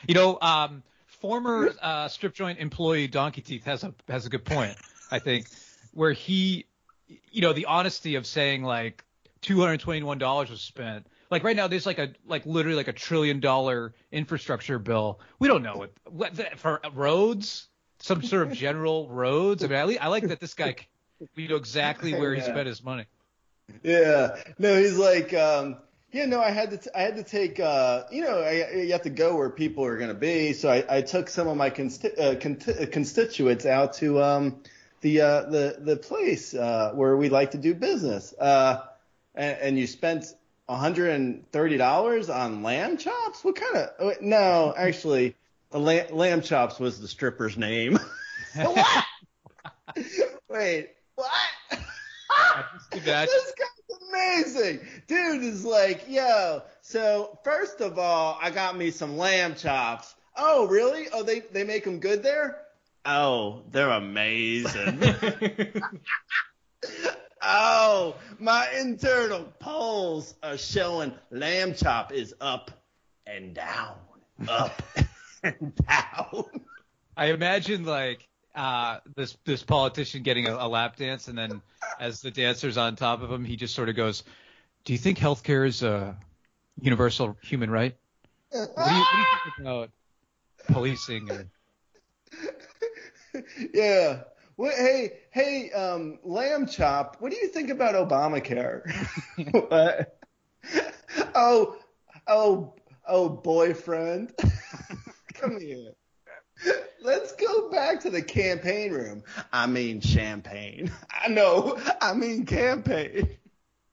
You 0.08 0.16
know, 0.16 0.38
um, 0.42 0.84
former 1.08 1.72
uh, 1.82 2.10
strip 2.10 2.34
joint 2.34 2.60
employee 2.60 3.08
Donkey 3.08 3.42
Teeth 3.42 3.64
has 3.64 3.86
a 3.86 3.94
has 4.10 4.26
a 4.26 4.30
good 4.30 4.44
point. 4.44 4.76
I 5.12 5.20
think 5.20 5.48
where 5.94 6.12
he, 6.12 6.66
you 7.32 7.42
know, 7.42 7.54
the 7.54 7.66
honesty 7.68 8.16
of 8.16 8.26
saying 8.28 8.64
like 8.64 9.06
two 9.42 9.62
hundred 9.62 9.80
twenty 9.80 10.04
one 10.04 10.18
dollars 10.18 10.50
was 10.50 10.60
spent. 10.60 11.08
Like 11.34 11.44
right 11.44 11.56
now, 11.56 11.68
there's 11.68 11.88
like 11.88 11.98
a 11.98 12.14
like 12.28 12.46
literally 12.46 12.78
like 12.78 12.88
a 12.88 12.94
trillion 12.94 13.40
dollar 13.40 13.96
infrastructure 14.12 14.78
bill. 14.78 15.20
We 15.40 15.48
don't 15.48 15.64
know 15.64 15.76
what, 15.76 15.92
what 16.06 16.36
the, 16.36 16.46
for 16.58 16.80
roads, 16.94 17.68
some 17.98 18.22
sort 18.22 18.44
of 18.48 18.54
general 18.54 19.10
roads. 19.10 19.64
I 19.64 19.68
mean, 19.68 19.80
I, 19.80 19.86
li- 19.86 19.98
I 19.98 20.10
like 20.10 20.28
that 20.28 20.40
this 20.40 20.54
guy. 20.54 20.76
We 21.36 21.48
know 21.48 21.56
exactly 21.56 22.14
where 22.20 22.36
he 22.36 22.42
Yeah. 22.42 22.46
spent 22.54 22.68
his 22.68 22.84
money. 22.84 23.06
Yeah. 23.82 24.36
No, 24.60 24.78
he's 24.78 24.96
like, 24.98 25.34
um, 25.34 25.78
yeah, 26.12 26.28
no, 26.28 26.40
I 26.40 26.52
had 26.52 26.70
to, 26.70 26.78
t- 26.78 26.90
I 26.94 27.02
had 27.02 27.16
to 27.16 27.24
take, 27.24 27.60
uh, 27.60 28.04
you 28.12 28.22
know, 28.22 28.38
I, 28.40 28.72
you 28.84 28.92
have 28.92 29.02
to 29.02 29.10
go 29.10 29.36
where 29.36 29.50
people 29.50 29.84
are 29.86 29.98
going 29.98 30.10
to 30.10 30.14
be. 30.14 30.54
So 30.54 30.70
I, 30.70 30.98
I 30.98 31.02
took 31.02 31.30
some 31.30 31.48
of 31.48 31.58
my 31.58 31.72
consti- 31.72 32.20
uh, 32.20 32.36
con- 32.40 32.88
constituents 32.92 33.66
out 33.66 33.94
to, 33.94 34.22
um, 34.22 34.62
the, 35.02 35.22
uh, 35.22 35.42
the, 35.50 35.78
the 35.80 35.98
place, 35.98 36.54
uh, 36.54 36.92
where 36.94 37.18
we 37.18 37.30
like 37.30 37.52
to 37.52 37.58
do 37.58 37.74
business. 37.74 38.36
Uh, 38.38 38.82
and, 39.34 39.58
and 39.62 39.80
you 39.80 39.88
spent 39.88 40.26
$130 40.70 42.36
on 42.36 42.64
lamb 42.64 42.98
chops? 42.98 43.44
What 43.44 43.56
kind 43.56 43.76
of, 43.78 44.22
no, 44.22 44.74
actually, 44.78 45.36
lamb, 45.72 46.08
lamb 46.12 46.42
chops 46.42 46.80
was 46.80 47.00
the 47.00 47.08
stripper's 47.08 47.58
name. 47.58 48.00
what? 48.56 49.06
Wait, 50.50 50.90
what? 51.16 51.32
This 52.92 53.02
guy's 53.06 53.30
amazing. 54.10 54.80
Dude 55.08 55.44
is 55.44 55.66
like, 55.66 56.06
yo, 56.08 56.62
so 56.82 57.40
first 57.44 57.82
of 57.82 57.98
all, 57.98 58.38
I 58.40 58.52
got 58.52 58.78
me 58.78 58.92
some 58.92 59.18
lamb 59.18 59.56
chops. 59.56 60.14
Oh, 60.38 60.68
really? 60.68 61.08
Oh, 61.12 61.24
they, 61.24 61.40
they 61.40 61.64
make 61.64 61.84
them 61.84 62.00
good 62.00 62.22
there? 62.22 62.62
Oh, 63.06 63.64
they're 63.72 63.90
amazing. 63.90 65.02
Oh, 67.44 68.16
my 68.40 68.68
internal 68.80 69.44
polls 69.60 70.36
are 70.44 70.58
showing 70.58 71.14
lamb 71.32 71.74
chop 71.74 72.12
is 72.12 72.34
up 72.42 72.72
and 73.26 73.54
down. 73.54 73.96
Up 74.48 74.82
and 75.44 75.76
down. 75.88 76.46
I 77.16 77.28
imagine 77.28 77.86
like 77.86 78.28
uh, 78.56 79.00
this 79.16 79.38
this 79.46 79.64
politician 79.64 80.24
getting 80.24 80.48
a, 80.48 80.56
a 80.56 80.68
lap 80.68 80.96
dance, 80.96 81.28
and 81.28 81.38
then 81.38 81.62
as 82.00 82.22
the 82.22 82.32
dancer's 82.32 82.78
on 82.78 82.96
top 82.96 83.22
of 83.22 83.32
him, 83.32 83.46
he 83.46 83.56
just 83.56 83.76
sort 83.76 83.90
of 83.90 83.96
goes, 83.96 84.24
"Do 84.86 84.94
you 84.94 85.00
think 85.00 85.18
healthcare 85.18 85.68
is 85.68 85.84
a 85.84 86.18
universal 86.82 87.38
human 87.42 87.70
right? 87.70 87.96
What 88.50 88.76
do 88.76 88.94
you, 88.94 89.00
what 89.00 89.08
do 89.12 89.20
you 89.20 89.26
think 89.44 89.60
about 89.60 89.90
policing?" 90.68 91.32
Or, 91.32 91.46
yeah. 93.74 94.24
What, 94.56 94.76
hey, 94.76 95.14
hey, 95.32 95.72
um, 95.72 96.20
Lamb 96.24 96.68
Chop, 96.68 97.18
what 97.20 97.32
do 97.32 97.38
you 97.38 97.48
think 97.48 97.70
about 97.70 97.96
Obamacare? 97.96 98.84
what? 99.52 100.20
Oh, 101.34 101.78
oh, 102.28 102.76
oh, 103.08 103.30
boyfriend. 103.30 104.34
Come 105.34 105.60
here. 105.60 105.94
Let's 107.02 107.34
go 107.34 107.70
back 107.70 108.02
to 108.02 108.10
the 108.10 108.22
campaign 108.22 108.92
room. 108.92 109.24
I 109.52 109.66
mean 109.66 110.00
champagne. 110.00 110.92
I 111.10 111.28
know. 111.30 111.80
I 112.00 112.14
mean 112.14 112.46
campaign. 112.46 113.38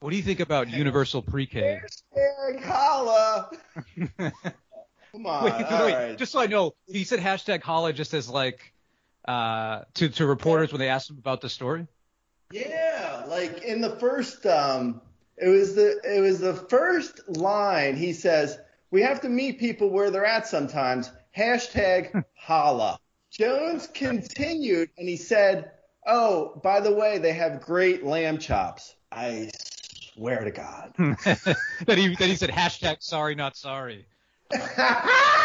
What 0.00 0.10
do 0.10 0.16
you 0.16 0.22
think 0.22 0.40
about 0.40 0.68
universal 0.68 1.22
pre-K? 1.22 1.80
Hashtag 2.16 2.62
holla. 2.62 3.50
Come 5.12 5.26
on. 5.26 5.44
Wait, 5.44 5.54
wait, 5.54 5.70
right. 5.70 6.18
Just 6.18 6.32
so 6.32 6.40
I 6.40 6.46
know, 6.46 6.74
he 6.86 7.04
said 7.04 7.18
hashtag 7.18 7.62
holla 7.62 7.92
just 7.92 8.14
as 8.14 8.28
like 8.28 8.72
uh 9.26 9.82
to 9.94 10.08
to 10.08 10.26
reporters 10.26 10.72
when 10.72 10.80
they 10.80 10.88
asked 10.88 11.10
him 11.10 11.18
about 11.18 11.40
the 11.40 11.48
story. 11.48 11.86
Yeah, 12.50 13.24
like 13.28 13.62
in 13.62 13.80
the 13.80 13.96
first 13.96 14.44
um 14.46 15.00
it 15.40 15.48
was 15.48 15.74
the 15.74 16.00
it 16.04 16.20
was 16.20 16.40
the 16.40 16.54
first 16.54 17.28
line 17.28 17.96
he 17.96 18.12
says, 18.12 18.58
We 18.90 19.02
have 19.02 19.20
to 19.22 19.28
meet 19.28 19.58
people 19.58 19.90
where 19.90 20.10
they're 20.10 20.26
at 20.26 20.46
sometimes. 20.46 21.10
Hashtag 21.36 22.24
holla. 22.34 22.98
Jones 23.30 23.88
continued 23.94 24.90
and 24.98 25.08
he 25.08 25.16
said, 25.16 25.70
Oh, 26.06 26.60
by 26.62 26.80
the 26.80 26.92
way, 26.92 27.18
they 27.18 27.32
have 27.32 27.60
great 27.60 28.04
lamb 28.04 28.38
chops. 28.38 28.94
I 29.12 29.50
swear 29.54 30.44
to 30.44 30.50
God. 30.50 30.92
that 30.98 31.96
he 31.96 32.14
that 32.16 32.28
he 32.28 32.36
said 32.36 32.50
hashtag 32.50 32.96
sorry 33.00 33.34
not 33.34 33.56
sorry. 33.56 34.06
oh 34.54 35.38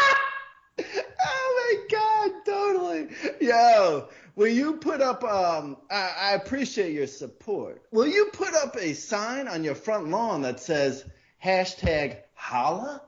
my 0.78 1.76
god, 1.90 2.30
totally. 2.44 3.08
Yo, 3.46 4.08
will 4.34 4.48
you 4.48 4.74
put 4.74 5.00
up 5.00 5.22
um 5.22 5.76
I, 5.88 6.12
I 6.20 6.32
appreciate 6.34 6.92
your 6.92 7.06
support. 7.06 7.82
Will 7.92 8.08
you 8.08 8.30
put 8.32 8.54
up 8.54 8.76
a 8.76 8.92
sign 8.92 9.46
on 9.46 9.62
your 9.62 9.76
front 9.76 10.08
lawn 10.08 10.42
that 10.42 10.58
says 10.58 11.04
hashtag 11.44 12.18
holla? 12.34 13.02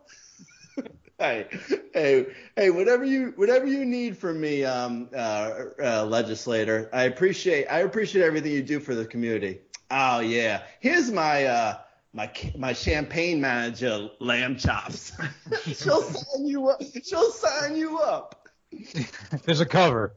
hey, 1.19 1.49
hey, 1.93 2.27
hey, 2.55 2.71
whatever 2.71 3.05
you 3.05 3.33
whatever 3.35 3.67
you 3.67 3.85
need 3.85 4.17
from 4.17 4.41
me, 4.41 4.65
um 4.65 5.09
uh, 5.13 5.65
uh 5.83 6.05
legislator. 6.05 6.89
I 6.93 7.05
appreciate 7.05 7.67
I 7.67 7.81
appreciate 7.81 8.25
everything 8.25 8.53
you 8.53 8.63
do 8.63 8.79
for 8.79 8.95
the 8.95 9.05
community. 9.05 9.61
Oh 9.91 10.21
yeah. 10.21 10.63
Here's 10.79 11.11
my 11.11 11.47
uh 11.47 11.79
my 12.13 12.31
my 12.57 12.73
champagne 12.73 13.41
manager, 13.41 14.09
Lamb 14.21 14.57
Chops. 14.57 15.13
She'll 15.65 16.03
sign 16.03 16.47
you 16.47 16.69
up. 16.69 16.81
She'll 17.03 17.33
sign 17.33 17.77
you 17.77 17.99
up. 17.99 18.49
There's 19.45 19.61
a 19.61 19.67
cover. 19.67 20.15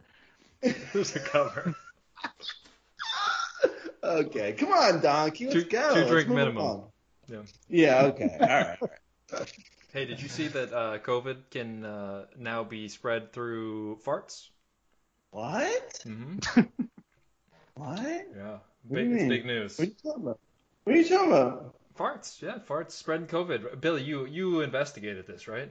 There's 0.94 1.16
a 1.16 1.20
cover. 1.20 1.76
Okay, 4.04 4.54
come 4.54 4.70
on, 4.72 5.02
Donkey. 5.02 5.46
Let's 5.48 5.64
Two- 5.64 5.70
go. 5.70 5.94
two 5.94 6.00
Let's 6.02 6.10
drink 6.10 6.28
move 6.28 6.38
minimum. 6.38 6.64
on. 6.66 6.84
Yeah. 7.30 7.42
Yeah. 7.70 8.02
Okay. 8.08 8.38
All 8.40 8.48
right. 8.48 8.78
All 8.82 8.90
right. 9.40 9.54
Hey, 9.94 10.06
did 10.06 10.22
you 10.22 10.30
see 10.30 10.48
that 10.48 10.72
uh, 10.72 11.00
COVID 11.00 11.50
can 11.52 11.84
uh, 11.84 12.24
now 12.38 12.64
be 12.64 12.88
spread 12.88 13.34
through 13.34 13.98
farts? 14.06 14.48
What? 15.32 16.00
Mm-hmm. 16.08 16.62
What? 17.74 18.00
Yeah. 18.00 18.58
What 18.88 18.96
Big, 18.96 19.12
it's 19.12 19.24
big 19.26 19.46
news. 19.46 19.78
What 19.78 19.88
are 19.88 19.90
you 19.90 19.96
talking 20.02 20.24
about? 20.24 20.40
What 20.86 20.96
are 20.96 21.00
you 21.00 21.10
talking 21.10 21.28
about? 21.32 21.76
Farts, 21.98 22.42
yeah, 22.42 22.60
farts 22.66 22.92
spreading 22.92 23.28
COVID. 23.28 23.82
Billy, 23.82 24.02
you 24.04 24.26
you 24.26 24.62
investigated 24.62 25.28
this, 25.28 25.50
right? 25.50 25.70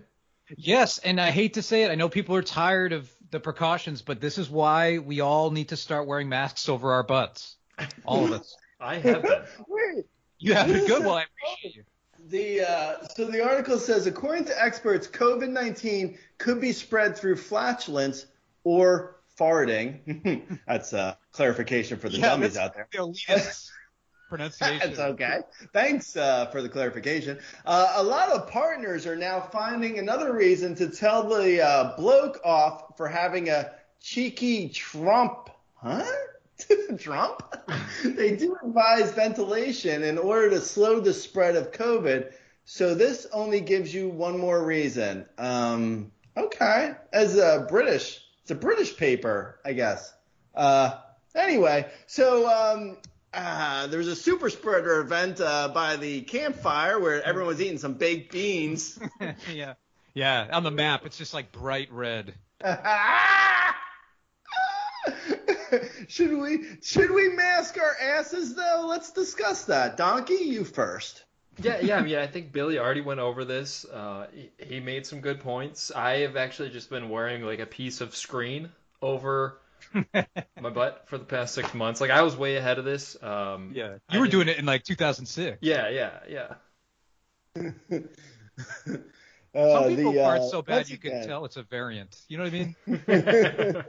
Yes, 0.57 0.98
and 0.98 1.20
I 1.20 1.30
hate 1.30 1.55
to 1.55 1.62
say 1.62 1.82
it. 1.84 1.90
I 1.90 1.94
know 1.94 2.09
people 2.09 2.34
are 2.36 2.42
tired 2.42 2.92
of 2.92 3.11
the 3.30 3.40
precautions, 3.40 4.03
but 4.03 4.20
this 4.20 4.38
is 4.38 4.51
why 4.51 4.98
we 4.98 5.20
all 5.20 5.51
need 5.51 5.68
to 5.68 5.76
start 5.76 6.07
wearing 6.07 6.28
masks 6.28 6.68
over 6.68 6.92
our 6.92 7.03
butts. 7.03 7.57
All 8.05 8.24
of 8.24 8.32
us. 8.32 8.57
I 8.80 8.96
have 8.96 9.22
been. 9.22 9.42
Wait. 9.68 10.05
You 10.38 10.55
have 10.55 10.66
What 10.68 10.76
it 10.76 10.82
is 10.82 10.88
good. 10.88 11.03
that? 11.03 11.07
Well, 11.07 11.16
I 11.16 11.24
appreciate 11.24 11.76
you. 11.76 11.84
The 12.28 12.61
uh, 12.70 13.07
so 13.14 13.24
the 13.26 13.42
article 13.44 13.78
says, 13.78 14.07
according 14.07 14.44
to 14.46 14.62
experts, 14.62 15.07
COVID-19 15.07 16.16
could 16.38 16.61
be 16.61 16.72
spread 16.72 17.16
through 17.16 17.36
flatulence 17.36 18.26
or 18.64 19.20
farting. 19.38 20.59
That's 20.66 20.92
a 20.92 21.18
clarification 21.32 21.98
for 21.98 22.09
the 22.09 22.18
Yeah, 22.18 22.30
dummies 22.30 22.57
out 22.57 22.74
there. 22.74 22.88
Pronunciation. 24.31 24.78
That's 24.78 25.01
okay. 25.01 25.41
Thanks 25.72 26.16
uh, 26.16 26.47
for 26.47 26.62
the 26.62 26.68
clarification. 26.68 27.41
Uh, 27.66 27.95
a 27.97 28.03
lot 28.03 28.31
of 28.31 28.49
partners 28.49 29.05
are 29.05 29.16
now 29.16 29.41
finding 29.41 29.99
another 29.99 30.33
reason 30.33 30.76
to 30.76 30.89
tell 30.89 31.28
the 31.28 31.61
uh, 31.61 31.97
bloke 31.97 32.41
off 32.45 32.97
for 32.97 33.09
having 33.09 33.49
a 33.49 33.72
cheeky 34.01 34.68
Trump. 34.68 35.51
Huh? 35.74 36.07
Trump? 36.99 37.43
they 38.05 38.37
do 38.37 38.57
advise 38.64 39.11
ventilation 39.11 40.05
in 40.05 40.16
order 40.16 40.51
to 40.51 40.61
slow 40.61 41.01
the 41.01 41.12
spread 41.12 41.57
of 41.57 41.72
COVID. 41.72 42.33
So 42.64 42.95
this 42.95 43.26
only 43.33 43.61
gives 43.61 43.93
you 43.93 44.09
one 44.09 44.39
more 44.39 44.64
reason. 44.64 45.26
Um, 45.39 46.12
okay. 46.37 46.93
As 47.12 47.37
a 47.37 47.66
British, 47.68 48.20
it's 48.43 48.53
a 48.53 48.55
British 48.55 48.97
paper, 48.97 49.59
I 49.64 49.72
guess. 49.72 50.14
Uh, 50.55 50.99
anyway, 51.35 51.91
so 52.07 52.49
um, 52.49 52.99
uh, 53.33 53.87
there 53.87 53.99
was 53.99 54.09
a 54.09 54.16
super 54.16 54.51
spreader 54.51 55.01
event 55.01 55.41
uh, 55.41 55.68
by 55.68 55.97
the 55.97 56.22
campfire 56.22 56.99
where 56.99 57.22
everyone 57.22 57.49
was 57.49 57.61
eating 57.61 57.78
some 57.78 57.95
baked 57.95 58.33
beans. 58.33 58.99
yeah. 59.53 59.74
Yeah. 60.14 60.49
On 60.53 60.62
the 60.64 60.70
map, 60.70 61.07
it's 61.07 61.18
just 61.18 61.33
like 61.35 61.53
bright 61.53 61.93
red. 61.93 62.35
should 66.09 66.37
we 66.37 66.64
should 66.83 67.11
we 67.11 67.28
mask 67.31 67.78
our 67.78 67.97
asses 68.18 68.55
though? 68.55 68.87
Let's 68.89 69.12
discuss 69.12 69.64
that. 69.66 69.97
Donkey, 69.97 70.35
you 70.35 70.64
first. 70.64 71.24
Yeah, 71.62 71.81
yeah. 71.81 71.97
I 71.97 72.03
mean, 72.03 72.16
I 72.16 72.26
think 72.26 72.53
Billy 72.53 72.78
already 72.78 73.01
went 73.01 73.20
over 73.20 73.45
this. 73.45 73.85
Uh, 73.85 74.26
he, 74.33 74.51
he 74.59 74.81
made 74.81 75.07
some 75.07 75.20
good 75.20 75.41
points. 75.41 75.91
I 75.91 76.18
have 76.18 76.37
actually 76.37 76.70
just 76.70 76.91
been 76.91 77.09
wearing 77.09 77.43
like 77.43 77.61
a 77.61 77.66
piece 77.66 78.01
of 78.01 78.16
screen 78.16 78.70
over 79.03 79.59
my 80.61 80.70
butt 80.70 81.05
for 81.09 81.18
the 81.18 81.24
past 81.24 81.55
six 81.55 81.74
months. 81.74 82.01
Like 82.01 82.11
I 82.11 82.22
was 82.22 82.36
way 82.36 82.57
ahead 82.57 82.78
of 82.78 82.84
this. 82.84 83.20
Um, 83.22 83.72
Yeah. 83.74 83.97
I 84.09 84.14
You 84.14 84.20
were 84.20 84.26
didn't- 84.26 84.32
doing 84.32 84.49
it 84.49 84.59
in 84.59 84.66
like 84.66 84.84
2006. 84.84 85.59
Yeah, 85.61 85.88
yeah, 85.88 86.20
yeah. 86.28 86.55
Uh, 89.53 89.80
Some 89.82 89.97
people 89.97 90.12
the, 90.12 90.20
uh, 90.20 90.38
fart 90.38 90.49
so 90.49 90.62
bad 90.62 90.88
you 90.88 90.97
can 90.97 91.11
again- 91.11 91.26
tell 91.26 91.45
it's 91.45 91.57
a 91.57 91.64
variant. 91.64 92.16
You 92.28 92.38
know 92.38 92.45
what 92.45 92.53
I 92.53 92.57
mean? 92.57 92.76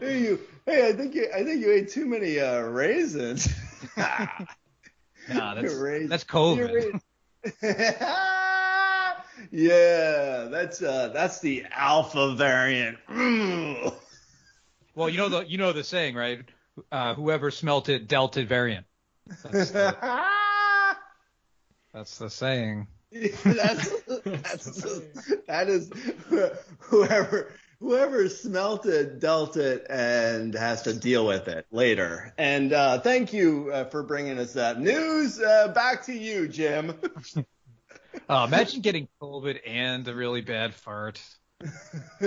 hey, 0.00 0.20
you, 0.22 0.38
hey, 0.66 0.88
I 0.88 0.92
think 0.92 1.16
you, 1.16 1.28
I 1.34 1.42
think 1.42 1.60
you 1.62 1.72
ate 1.72 1.90
too 1.90 2.06
many 2.06 2.38
uh, 2.38 2.60
raisins. 2.60 3.48
Nah, 3.96 5.54
that's 5.54 5.74
Raisins. 5.74 6.10
that's 6.10 6.22
COVID. 6.24 7.00
You're 9.50 9.70
ra- 9.70 9.76
yeah, 9.76 10.48
that's 10.50 10.82
uh, 10.82 11.08
that's 11.08 11.40
the 11.40 11.66
alpha 11.72 12.34
variant. 12.34 12.98
Well, 14.94 15.08
you 15.08 15.18
know 15.18 15.28
the 15.28 15.46
you 15.46 15.58
know 15.58 15.72
the 15.72 15.84
saying, 15.84 16.14
right? 16.14 16.40
Uh, 16.90 17.14
whoever 17.14 17.50
smelt 17.50 17.88
it 17.88 18.08
dealt 18.08 18.36
it 18.36 18.48
variant. 18.48 18.86
That's 19.42 19.70
the, 19.70 19.96
that's 21.94 22.18
the 22.18 22.30
saying. 22.30 22.86
that's, 23.12 24.02
that's 24.24 24.82
that 25.48 25.68
is 25.68 25.90
whoever 26.80 27.52
whoever 27.80 28.28
smelt 28.28 28.86
it 28.86 29.18
dealt 29.20 29.56
it 29.56 29.86
and 29.88 30.54
has 30.54 30.82
to 30.82 30.92
deal 30.92 31.26
with 31.26 31.48
it 31.48 31.66
later. 31.70 32.32
And 32.38 32.72
uh, 32.72 33.00
thank 33.00 33.32
you 33.32 33.70
uh, 33.72 33.84
for 33.86 34.02
bringing 34.02 34.38
us 34.38 34.52
that 34.52 34.80
news. 34.80 35.40
Uh, 35.40 35.68
back 35.68 36.04
to 36.06 36.12
you, 36.12 36.46
Jim. 36.46 36.94
Oh, 38.32 38.44
imagine 38.44 38.80
getting 38.80 39.08
COVID 39.20 39.58
and 39.66 40.06
a 40.06 40.14
really 40.14 40.40
bad 40.40 40.72
fart. 40.72 41.20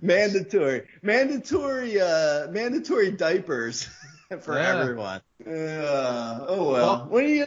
mandatory, 0.00 0.88
mandatory, 1.02 2.00
uh, 2.00 2.48
mandatory 2.50 3.10
diapers 3.10 3.86
for 4.40 4.56
Yeah. 4.56 4.80
everyone. 4.80 5.20
Uh, 5.46 6.46
oh 6.48 6.72
well. 6.72 6.72
Well- 6.72 7.06
what 7.08 7.24
are 7.24 7.28
you? 7.28 7.46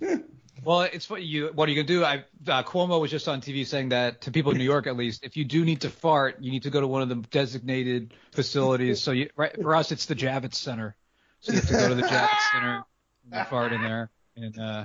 Well, 0.64 0.82
it's 0.82 1.08
what 1.08 1.22
you 1.22 1.52
what 1.54 1.68
are 1.68 1.72
you 1.72 1.76
gonna 1.84 1.86
do? 1.86 2.04
I 2.04 2.24
uh, 2.48 2.64
Cuomo 2.64 3.00
was 3.00 3.12
just 3.12 3.28
on 3.28 3.40
TV 3.40 3.64
saying 3.64 3.90
that 3.90 4.22
to 4.22 4.32
people 4.32 4.50
in 4.50 4.58
New 4.58 4.64
York 4.64 4.88
at 4.88 4.96
least, 4.96 5.22
if 5.22 5.36
you 5.36 5.44
do 5.44 5.64
need 5.64 5.82
to 5.82 5.88
fart, 5.88 6.38
you 6.40 6.50
need 6.50 6.64
to 6.64 6.70
go 6.70 6.80
to 6.80 6.86
one 6.88 7.00
of 7.00 7.08
the 7.08 7.14
designated 7.14 8.12
facilities. 8.32 9.00
So 9.00 9.12
you, 9.12 9.30
right 9.36 9.54
for 9.62 9.76
us, 9.76 9.92
it's 9.92 10.06
the 10.06 10.16
Javits 10.16 10.56
Center. 10.56 10.96
So 11.40 11.52
you 11.52 11.60
have 11.60 11.68
to 11.68 11.74
go 11.74 11.88
to 11.90 11.94
the 11.94 12.02
Javits 12.02 12.50
Center 12.52 12.84
and 13.30 13.46
fart 13.46 13.72
in 13.72 13.82
there, 13.82 14.10
and 14.36 14.58
uh, 14.58 14.84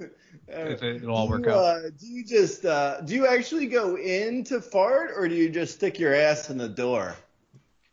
it, 0.00 0.82
it'll 0.82 1.14
all 1.14 1.28
work 1.28 1.44
you, 1.46 1.52
out. 1.52 1.58
Uh, 1.58 1.90
do 1.90 2.06
you 2.06 2.24
just 2.24 2.64
uh, 2.64 3.00
do 3.02 3.14
you 3.14 3.26
actually 3.26 3.66
go 3.66 3.96
in 3.96 4.44
to 4.44 4.60
fart, 4.60 5.12
or 5.16 5.28
do 5.28 5.34
you 5.34 5.48
just 5.50 5.74
stick 5.74 5.98
your 5.98 6.14
ass 6.14 6.50
in 6.50 6.58
the 6.58 6.68
door? 6.68 7.16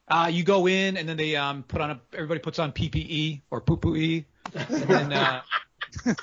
Uh, 0.08 0.28
you 0.32 0.44
go 0.44 0.68
in 0.68 0.98
and 0.98 1.08
then 1.08 1.16
they 1.16 1.36
um 1.36 1.64
put 1.64 1.80
on 1.82 1.92
a 1.92 2.02
everybody 2.14 2.40
puts 2.40 2.60
on 2.60 2.72
PPE 2.72 3.42
or 3.50 3.62
poo 3.62 3.78
poo 3.78 3.96
e, 3.96 4.26
and 4.54 4.84
then 4.84 5.14
uh, 5.14 5.42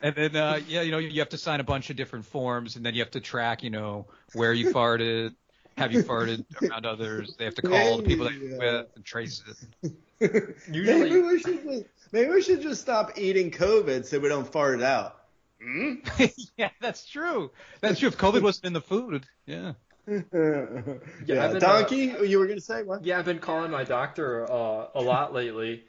and 0.00 0.14
then 0.14 0.36
uh, 0.36 0.60
yeah 0.68 0.82
you 0.82 0.92
know 0.92 0.98
you 0.98 1.20
have 1.20 1.30
to 1.30 1.38
sign 1.38 1.60
a 1.60 1.64
bunch 1.64 1.90
of 1.90 1.96
different 1.96 2.24
forms 2.24 2.76
and 2.76 2.86
then 2.86 2.94
you 2.94 3.00
have 3.00 3.10
to 3.10 3.20
track 3.20 3.62
you 3.64 3.70
know 3.70 4.06
where 4.34 4.52
you 4.52 4.72
farted 4.72 5.34
have 5.76 5.92
you 5.92 6.02
farted 6.02 6.44
around 6.62 6.86
others. 6.86 7.34
They 7.38 7.44
have 7.44 7.54
to 7.56 7.62
call 7.62 7.98
the 7.98 8.02
people 8.04 8.24
that 8.26 8.34
you're 8.34 8.50
Yeah. 8.50 8.58
with 8.80 8.86
and 8.96 9.04
trace 9.04 9.42
it. 9.82 9.92
maybe 10.68 11.20
we 11.20 11.40
should 11.40 11.64
just, 11.64 11.84
maybe 12.12 12.30
we 12.30 12.42
should 12.42 12.62
just 12.62 12.80
stop 12.80 13.18
eating 13.18 13.50
COVID 13.50 14.04
so 14.04 14.18
we 14.18 14.28
don't 14.28 14.50
fart 14.50 14.80
it 14.80 14.84
out. 14.84 15.20
Hmm? 15.62 15.94
yeah, 16.56 16.70
that's 16.80 17.06
true. 17.06 17.50
That's 17.80 17.98
true. 17.98 18.08
If 18.08 18.18
COVID 18.18 18.42
wasn't 18.42 18.66
in 18.66 18.72
the 18.72 18.80
food, 18.80 19.26
yeah. 19.46 19.72
yeah, 20.06 20.20
I've 20.20 20.24
been, 20.30 21.56
uh, 21.56 21.58
donkey. 21.58 22.14
you 22.26 22.38
were 22.38 22.46
gonna 22.46 22.60
say 22.60 22.82
what? 22.82 23.04
yeah, 23.06 23.18
I've 23.18 23.24
been 23.24 23.38
calling 23.38 23.70
my 23.70 23.84
doctor 23.84 24.44
uh, 24.50 24.88
a 24.94 25.00
lot 25.00 25.32
lately 25.32 25.82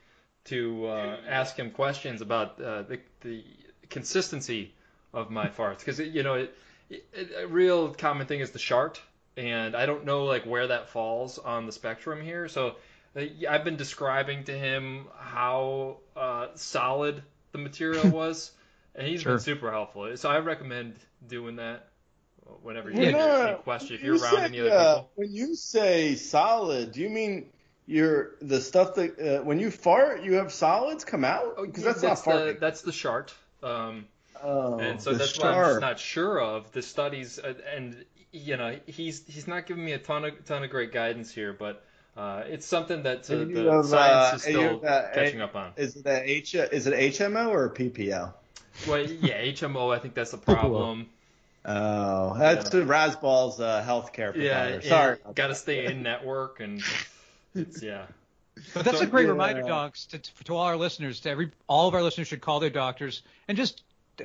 to 0.46 0.86
uh, 0.88 1.18
ask 1.28 1.58
him 1.58 1.72
questions 1.72 2.22
about 2.22 2.62
uh, 2.62 2.84
the 2.84 3.00
the 3.22 3.44
consistency 3.90 4.74
of 5.14 5.32
my 5.32 5.48
farts 5.48 5.80
because 5.80 6.00
you 6.00 6.24
know 6.24 6.36
it, 6.36 6.56
it, 6.90 7.32
a 7.42 7.48
real 7.48 7.90
common 7.94 8.26
thing 8.26 8.40
is 8.40 8.52
the 8.52 8.60
shart, 8.60 9.02
and 9.38 9.76
I 9.76 9.86
don't 9.86 10.06
know 10.06 10.26
like 10.26 10.46
where 10.46 10.68
that 10.68 10.90
falls 10.90 11.38
on 11.40 11.66
the 11.66 11.72
spectrum 11.72 12.22
here. 12.22 12.48
So 12.48 12.76
uh, 13.16 13.22
I've 13.50 13.64
been 13.64 13.78
describing 13.78 14.46
to 14.46 14.58
him 14.58 15.08
how 15.18 15.98
uh, 16.16 16.48
solid 16.56 17.22
the 17.52 17.58
material 17.58 18.10
was, 18.12 18.52
and 18.96 19.08
he's 19.08 19.22
Sure. 19.24 19.34
been 19.34 19.40
super 19.40 19.72
helpful. 19.72 20.16
So 20.18 20.30
I 20.30 20.40
recommend 20.40 20.96
doing 21.28 21.58
that 21.58 21.88
whenever 22.62 22.90
you 22.90 22.98
Yeah. 23.02 23.12
get 23.12 23.16
any 23.42 23.56
question. 23.64 23.96
If 23.96 24.04
You 24.04 24.08
you're 24.08 24.20
around 24.20 24.38
say, 24.38 24.46
any 24.46 24.60
other 24.62 24.72
uh, 24.72 24.76
people. 24.96 25.10
When 25.16 25.32
you 25.34 25.56
say 25.56 26.16
solid, 26.16 26.92
do 26.92 27.02
you 27.02 27.10
mean 27.10 27.50
your 27.86 28.32
the 28.42 28.62
stuff 28.62 28.96
that 28.96 29.20
uh, 29.20 29.44
when 29.44 29.60
you 29.60 29.72
fart, 29.72 30.24
you 30.24 30.34
have 30.36 30.52
solids 30.52 31.04
come 31.06 31.24
out? 31.24 31.56
Oh, 31.58 31.66
Because 31.66 31.84
yeah, 31.84 31.92
that's, 31.92 32.02
that's 32.02 32.26
not 32.26 32.46
the 32.46 32.54
farting. 32.54 32.60
that's 32.60 32.82
the 32.82 32.92
shart. 32.92 33.34
Um, 33.64 34.06
oh, 34.44 34.80
and 34.80 35.02
so 35.02 35.14
the 35.14 35.20
that's 35.20 35.36
what 35.36 35.48
I'm 35.48 35.62
just 35.64 35.82
not 35.82 36.00
sure 36.00 36.40
of. 36.42 36.72
The 36.72 36.82
studies, 36.82 37.40
uh, 37.40 37.54
and 37.76 38.06
you 38.36 38.58
know, 38.58 38.78
he's 38.86 39.26
he's 39.28 39.48
not 39.48 39.66
giving 39.66 39.84
me 39.84 39.94
a 39.94 39.98
ton 40.00 40.26
of 40.26 40.46
ton 40.46 40.64
of 40.64 40.70
great 40.70 40.92
guidance 40.92 41.32
here, 41.32 41.54
but 41.54 41.84
uh, 42.18 42.44
it's 42.48 42.66
something 42.66 43.04
that 43.04 43.30
uh, 43.30 43.36
the 43.46 43.72
have, 43.72 43.86
science 43.86 44.34
uh, 44.34 44.36
is 44.36 44.46
and 44.46 44.56
still 44.56 44.80
have, 44.80 44.84
uh, 44.84 45.14
catching 45.14 45.42
up 45.42 45.56
on. 45.56 45.72
Is 45.78 45.96
it 45.96 46.06
a 46.06 46.30
H? 46.30 46.56
Is 46.56 46.88
it 46.88 46.94
HMO 46.94 47.50
or 47.50 47.70
PPO? 47.70 48.34
Well, 48.88 49.02
yeah, 49.02 49.42
HMO. 49.44 49.96
I 49.96 50.00
think 50.00 50.14
that's 50.14 50.32
the 50.32 50.38
problem. 50.38 51.08
Oh, 51.66 52.38
that's 52.38 52.74
Yeah. 52.74 52.82
Rasball's 52.82 53.60
uh, 53.60 53.84
healthcare 53.88 54.34
provider. 54.34 54.80
Yeah, 54.84 54.90
Sorry. 54.90 55.18
Got 55.34 55.48
to 55.48 55.56
stay 55.56 55.86
in 55.86 56.04
network, 56.04 56.60
and 56.60 56.82
it's 57.56 57.82
yeah. 57.82 58.06
But 58.74 58.86
that's 58.86 59.00
So- 59.00 59.04
a 59.04 59.08
great 59.08 59.24
Yeah. 59.26 59.32
reminder, 59.32 59.64
donks, 59.64 60.06
to, 60.08 60.20
to 60.20 60.56
all 60.56 60.64
our 60.64 60.78
listeners. 60.78 61.22
To 61.22 61.30
every, 61.30 61.52
all 61.68 61.88
of 61.88 61.96
our 61.96 62.04
listeners 62.04 62.28
should 62.28 62.42
call 62.42 62.60
their 62.60 62.70
doctors 62.70 63.24
and 63.48 63.58
just 63.58 63.82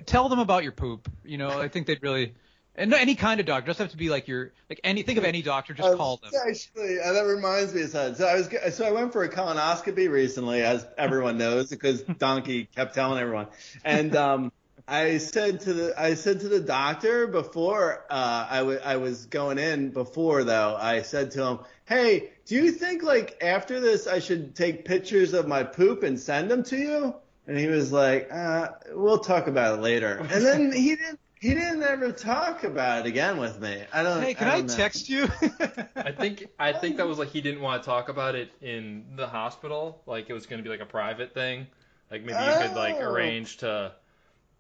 tell 0.06 0.28
them 0.28 0.38
about 0.38 0.62
your 0.62 0.72
poop. 0.72 1.11
You 1.24 1.38
know, 1.38 1.48
I 1.61 1.68
think 1.68 1.86
they'd 1.86 2.02
really, 2.02 2.34
and 2.81 2.95
any 2.95 3.14
kind 3.14 3.41
of 3.41 3.47
doctor. 3.47 3.66
Doesn't 3.66 3.85
have 3.85 3.91
to 3.93 3.97
be 3.97 4.09
like 4.09 4.26
your, 4.26 4.53
like 4.68 4.81
any. 4.83 5.03
Think 5.03 5.18
of 5.18 5.24
any 5.24 5.43
doctor. 5.43 5.74
Just 5.74 5.89
Uh, 5.89 5.97
call 5.97 6.16
them. 6.16 6.33
Actually, 6.49 6.99
uh, 6.99 7.12
that 7.12 7.26
reminds 7.26 7.74
me 7.74 7.83
of 7.83 7.91
something. 7.91 8.14
So 8.14 8.26
I 8.26 8.35
was 8.35 8.74
so 8.74 8.87
I 8.87 8.91
went 8.91 9.12
for 9.12 9.22
a 9.22 9.28
colonoscopy 9.28 10.11
recently, 10.11 10.62
as 10.62 10.87
everyone 10.97 11.39
knows, 11.39 11.68
because 11.68 12.03
Donkey 12.18 12.68
kept 12.74 12.95
telling 12.95 13.20
everyone. 13.20 13.49
And 13.85 14.16
um, 14.16 14.53
I 14.89 15.18
said 15.18 15.61
to 15.61 15.72
the 15.72 16.01
I 16.01 16.14
said 16.14 16.41
to 16.41 16.49
the 16.49 16.61
doctor 16.61 17.26
before 17.26 18.07
uh, 18.11 18.47
I 18.83 18.97
was 18.97 19.26
going 19.26 19.59
in 19.59 19.91
before 19.91 20.43
though 20.45 20.76
I 20.76 21.03
said 21.03 21.33
to 21.33 21.45
him, 21.45 21.59
Hey, 21.85 22.31
do 22.47 22.57
you 22.57 22.72
think 22.72 23.03
like 23.03 23.39
after 23.43 23.78
this 23.78 24.07
I 24.07 24.18
should 24.18 24.57
take 24.57 24.85
pictures 24.85 25.33
of 25.35 25.47
my 25.47 25.62
poop 25.62 26.03
and 26.03 26.18
send 26.18 26.51
them 26.51 26.64
to 26.64 26.76
you? 26.76 27.14
And 27.47 27.59
he 27.59 27.66
was 27.66 27.93
like, 27.93 28.33
uh, 28.33 28.68
We'll 28.93 29.18
talk 29.18 29.47
about 29.47 29.78
it 29.78 29.83
later. 29.83 30.26
And 30.31 30.45
then 30.45 30.72
he 30.72 30.97
didn't. 30.97 31.20
He 31.41 31.55
didn't 31.55 31.82
ever 31.82 32.12
talk 32.12 32.64
about 32.64 33.07
it 33.07 33.09
again 33.09 33.38
with 33.38 33.61
me. 33.61 33.82
I 33.95 34.03
don't. 34.03 34.22
Hey, 34.22 34.34
can 34.34 34.49
I, 34.49 34.59
don't 34.59 34.66
know. 34.66 34.76
text 34.76 35.09
you? 35.09 35.26
I 35.97 36.12
think 36.12 36.47
I 36.59 36.72
think 36.72 36.99
that 36.99 37.09
was 37.09 37.18
like 37.18 37.30
he 37.30 37.41
didn't 37.41 37.62
want 37.62 37.82
to 37.82 37.86
talk 37.86 38.11
about 38.11 38.34
it 38.34 38.53
in 38.61 39.07
the 39.16 39.26
hospital. 39.26 40.03
Like 40.07 40.28
it 40.28 40.34
was 40.34 40.47
going 40.47 40.59
to 40.59 40.62
be 40.62 40.68
like 40.68 40.80
a 40.80 40.86
private 40.91 41.32
thing. 41.32 41.66
Like 42.11 42.24
maybe 42.24 42.38
you 42.45 42.53
could 42.61 42.74
like 42.74 42.97
Oh. 43.01 43.11
arrange 43.11 43.57
to 43.59 43.95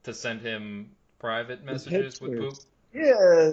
to 0.04 0.14
send 0.14 0.40
him 0.40 0.92
private 1.18 1.62
messages 1.64 2.18
with 2.20 2.36
poop. 2.38 2.54
Yeah, 2.94 3.50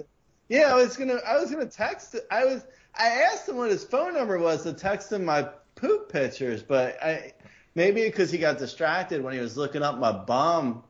yeah. 0.48 0.72
I 0.72 0.74
was 0.74 0.96
gonna, 0.96 1.18
I 1.26 1.38
was 1.38 1.50
gonna 1.50 1.66
text. 1.66 2.16
I 2.30 2.46
was, 2.46 2.64
I 2.98 3.08
asked 3.08 3.46
him 3.48 3.56
what 3.56 3.70
his 3.70 3.84
phone 3.84 4.14
number 4.14 4.38
was 4.38 4.62
to 4.62 4.72
text 4.72 5.12
him 5.12 5.26
my 5.26 5.48
poop 5.74 6.10
pictures, 6.10 6.62
but 6.62 6.96
I, 7.02 7.34
maybe 7.74 8.04
because 8.04 8.30
he 8.30 8.38
got 8.38 8.56
distracted 8.56 9.22
when 9.22 9.34
he 9.34 9.40
was 9.40 9.56
looking 9.58 9.82
up 9.82 9.98
my 9.98 10.12
bum 10.12 10.82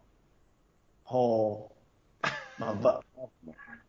hole, 1.02 1.74
my 2.58 2.74
bum, 2.74 3.00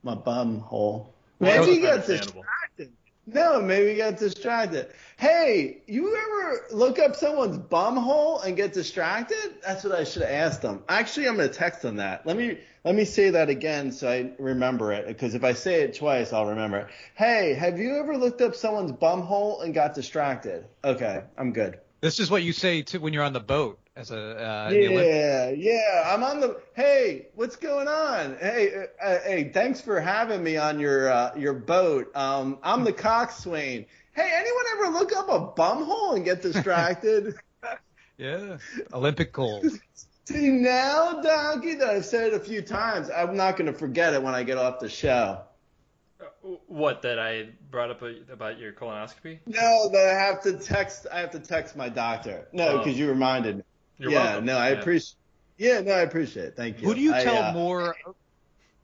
my 0.03 0.15
bum 0.15 0.59
hole. 0.59 1.13
He 1.39 1.79
got 1.79 2.05
distracted. 2.05 2.91
No, 3.25 3.61
maybe 3.61 3.91
he 3.91 3.97
got 3.97 4.17
distracted. 4.17 4.91
Hey, 5.17 5.81
you 5.87 6.15
ever 6.15 6.65
look 6.71 6.97
up 6.99 7.15
someone's 7.15 7.57
bum 7.57 7.95
hole 7.95 8.41
and 8.41 8.57
get 8.57 8.73
distracted? 8.73 9.55
That's 9.65 9.83
what 9.83 9.93
I 9.93 10.03
should 10.03 10.23
have 10.23 10.31
asked 10.31 10.61
them. 10.61 10.83
Actually, 10.89 11.27
I'm 11.27 11.35
gonna 11.35 11.49
text 11.49 11.81
them 11.81 11.97
that. 11.97 12.25
Let 12.25 12.37
me 12.37 12.57
let 12.83 12.95
me 12.95 13.05
say 13.05 13.29
that 13.29 13.49
again 13.49 13.91
so 13.91 14.09
I 14.09 14.31
remember 14.39 14.91
it. 14.93 15.07
Because 15.07 15.35
if 15.35 15.43
I 15.43 15.53
say 15.53 15.81
it 15.83 15.95
twice, 15.95 16.33
I'll 16.33 16.47
remember 16.47 16.79
it. 16.79 16.87
Hey, 17.15 17.53
have 17.53 17.77
you 17.77 17.99
ever 17.99 18.17
looked 18.17 18.41
up 18.41 18.55
someone's 18.55 18.93
bum 18.93 19.21
hole 19.21 19.61
and 19.61 19.73
got 19.73 19.93
distracted? 19.93 20.65
Okay, 20.83 21.23
I'm 21.37 21.53
good. 21.53 21.79
this 22.01 22.19
is 22.19 22.31
what 22.31 22.43
you 22.43 22.53
say 22.53 22.81
to 22.83 22.97
when 22.97 23.13
you're 23.13 23.23
on 23.23 23.33
the 23.33 23.39
boat 23.39 23.79
as 23.95 24.11
a. 24.11 24.17
Uh, 24.17 24.69
in 24.71 24.95
the 24.95 25.03
Yeah, 25.05 25.49
yeah. 25.49 26.13
I'm 26.13 26.23
on 26.23 26.39
the. 26.39 26.61
Hey, 26.75 27.27
what's 27.35 27.55
going 27.55 27.87
on? 27.87 28.37
Hey, 28.39 28.85
uh, 29.01 29.05
uh, 29.05 29.19
hey. 29.23 29.51
Thanks 29.53 29.81
for 29.81 29.99
having 29.99 30.43
me 30.43 30.57
on 30.57 30.79
your 30.79 31.09
uh, 31.11 31.35
your 31.35 31.53
boat. 31.53 32.15
Um, 32.15 32.59
I'm 32.63 32.83
the 32.83 32.93
coxswain. 32.93 33.85
Hey, 34.13 34.31
anyone 34.33 34.63
ever 34.77 34.91
look 34.97 35.15
up 35.15 35.29
a 35.29 35.39
bum 35.55 35.83
hole 35.83 36.15
and 36.15 36.25
get 36.25 36.41
distracted? 36.41 37.35
Yeah. 38.17 38.57
Olympic 38.93 39.31
gold. 39.31 39.65
See 40.25 40.49
now, 40.49 41.21
Donkey, 41.21 41.75
that 41.75 41.87
I've 41.89 42.05
said 42.05 42.27
it 42.27 42.33
a 42.33 42.39
few 42.41 42.61
times. 42.61 43.09
I'm 43.09 43.37
not 43.37 43.55
going 43.55 43.71
to 43.71 43.77
forget 43.79 44.13
it 44.13 44.21
when 44.21 44.35
I 44.35 44.43
get 44.43 44.57
off 44.57 44.79
the 44.81 44.89
show. 44.89 45.39
What 46.67 47.01
that 47.03 47.17
I 47.17 47.47
brought 47.71 47.91
up 47.91 48.01
about 48.29 48.59
your 48.59 48.73
colonoscopy? 48.73 49.39
No, 49.45 49.89
that 49.93 50.15
I 50.15 50.19
have 50.19 50.41
to 50.43 50.57
text. 50.57 51.07
I 51.11 51.21
have 51.21 51.31
to 51.31 51.39
text 51.39 51.77
my 51.77 51.87
doctor. 51.87 52.49
No, 52.51 52.67
Oh. 52.67 52.77
because 52.79 52.99
you 52.99 53.07
reminded 53.09 53.57
me. 53.59 53.63
You're 53.99 54.11
yeah, 54.11 54.23
welcome. 54.23 54.45
no, 54.45 54.57
I 54.57 54.71
Yeah. 54.71 54.79
appreciate. 54.79 55.15
Yeah, 55.57 55.81
no, 55.81 55.91
I 55.91 56.01
appreciate 56.01 56.45
it. 56.45 56.55
Thank 56.55 56.81
you. 56.81 56.87
Who 56.87 56.95
do 56.95 57.01
you 57.01 57.13
I, 57.13 57.23
tell 57.23 57.43
uh, 57.43 57.51
more? 57.53 57.95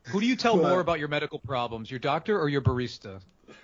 Who 0.08 0.20
do 0.20 0.28
you 0.28 0.36
tell 0.36 0.58
more 0.62 0.82
about 0.82 1.00
your 1.00 1.08
medical 1.08 1.40
problems, 1.40 1.90
your 1.90 2.00
doctor 2.00 2.40
or 2.40 2.50
your 2.50 2.62
barista? 2.62 3.22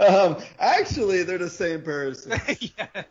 um, 0.00 0.36
actually, 0.60 1.24
they're 1.24 1.38
the 1.38 1.50
same 1.50 1.82
person. 1.82 2.40
yeah. 2.78 3.02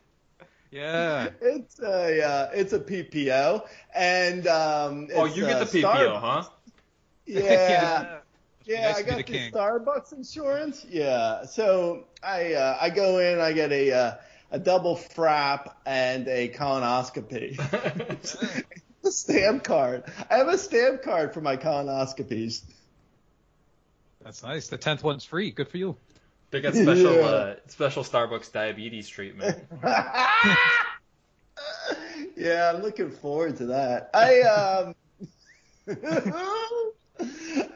Yeah. 0.72 1.30
It's 1.42 1.80
a 1.80 2.22
uh, 2.24 2.50
it's 2.54 2.74
a 2.74 2.80
PPO, 2.80 3.68
and 3.94 4.48
um, 4.48 5.08
Oh, 5.14 5.26
you 5.26 5.46
get 5.46 5.60
the 5.60 5.66
PPO, 5.66 5.80
Star- 5.80 6.20
huh? 6.20 6.44
Yeah, 7.26 8.20
yeah, 8.66 8.88
Nice 8.88 8.98
I 8.98 9.02
got 9.04 9.26
the 9.26 9.32
the. 9.32 9.52
Starbucks 9.52 10.14
insurance. 10.14 10.86
Yeah, 10.90 11.46
so 11.46 12.06
I 12.24 12.54
uh, 12.54 12.78
I 12.82 12.90
go 12.90 13.20
in, 13.20 13.40
I 13.40 13.52
get 13.54 13.72
a 13.72 13.92
uh, 13.92 14.16
a 14.52 14.60
double 14.60 14.96
frap 14.96 15.74
and 15.86 16.28
a 16.28 16.50
colonoscopy. 16.50 17.58
a 19.04 19.12
stamp 19.12 19.64
card. 19.64 20.04
I 20.30 20.38
have 20.38 20.48
a 20.48 20.58
stamp 20.58 21.02
card 21.04 21.34
for 21.34 21.42
my 21.42 21.58
colonoscopies. 21.58 22.64
That's 24.24 24.44
nice. 24.44 24.68
The 24.68 24.78
tenth 24.78 25.04
one's 25.04 25.26
free. 25.26 25.52
Good 25.52 25.68
for 25.68 25.78
you. 25.78 25.98
They 26.52 26.62
got 26.62 26.74
special 26.74 27.14
Yeah. 27.14 27.26
uh, 27.26 27.56
special 27.68 28.04
Starbucks 28.04 28.52
diabetes 28.52 29.08
treatment. 29.08 29.58
yeah, 32.36 32.72
I'm 32.74 32.82
looking 32.82 33.12
forward 33.12 33.58
to 33.58 33.66
that. 33.68 34.10
I 34.14 34.42
um 34.42 34.96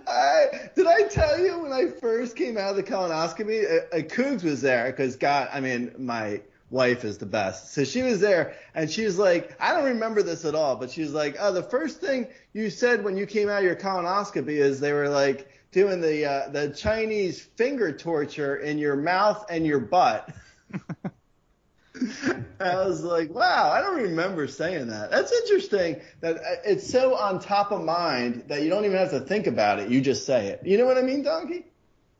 I 0.07 0.47
did 0.75 0.87
I 0.87 1.03
tell 1.09 1.39
you 1.39 1.59
when 1.59 1.71
I 1.71 1.87
first 1.87 2.35
came 2.35 2.57
out 2.57 2.71
of 2.71 2.75
the 2.77 2.83
colonoscopy, 2.83 3.63
uh, 3.93 3.97
uh, 3.97 4.39
was 4.43 4.61
there 4.61 4.85
because 4.85 5.15
God, 5.17 5.49
I 5.53 5.59
mean, 5.59 5.93
my 5.97 6.41
wife 6.69 7.03
is 7.03 7.17
the 7.17 7.25
best. 7.25 7.73
So 7.73 7.83
she 7.83 8.03
was 8.03 8.19
there 8.19 8.55
and 8.75 8.89
she 8.89 9.05
was 9.05 9.17
like, 9.17 9.55
I 9.59 9.73
don't 9.73 9.85
remember 9.85 10.21
this 10.21 10.45
at 10.45 10.55
all, 10.55 10.75
but 10.75 10.91
she 10.91 11.01
was 11.01 11.13
like, 11.13 11.37
oh, 11.39 11.51
the 11.51 11.63
first 11.63 11.99
thing 11.99 12.27
you 12.53 12.69
said 12.69 13.03
when 13.03 13.17
you 13.17 13.25
came 13.25 13.49
out 13.49 13.59
of 13.59 13.63
your 13.63 13.75
colonoscopy 13.75 14.49
is 14.49 14.79
they 14.79 14.93
were 14.93 15.09
like 15.09 15.49
doing 15.71 16.01
the 16.01 16.25
uh, 16.25 16.49
the 16.49 16.69
Chinese 16.69 17.41
finger 17.41 17.91
torture 17.91 18.55
in 18.55 18.77
your 18.77 18.95
mouth 18.95 19.45
and 19.49 19.65
your 19.65 19.79
butt. 19.79 20.29
I 22.59 22.75
was 22.75 23.03
like, 23.03 23.33
wow, 23.33 23.71
I 23.71 23.81
don't 23.81 24.01
remember 24.03 24.47
saying 24.47 24.87
that. 24.87 25.11
That's 25.11 25.31
interesting 25.31 25.99
that 26.21 26.37
uh, 26.37 26.61
it's 26.65 26.89
so 26.89 27.15
on 27.15 27.39
top 27.39 27.71
of 27.71 27.83
mind 27.83 28.45
that 28.47 28.61
you 28.61 28.69
don't 28.69 28.85
even 28.85 28.97
have 28.97 29.11
to 29.11 29.19
think 29.19 29.47
about 29.47 29.79
it. 29.79 29.89
You 29.89 29.99
just 30.01 30.25
say 30.25 30.47
it. 30.47 30.61
You 30.63 30.77
know 30.77 30.85
what 30.85 30.97
I 30.97 31.01
mean, 31.01 31.23
Donkey? 31.23 31.65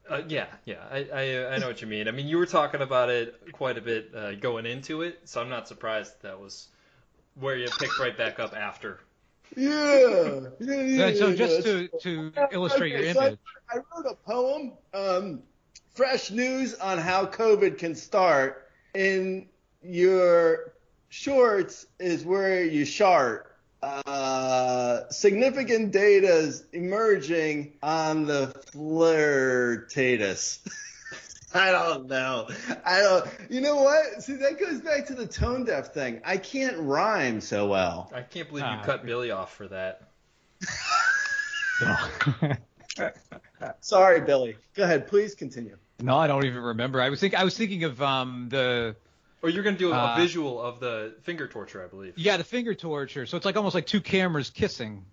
Uh, 0.10 0.24
yeah, 0.28 0.47
yeah, 0.66 0.84
I, 0.91 1.07
I 1.14 1.53
I 1.53 1.57
know 1.60 1.68
what 1.68 1.82
you 1.82 1.88
mean. 1.88 2.07
I 2.07 2.12
mean, 2.12 2.28
you 2.28 2.38
were 2.38 2.47
talking 2.47 2.82
about 2.82 3.10
it 3.10 3.51
quite 3.51 3.78
a 3.78 3.82
bit 3.82 4.12
uh, 4.16 4.34
going 4.36 4.66
into 4.66 5.03
it, 5.03 5.20
so 5.26 5.39
I'm 5.39 5.49
not 5.49 5.68
surprised 5.68 6.22
that 6.24 6.39
was 6.39 6.70
where 7.36 7.55
you 7.55 7.68
picked 7.80 7.99
right 7.99 8.18
back 8.18 8.39
up 8.39 8.55
after. 8.55 8.99
Yeah. 9.55 10.41
yeah, 10.60 10.82
yeah, 10.82 11.14
so 11.14 11.28
yeah, 11.28 11.36
just 11.36 11.57
yeah. 11.66 11.88
to 12.01 12.32
to 12.32 12.34
illustrate 12.51 12.91
your 12.91 13.14
so 13.14 13.20
I- 13.20 13.28
image. 13.28 13.39
I 13.72 13.76
wrote 13.78 14.05
a 14.10 14.16
poem, 14.16 14.72
um, 14.95 15.43
fresh 15.93 16.32
news 16.32 16.74
on 16.76 16.97
how 16.97 17.26
COVID 17.26 17.78
can 17.78 17.93
start. 17.93 18.66
In 18.95 19.47
your 19.84 20.74
shorts 21.10 21.86
is 21.99 22.26
where 22.26 22.64
you 22.64 22.84
shart. 22.84 23.49
Uh, 23.82 25.07
significant 25.09 25.91
data 25.91 26.27
is 26.27 26.65
emerging 26.73 27.73
on 27.82 28.25
the 28.25 28.47
flirtatus. 28.73 30.59
I 31.53 31.71
don't 31.71 32.07
know. 32.07 32.47
I 32.86 32.99
don't. 32.99 33.27
You 33.49 33.61
know 33.61 33.77
what? 33.77 34.21
See, 34.21 34.34
that 34.36 34.59
goes 34.59 34.82
back 34.82 35.07
to 35.07 35.15
the 35.15 35.25
tone 35.25 35.63
deaf 35.65 35.93
thing. 35.93 36.21
I 36.23 36.38
can't 36.38 36.77
rhyme 36.77 37.41
so 37.41 37.67
well. 37.67 38.11
I 38.13 38.21
can't 38.21 38.47
believe 38.49 38.65
you 38.65 38.69
Ah. 38.69 38.84
cut 38.84 39.03
Billy 39.05 39.32
off 39.32 39.55
for 39.55 39.67
that. 39.69 40.03
Sorry, 43.82 44.21
Billy. 44.21 44.57
Go 44.75 44.84
ahead. 44.84 45.07
Please 45.07 45.34
continue. 45.36 45.77
no, 46.01 46.17
I 46.17 46.27
don't 46.27 46.45
even 46.45 46.61
remember. 46.61 47.01
I 47.01 47.09
was 47.09 47.19
think 47.19 47.34
I 47.34 47.43
was 47.43 47.57
thinking 47.57 47.84
of 47.84 48.01
um 48.01 48.47
the 48.49 48.95
Or 49.41 49.49
you're 49.49 49.63
gonna 49.63 49.77
do 49.77 49.91
a, 49.91 49.95
Uh, 49.95 50.15
visual 50.17 50.61
of 50.61 50.79
the 50.79 51.15
finger 51.23 51.47
torture, 51.47 51.83
I 51.83 51.87
believe. 51.87 52.13
yeah 52.17 52.37
the 52.37 52.43
finger 52.43 52.73
torture. 52.75 53.25
So 53.25 53.37
it's 53.37 53.45
like 53.45 53.55
almost 53.55 53.75
like 53.75 53.85
two 53.85 54.01
cameras 54.01 54.49
kissing. 54.49 55.05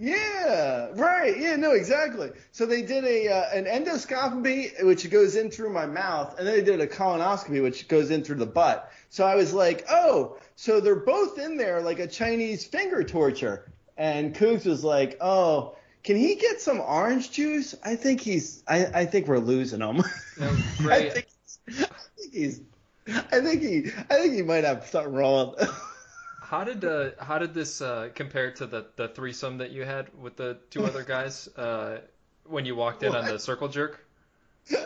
Yeah, 0.00 0.90
right. 0.94 1.36
Yeah, 1.36 1.56
no, 1.56 1.72
exactly. 1.72 2.30
So 2.52 2.66
they 2.66 2.82
did 2.82 3.04
a 3.04 3.28
uh, 3.28 3.44
an 3.52 3.64
endoscopy, 3.64 4.84
which 4.84 5.10
goes 5.10 5.34
in 5.34 5.50
through 5.50 5.70
my 5.72 5.86
mouth, 5.86 6.38
and 6.38 6.46
then 6.46 6.54
they 6.54 6.62
did 6.62 6.80
a 6.80 6.86
colonoscopy, 6.86 7.60
which 7.62 7.88
goes 7.88 8.10
in 8.10 8.22
through 8.22 8.36
the 8.36 8.46
butt. 8.46 8.92
So 9.10 9.26
I 9.26 9.34
was 9.34 9.52
like, 9.52 9.86
oh, 9.90 10.38
so 10.54 10.80
they're 10.80 10.94
both 10.96 11.38
in 11.38 11.56
there 11.56 11.80
like 11.82 11.98
a 11.98 12.06
Chinese 12.06 12.64
finger 12.64 13.02
torture. 13.02 13.70
And 13.96 14.34
Coogs 14.36 14.64
was 14.66 14.84
like, 14.84 15.16
oh, 15.20 15.74
can 16.04 16.14
he 16.16 16.36
get 16.36 16.60
some 16.60 16.80
orange 16.80 17.32
juice? 17.32 17.74
I 17.84 17.96
think 17.96 18.20
he's. 18.20 18.62
I, 18.68 18.86
I 18.86 19.04
think 19.06 19.26
we're 19.26 19.38
losing 19.40 19.80
him. 19.80 19.96
Yeah, 20.40 20.56
I 20.80 20.84
Ray, 20.84 21.10
think, 21.10 21.26
I 21.68 21.72
think 22.16 22.32
he's. 22.32 22.60
I 23.32 23.40
think 23.40 23.62
he. 23.62 23.90
I 24.10 24.16
think 24.20 24.34
he 24.34 24.42
might 24.42 24.64
have 24.64 24.86
something 24.86 25.12
wrong. 25.14 25.54
how 26.42 26.64
did 26.64 26.84
uh, 26.84 27.10
how 27.18 27.38
did 27.38 27.54
this 27.54 27.80
uh, 27.80 28.10
compare 28.14 28.50
to 28.52 28.66
the, 28.66 28.86
the 28.96 29.08
threesome 29.08 29.58
that 29.58 29.70
you 29.70 29.84
had 29.84 30.08
with 30.20 30.36
the 30.36 30.58
two 30.70 30.84
other 30.84 31.02
guys 31.14 31.48
uh, 31.56 32.00
when 32.44 32.64
you 32.66 32.76
walked 32.76 33.02
in 33.02 33.14
on 33.14 33.24
the 33.26 33.38
circle 33.38 33.68
jerk? 33.68 34.04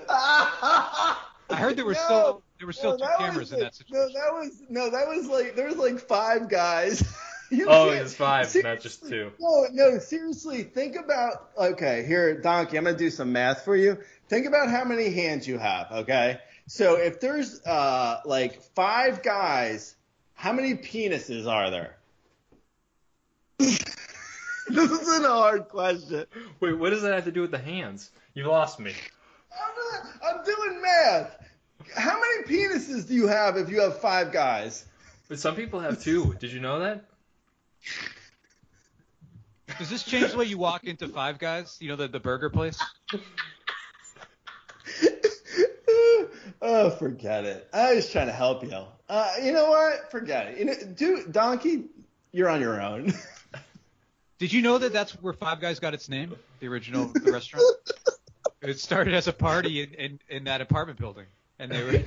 I 0.08 1.16
heard 1.50 1.76
there 1.76 1.84
were 1.84 1.92
No, 1.94 1.98
still 2.04 2.42
there 2.58 2.66
were 2.66 2.72
still 2.72 2.98
no, 2.98 3.06
two 3.06 3.12
cameras 3.18 3.38
was 3.38 3.52
in 3.52 3.58
like- 3.60 3.66
that 3.72 3.74
situation. 3.74 4.14
No, 4.14 4.20
that 4.20 4.32
was 4.32 4.62
no, 4.68 4.90
that 4.90 5.08
was 5.08 5.26
like 5.26 5.56
there 5.56 5.66
was 5.66 5.76
like 5.76 5.98
five 6.00 6.48
guys. 6.48 7.02
You 7.50 7.66
Oh, 7.68 7.88
can't- 7.88 7.98
it 7.98 8.02
was 8.04 8.14
five, 8.14 8.56
not 8.62 8.80
just 8.80 9.06
two. 9.06 9.30
No, 9.38 9.66
no, 9.72 9.98
seriously, 9.98 10.62
think 10.62 10.96
about 10.96 11.50
okay, 11.58 12.02
here, 12.06 12.40
Donkey, 12.40 12.78
I'm 12.78 12.84
gonna 12.84 12.96
do 12.96 13.10
some 13.10 13.32
math 13.32 13.64
for 13.64 13.76
you. 13.76 13.98
Think 14.28 14.46
about 14.46 14.70
how 14.70 14.84
many 14.84 15.10
hands 15.10 15.46
you 15.46 15.58
have, 15.58 15.90
okay? 15.92 16.38
So 16.72 16.94
if 16.94 17.20
there's 17.20 17.60
uh 17.66 18.22
like 18.24 18.62
five 18.74 19.22
guys, 19.22 19.94
how 20.32 20.54
many 20.54 20.74
penises 20.74 21.46
are 21.46 21.68
there? 21.68 21.98
this 23.58 23.78
isn't 24.70 25.24
a 25.26 25.28
hard 25.28 25.68
question. 25.68 26.24
Wait, 26.60 26.72
what 26.72 26.88
does 26.88 27.02
that 27.02 27.12
have 27.12 27.26
to 27.26 27.30
do 27.30 27.42
with 27.42 27.50
the 27.50 27.58
hands? 27.58 28.10
You 28.32 28.46
lost 28.46 28.80
me. 28.80 28.94
I'm, 29.52 30.00
not- 30.00 30.38
I'm 30.38 30.44
doing 30.46 30.80
math. 30.80 31.36
How 31.94 32.18
many 32.18 32.44
penises 32.44 33.06
do 33.06 33.12
you 33.16 33.26
have 33.26 33.58
if 33.58 33.68
you 33.68 33.82
have 33.82 33.98
five 33.98 34.32
guys? 34.32 34.86
But 35.28 35.38
some 35.38 35.54
people 35.54 35.78
have 35.78 36.02
two. 36.02 36.34
Did 36.40 36.52
you 36.52 36.60
know 36.60 36.78
that? 36.78 37.04
Does 39.78 39.90
this 39.90 40.04
change 40.04 40.30
the 40.32 40.38
way 40.38 40.46
you 40.46 40.56
walk 40.56 40.84
into 40.84 41.06
Five 41.06 41.38
Guys? 41.38 41.76
You 41.80 41.88
know 41.88 41.96
the 41.96 42.08
the 42.08 42.20
burger 42.20 42.48
place. 42.48 42.78
oh, 46.62 46.90
forget 46.90 47.44
it. 47.44 47.68
I 47.72 47.94
was 47.94 48.10
trying 48.10 48.28
to 48.28 48.32
help 48.32 48.62
you. 48.62 48.84
Uh, 49.08 49.30
you 49.42 49.52
know 49.52 49.68
what? 49.68 50.10
Forget 50.10 50.48
it. 50.48 50.58
You 50.58 50.64
know, 50.64 50.74
do 50.96 51.26
Donkey, 51.30 51.84
you're 52.30 52.48
on 52.48 52.60
your 52.60 52.80
own. 52.80 53.12
Did 54.38 54.52
you 54.52 54.62
know 54.62 54.78
that 54.78 54.92
that's 54.92 55.12
where 55.20 55.32
Five 55.34 55.60
Guys 55.60 55.78
got 55.78 55.92
its 55.94 56.08
name? 56.08 56.34
The 56.60 56.68
original 56.68 57.06
the 57.06 57.32
restaurant. 57.32 57.64
It 58.64 58.78
started 58.78 59.14
as 59.14 59.26
a 59.26 59.32
party 59.32 59.82
in, 59.82 59.94
in, 59.94 60.20
in 60.28 60.44
that 60.44 60.60
apartment 60.60 60.96
building, 60.96 61.26
and 61.58 61.68
they 61.72 61.82
were, 61.82 62.04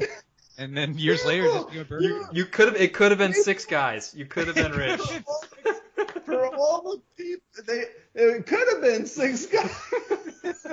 and 0.58 0.76
then 0.76 0.97
years 0.97 1.26
later, 1.26 1.47
just 1.47 1.70
doing 1.70 1.86
burgers. 1.86 2.06
You 2.06 2.28
you 2.32 2.45
could 2.45 2.68
have. 2.70 2.78
It 2.78 2.93
could 2.93 3.12
have 3.12 3.18
been 3.18 3.34
six 3.34 3.66
guys. 3.66 4.14
You 4.16 4.26
could 4.26 4.47
have 4.47 4.56
been 4.56 4.72
rich. 4.72 5.01
For 6.26 6.56
all 6.56 6.82
the 6.82 7.01
people, 7.22 7.43
they 7.68 7.84
it 8.14 8.45
could 8.45 8.68
have 8.72 8.82
been 8.82 9.06
six 9.06 9.47
guys. 9.47 10.66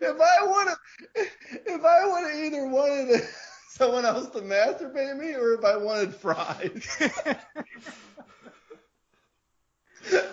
If 0.00 0.20
I 0.20 0.46
want 0.46 0.70
to, 0.70 1.22
if 1.66 1.84
I 1.84 2.06
want 2.06 2.32
to 2.32 2.44
either 2.44 2.68
wanted 2.68 3.22
someone 3.68 4.04
else 4.04 4.28
to 4.30 4.40
masturbate 4.40 5.18
me, 5.18 5.34
or 5.34 5.54
if 5.54 5.64
I 5.64 5.76
wanted 5.76 6.14
fries. 6.14 6.98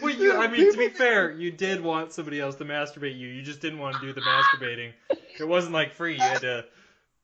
Well, 0.00 0.14
you, 0.14 0.34
I 0.36 0.48
mean, 0.48 0.72
to 0.72 0.78
be 0.78 0.88
fair, 0.88 1.30
you 1.30 1.50
did 1.50 1.82
want 1.82 2.12
somebody 2.12 2.40
else 2.40 2.54
to 2.56 2.64
masturbate 2.64 3.18
you. 3.18 3.28
You 3.28 3.42
just 3.42 3.60
didn't 3.60 3.78
want 3.78 4.00
to 4.00 4.06
do 4.06 4.12
the 4.12 4.20
masturbating. 4.22 4.92
It 5.38 5.46
wasn't 5.46 5.74
like 5.74 5.92
free. 5.92 6.14
You 6.14 6.20
had 6.20 6.40
to. 6.40 6.64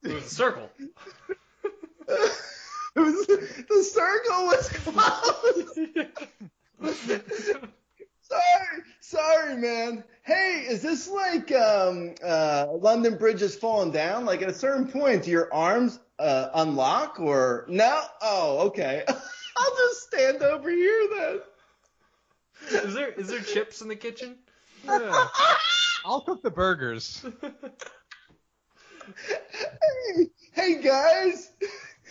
It 0.03 0.13
was 0.13 0.27
a 0.27 0.31
circle. 0.31 0.71
It 2.95 3.01
was, 3.01 3.27
the 3.27 3.83
circle 3.85 4.47
was 4.49 4.69
closed. 4.69 5.79
sorry, 8.21 8.83
sorry, 9.01 9.57
man. 9.57 10.05
Hey, 10.25 10.67
is 10.69 10.83
this 10.83 11.09
like 11.09 11.51
um, 11.51 12.15
uh, 12.25 12.69
London 12.71 13.17
Bridge 13.17 13.43
is 13.43 13.57
falling 13.57 13.91
down? 13.91 14.25
Like 14.25 14.41
at 14.41 14.49
a 14.49 14.55
certain 14.55 14.87
point, 14.87 15.25
do 15.25 15.33
your 15.33 15.53
arms 15.53 15.99
uh, 16.21 16.51
unlock 16.55 17.19
or 17.19 17.65
no? 17.69 18.03
Oh, 18.21 18.67
okay. 18.69 19.03
I'll 19.09 19.77
just 19.77 20.07
stand 20.07 20.43
over 20.43 20.71
here 20.71 21.09
then. 21.17 21.41
Is 22.85 22.95
there 22.95 23.09
is 23.09 23.27
there 23.29 23.41
chips 23.41 23.83
in 23.83 23.89
the 23.89 23.97
kitchen? 23.97 24.37
Yeah. 24.85 25.27
I'll 26.05 26.21
cook 26.21 26.43
the 26.43 26.51
burgers. 26.51 27.25
Hey, 29.29 30.27
hey 30.53 30.83
guys. 30.83 31.51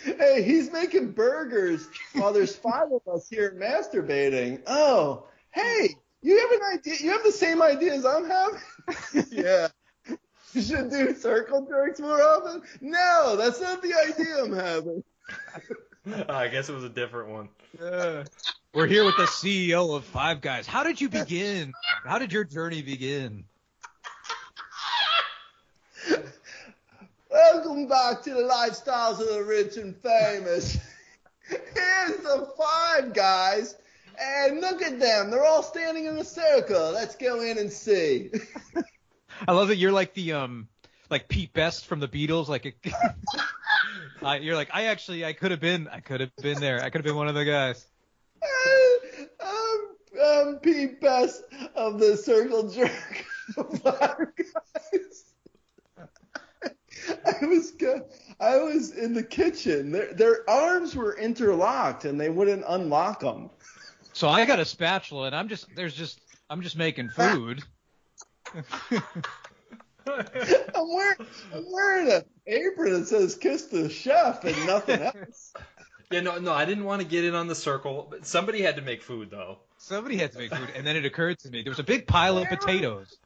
Hey, 0.04 0.42
he's 0.42 0.70
making 0.70 1.12
burgers 1.12 1.88
while 2.14 2.32
there's 2.32 2.54
five 2.56 2.88
of 2.92 3.00
us 3.14 3.28
here 3.28 3.56
masturbating. 3.58 4.60
Oh, 4.66 5.26
hey, 5.52 5.96
you 6.22 6.38
have 6.38 6.50
an 6.50 6.78
idea? 6.78 6.94
You 7.00 7.10
have 7.10 7.22
the 7.22 7.32
same 7.32 7.62
idea 7.62 7.94
as 7.94 8.06
I'm 8.06 8.28
having? 8.28 9.26
yeah. 9.30 9.68
You 10.54 10.62
should 10.62 10.90
do 10.90 11.14
circle 11.14 11.66
jerks 11.66 12.00
more 12.00 12.22
often? 12.22 12.62
No, 12.80 13.36
that's 13.36 13.60
not 13.60 13.82
the 13.82 13.94
idea 13.94 14.42
I'm 14.42 14.52
having. 14.52 15.02
Oh, 16.06 16.24
I 16.28 16.48
guess 16.48 16.68
it 16.68 16.74
was 16.74 16.84
a 16.84 16.88
different 16.88 17.30
one. 17.30 17.48
We're 18.74 18.86
here 18.86 19.04
with 19.04 19.16
the 19.16 19.24
CEO 19.24 19.96
of 19.96 20.04
Five 20.04 20.40
Guys. 20.40 20.66
How 20.66 20.82
did 20.82 21.00
you 21.00 21.08
begin? 21.08 21.72
How 22.04 22.18
did 22.18 22.32
your 22.32 22.44
journey 22.44 22.82
begin? 22.82 23.44
Welcome 27.30 27.88
back 27.88 28.22
to 28.24 28.30
the 28.30 28.42
lifestyles 28.42 29.20
of 29.20 29.28
the 29.28 29.42
rich 29.42 29.78
and 29.78 29.96
famous. 29.96 30.78
Here's 31.48 32.18
the 32.18 32.52
five 32.58 33.14
guys, 33.14 33.76
and 34.20 34.60
look 34.60 34.82
at 34.82 34.98
them. 34.98 35.30
They're 35.30 35.44
all 35.44 35.62
standing 35.62 36.06
in 36.06 36.16
a 36.16 36.24
circle. 36.24 36.92
Let's 36.92 37.16
go 37.16 37.40
in 37.40 37.58
and 37.58 37.72
see. 37.72 38.30
I 39.48 39.52
love 39.52 39.68
that 39.68 39.76
you're 39.76 39.92
like 39.92 40.14
the 40.14 40.34
um 40.34 40.68
like 41.10 41.28
Pete 41.28 41.52
Best 41.52 41.86
from 41.86 42.00
the 42.00 42.08
Beatles. 42.08 42.48
Like 42.48 42.90
uh, 44.22 44.32
you're 44.40 44.56
like 44.56 44.70
I 44.72 44.84
actually 44.86 45.24
I 45.24 45.32
could 45.32 45.50
have 45.50 45.60
been 45.60 45.88
I 45.88 46.00
could 46.00 46.20
have 46.20 46.34
been 46.36 46.60
there. 46.60 46.82
I 46.82 46.90
could 46.90 47.00
have 47.00 47.04
been 47.04 47.16
one 47.16 47.28
of 47.28 47.34
the 47.34 47.44
guys. 47.44 47.86
I'm, 49.40 49.78
I'm 50.22 50.56
Pete 50.56 51.00
Best 51.00 51.42
of 51.74 51.98
the 51.98 52.16
Circle 52.16 52.70
Jerk. 52.70 53.24
Guys. 53.84 55.32
I 57.26 57.46
was 57.46 57.72
I 58.40 58.58
was 58.58 58.92
in 58.92 59.14
the 59.14 59.22
kitchen. 59.22 59.92
Their 59.92 60.12
their 60.12 60.50
arms 60.50 60.94
were 60.94 61.16
interlocked 61.18 62.04
and 62.04 62.20
they 62.20 62.30
wouldn't 62.30 62.64
unlock 62.66 63.20
them. 63.20 63.50
So 64.12 64.28
I 64.28 64.44
got 64.44 64.60
a 64.60 64.64
spatula 64.64 65.26
and 65.26 65.36
I'm 65.36 65.48
just 65.48 65.74
there's 65.74 65.94
just 65.94 66.20
I'm 66.50 66.62
just 66.62 66.76
making 66.76 67.08
food. 67.10 67.62
I'm 70.06 70.88
wearing 70.88 71.26
I'm 71.54 71.72
wearing 71.72 72.10
an 72.10 72.22
apron 72.46 72.92
that 72.92 73.06
says 73.08 73.36
"Kiss 73.36 73.66
the 73.66 73.88
Chef" 73.88 74.44
and 74.44 74.66
nothing 74.66 75.00
else. 75.02 75.54
Yeah, 76.10 76.20
no, 76.20 76.38
no, 76.38 76.52
I 76.52 76.66
didn't 76.66 76.84
want 76.84 77.00
to 77.00 77.08
get 77.08 77.24
in 77.24 77.34
on 77.34 77.46
the 77.46 77.54
circle, 77.54 78.06
but 78.10 78.26
somebody 78.26 78.60
had 78.60 78.76
to 78.76 78.82
make 78.82 79.02
food 79.02 79.30
though. 79.30 79.58
Somebody 79.78 80.16
had 80.16 80.32
to 80.32 80.38
make 80.38 80.54
food, 80.54 80.68
and 80.76 80.86
then 80.86 80.96
it 80.96 81.06
occurred 81.06 81.38
to 81.40 81.50
me 81.50 81.62
there 81.62 81.70
was 81.70 81.78
a 81.78 81.84
big 81.84 82.06
pile 82.06 82.36
of 82.36 82.48
potatoes. 82.48 83.16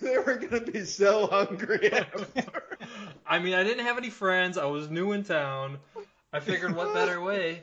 They 0.00 0.18
were 0.18 0.36
gonna 0.36 0.60
be 0.60 0.84
so 0.84 1.26
hungry. 1.26 1.90
I 3.26 3.38
mean, 3.40 3.54
I 3.54 3.64
didn't 3.64 3.86
have 3.86 3.98
any 3.98 4.10
friends. 4.10 4.58
I 4.58 4.66
was 4.66 4.88
new 4.90 5.12
in 5.12 5.24
town. 5.24 5.78
I 6.32 6.40
figured, 6.40 6.76
what 6.76 6.92
better 6.92 7.20
way 7.20 7.62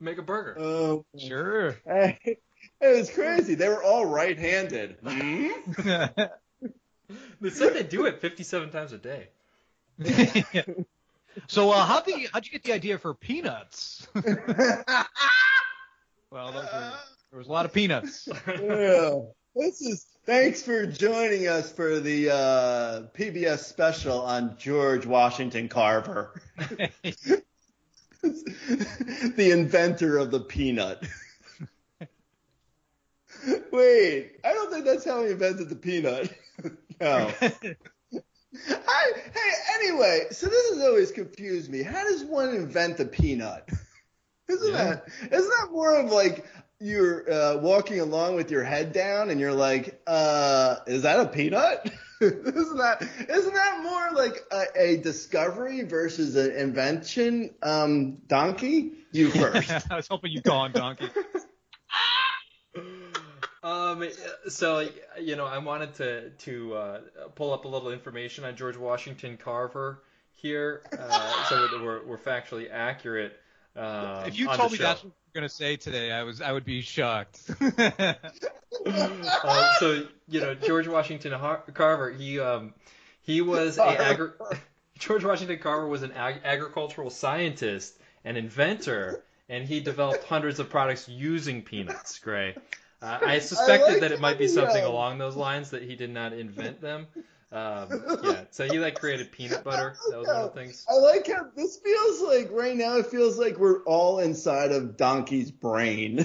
make 0.00 0.18
a 0.18 0.22
burger. 0.22 0.56
Oh, 0.58 1.04
Sure. 1.16 1.76
it 1.86 2.40
was 2.80 3.10
crazy. 3.10 3.54
They 3.54 3.68
were 3.68 3.82
all 3.82 4.06
right-handed. 4.06 4.96
Hmm? 5.04 5.48
They 7.40 7.48
said 7.48 7.72
they 7.72 7.84
do 7.84 8.04
it 8.04 8.20
57 8.20 8.68
times 8.70 8.92
a 8.92 8.98
day. 8.98 9.28
so 11.46 11.70
uh, 11.70 11.86
how 11.86 12.00
the 12.02 12.28
how'd 12.32 12.44
you 12.44 12.52
get 12.52 12.64
the 12.64 12.72
idea 12.74 12.98
for 12.98 13.14
peanuts? 13.14 14.06
well, 14.14 14.24
those 16.52 16.64
were, 16.64 16.92
there 17.30 17.38
was 17.38 17.46
a 17.46 17.50
lot 17.50 17.64
of 17.64 17.72
peanuts. 17.72 18.28
yeah. 18.46 19.20
This 19.56 19.80
is 19.80 20.04
thanks 20.26 20.60
for 20.62 20.84
joining 20.84 21.48
us 21.48 21.72
for 21.72 21.98
the 21.98 22.28
uh, 22.30 23.02
PBS 23.16 23.60
special 23.60 24.20
on 24.20 24.58
George 24.58 25.06
Washington 25.06 25.70
Carver, 25.70 26.38
the 28.22 29.50
inventor 29.52 30.18
of 30.18 30.30
the 30.30 30.40
peanut. 30.40 31.02
Wait, 33.72 34.36
I 34.44 34.52
don't 34.52 34.72
think 34.72 34.84
that's 34.84 35.04
how 35.04 35.24
he 35.24 35.30
invented 35.30 35.68
the 35.68 35.76
peanut. 35.76 36.32
no. 37.00 37.32
I, 37.40 39.12
hey, 39.14 39.50
anyway, 39.74 40.26
so 40.30 40.46
this 40.48 40.70
has 40.74 40.82
always 40.82 41.12
confused 41.12 41.70
me. 41.70 41.82
How 41.82 42.02
does 42.04 42.24
one 42.24 42.50
invent 42.54 42.96
the 42.96 43.04
peanut? 43.04 43.68
Isn't 44.48 44.72
Yeah. 44.72 44.84
that 44.84 45.08
isn't 45.30 45.52
that 45.60 45.68
more 45.70 45.94
of 46.00 46.10
like 46.10 46.46
you're 46.80 47.30
uh, 47.30 47.56
walking 47.58 48.00
along 48.00 48.34
with 48.36 48.50
your 48.50 48.64
head 48.64 48.92
down 48.92 49.30
and 49.30 49.38
you're 49.38 49.52
like, 49.52 50.00
uh, 50.06 50.76
is 50.86 51.02
that 51.02 51.20
a 51.20 51.26
peanut? 51.26 51.92
isn't 52.20 52.78
that 52.78 53.08
isn't 53.28 53.54
that 53.54 53.82
more 53.82 54.10
like 54.12 54.44
a, 54.50 54.64
a 54.76 54.96
discovery 54.98 55.82
versus 55.84 56.36
an 56.36 56.52
invention? 56.56 57.54
Um, 57.62 58.18
donkey, 58.26 58.92
you 59.12 59.30
first. 59.30 59.70
I 59.90 59.96
was 59.96 60.08
hoping 60.08 60.32
you'd 60.32 60.44
go 60.44 60.54
on 60.54 60.72
donkey. 60.72 61.08
Um, 63.60 64.08
so 64.48 64.88
you 65.20 65.34
know, 65.34 65.44
I 65.44 65.58
wanted 65.58 65.94
to 65.94 66.30
to 66.30 66.74
uh, 66.74 67.00
pull 67.34 67.52
up 67.52 67.64
a 67.64 67.68
little 67.68 67.90
information 67.90 68.44
on 68.44 68.56
George 68.56 68.76
Washington 68.76 69.36
Carver 69.36 70.04
here, 70.32 70.82
uh, 70.96 71.44
so 71.48 71.66
that 71.66 71.82
we're, 71.82 72.04
we're 72.06 72.18
factually 72.18 72.70
accurate. 72.70 73.32
Um, 73.74 74.24
If 74.26 74.38
you 74.38 74.46
told 74.46 74.70
me 74.72 74.78
show. 74.78 74.84
that's 74.84 75.04
what 75.28 75.34
you're 75.34 75.40
gonna 75.42 75.48
say 75.48 75.76
today, 75.76 76.12
I 76.12 76.22
was 76.22 76.40
I 76.40 76.52
would 76.52 76.64
be 76.64 76.80
shocked. 76.82 77.40
Uh, 78.86 79.74
so 79.80 80.06
you 80.28 80.40
know, 80.40 80.54
George 80.54 80.86
Washington 80.86 81.32
Har- 81.32 81.64
Carver, 81.74 82.10
he 82.10 82.38
um, 82.38 82.74
he 83.22 83.40
was 83.40 83.76
a 83.78 83.86
agri- 83.86 84.30
George 84.98 85.24
Washington 85.24 85.58
Carver 85.58 85.88
was 85.88 86.02
an 86.02 86.12
ag- 86.12 86.42
agricultural 86.44 87.10
scientist 87.10 87.98
and 88.24 88.36
inventor, 88.36 89.24
and 89.48 89.66
he 89.66 89.80
developed 89.80 90.24
hundreds 90.24 90.60
of 90.60 90.70
products 90.70 91.08
using 91.08 91.62
peanuts. 91.62 92.18
Grey. 92.20 92.54
Uh, 93.02 93.18
I 93.20 93.38
suspected 93.40 93.92
like 93.94 94.00
that 94.02 94.12
it 94.12 94.20
might 94.20 94.38
be 94.38 94.48
something 94.48 94.84
along 94.84 95.18
those 95.18 95.34
lines 95.34 95.70
that 95.70 95.82
he 95.82 95.96
did 95.96 96.10
not 96.10 96.32
invent 96.32 96.80
them. 96.80 97.06
Um, 97.50 97.88
yeah, 98.24 98.44
so 98.50 98.66
he 98.70 98.78
like 98.78 99.00
created 99.00 99.32
peanut 99.32 99.64
butter. 99.64 99.96
That 100.10 100.18
was 100.18 100.26
one 100.26 100.36
of 100.36 100.54
the 100.54 100.60
things. 100.60 100.84
I 100.88 100.94
like 100.96 101.26
how 101.28 101.46
this 101.56 101.78
feels 101.78 102.20
like 102.20 102.50
right 102.50 102.76
now. 102.76 102.96
It 102.96 103.06
feels 103.06 103.38
like 103.38 103.58
we're 103.58 103.82
all 103.84 104.18
inside 104.18 104.70
of 104.70 104.98
Donkey's 104.98 105.50
brain, 105.50 106.18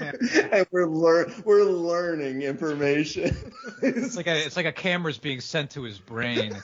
and 0.00 0.66
we're 0.70 0.86
lear- 0.86 1.30
we're 1.44 1.64
learning 1.64 2.40
information. 2.42 3.36
It's 3.82 4.16
like 4.16 4.26
a 4.26 4.46
it's 4.46 4.56
like 4.56 4.64
a 4.64 4.72
camera's 4.72 5.18
being 5.18 5.40
sent 5.42 5.72
to 5.72 5.82
his 5.82 5.98
brain. 5.98 6.54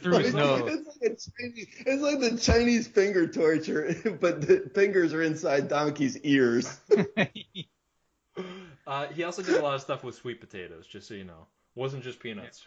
Through 0.00 0.18
his 0.18 0.26
It's 0.28 0.34
nose. 0.34 0.62
like 0.62 1.10
a 1.12 1.16
Chinese, 1.16 1.66
it's 1.86 2.02
like 2.02 2.20
the 2.20 2.38
Chinese 2.38 2.86
finger 2.86 3.26
torture, 3.26 3.94
but 4.20 4.40
the 4.40 4.70
fingers 4.74 5.12
are 5.12 5.22
inside 5.22 5.68
Donkey's 5.68 6.16
ears. 6.18 6.80
Uh, 8.90 9.06
he 9.08 9.22
also 9.22 9.40
did 9.42 9.54
a 9.56 9.62
lot 9.62 9.74
of 9.76 9.80
stuff 9.80 10.02
with 10.02 10.16
sweet 10.16 10.40
potatoes, 10.40 10.86
just 10.86 11.06
so 11.08 11.14
you 11.14 11.24
know. 11.24 11.46
Wasn't 11.76 12.02
just 12.02 12.18
peanuts. 12.20 12.64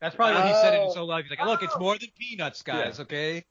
That's 0.00 0.16
probably 0.16 0.36
why 0.40 0.48
he 0.48 0.54
said 0.54 0.74
it 0.74 0.80
Oh. 0.82 0.92
so 0.94 1.04
loud. 1.04 1.22
He's 1.24 1.30
like, 1.38 1.46
look, 1.46 1.62
it's 1.62 1.78
more 1.78 1.96
than 1.98 2.08
peanuts, 2.18 2.62
guys. 2.62 2.96
Yeah. 2.96 3.02
Okay. 3.02 3.44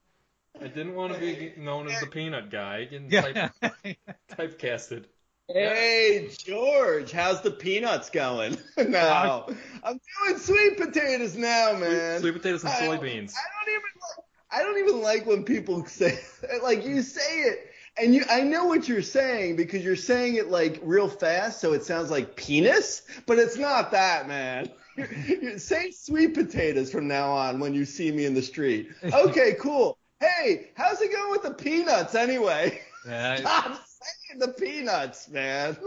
I 0.59 0.67
didn't 0.67 0.95
want 0.95 1.13
to 1.13 1.19
be 1.19 1.53
known 1.57 1.87
as 1.89 1.99
the 1.99 2.07
peanut 2.07 2.49
guy. 2.49 2.85
Getting 2.85 3.11
Yeah. 3.11 3.49
type, 3.61 3.97
typecasted. 4.31 5.05
Hey 5.47 6.29
George, 6.39 7.11
how's 7.11 7.41
the 7.41 7.51
peanuts 7.51 8.09
going? 8.09 8.57
no, 8.77 9.45
I'm 9.83 9.99
doing 10.25 10.39
sweet 10.39 10.77
potatoes 10.79 11.35
now, 11.35 11.73
man. 11.77 12.19
Sweet 12.21 12.33
potatoes 12.33 12.63
and 12.63 12.73
I 12.73 12.79
don't- 12.87 12.99
soybeans. 12.99 13.33
I 13.35 13.65
don't 13.65 13.73
even 13.73 13.91
like, 14.01 14.25
I 14.49 14.63
don't 14.63 14.77
even 14.79 15.01
like 15.03 15.25
when 15.27 15.43
people 15.43 15.85
say 15.87 16.17
like 16.63 16.83
you 16.83 17.03
say 17.03 17.41
it 17.41 17.69
and 17.97 18.13
you 18.13 18.23
I 18.29 18.41
know 18.41 18.65
what 18.65 18.87
you're 18.87 19.01
saying 19.01 19.55
because 19.55 19.83
you're 19.83 19.95
saying 19.95 20.35
it 20.35 20.49
like 20.49 20.79
real 20.83 21.07
fast 21.07 21.61
so 21.61 21.73
it 21.73 21.83
sounds 21.83 22.11
like 22.11 22.35
penis, 22.35 23.03
but 23.25 23.39
it's 23.39 23.57
not 23.57 23.91
that, 23.91 24.27
man. 24.27 24.69
You're, 24.97 25.13
you're, 25.41 25.59
say 25.59 25.91
sweet 25.91 26.33
potatoes 26.33 26.91
from 26.91 27.07
now 27.07 27.31
on 27.31 27.59
when 27.59 27.73
you 27.73 27.85
see 27.85 28.11
me 28.11 28.25
in 28.25 28.33
the 28.33 28.41
street. 28.41 28.89
Okay, 29.03 29.55
cool. 29.59 29.97
Hey, 30.19 30.71
how's 30.75 31.01
it 31.01 31.11
going 31.11 31.31
with 31.31 31.43
the 31.43 31.53
peanuts 31.53 32.15
anyway? 32.15 32.81
Yeah. 33.07 33.35
Stop 33.37 33.85
saying 33.85 34.39
the 34.39 34.47
peanuts, 34.49 35.29
man. 35.29 35.77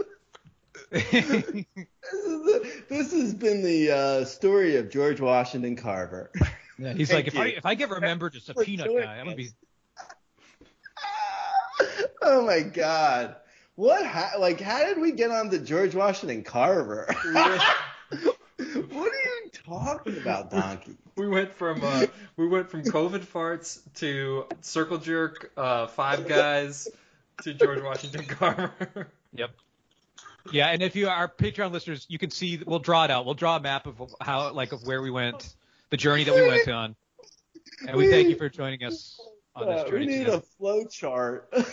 This, 0.91 1.13
is 1.13 1.65
the, 2.23 2.83
this 2.89 3.11
has 3.11 3.33
been 3.33 3.63
the 3.63 3.91
uh, 3.91 4.25
story 4.25 4.77
of 4.77 4.89
George 4.89 5.19
Washington 5.19 5.75
Carver. 5.75 6.31
Yeah, 6.79 6.93
he's 6.93 7.09
Thank 7.09 7.25
like, 7.25 7.33
if. 7.33 7.39
I 7.39 7.45
if 7.57 7.65
I 7.65 7.75
get 7.75 7.89
remembered 7.89 8.35
as 8.35 8.49
a 8.49 8.53
peanut 8.53 8.87
guy, 8.87 9.17
I'm 9.17 9.25
gonna 9.25 9.35
be. 9.35 9.49
Oh 12.21 12.45
my 12.45 12.61
God! 12.61 13.35
What? 13.75 14.05
Ha- 14.05 14.33
like, 14.39 14.59
how 14.59 14.83
did 14.85 14.99
we 14.99 15.11
get 15.11 15.31
on 15.31 15.49
to 15.51 15.59
George 15.59 15.95
Washington 15.95 16.43
Carver? 16.43 17.07
what 17.33 18.37
are 18.57 18.65
you 18.65 19.49
talking 19.65 20.17
about, 20.17 20.51
Donkey? 20.51 20.97
We 21.15 21.27
went 21.27 21.53
from 21.53 21.81
uh, 21.83 22.05
we 22.37 22.47
went 22.47 22.69
from 22.69 22.83
COVID 22.83 23.25
farts 23.25 23.79
to 23.95 24.45
circle 24.61 24.97
jerk, 24.97 25.51
uh, 25.57 25.87
Five 25.87 26.27
Guys 26.27 26.87
to 27.43 27.53
George 27.53 27.81
Washington 27.81 28.25
Carver. 28.25 29.07
Yep. 29.33 29.51
Yeah, 30.51 30.67
and 30.69 30.81
if 30.81 30.95
you 30.95 31.09
are 31.09 31.27
Patreon 31.27 31.71
listeners, 31.71 32.05
you 32.09 32.17
can 32.17 32.31
see 32.31 32.59
we'll 32.65 32.79
draw 32.79 33.03
it 33.05 33.11
out. 33.11 33.25
We'll 33.25 33.35
draw 33.35 33.57
a 33.57 33.59
map 33.59 33.85
of 33.85 34.01
how 34.21 34.51
like 34.53 34.71
of 34.71 34.85
where 34.87 35.01
we 35.01 35.11
went, 35.11 35.53
the 35.89 35.97
journey 35.97 36.23
that 36.23 36.33
we 36.33 36.47
went 36.47 36.67
on. 36.67 36.95
And 37.87 37.95
we 37.95 38.09
thank 38.09 38.29
you 38.29 38.35
for 38.35 38.49
joining 38.49 38.83
us 38.83 39.19
on 39.55 39.67
this 39.67 39.81
Uh, 39.81 39.83
we 39.85 39.91
journey. 39.91 40.05
need 40.07 40.17
together. 40.19 40.37
a 40.37 40.41
flow 40.41 40.85
chart. 40.85 41.53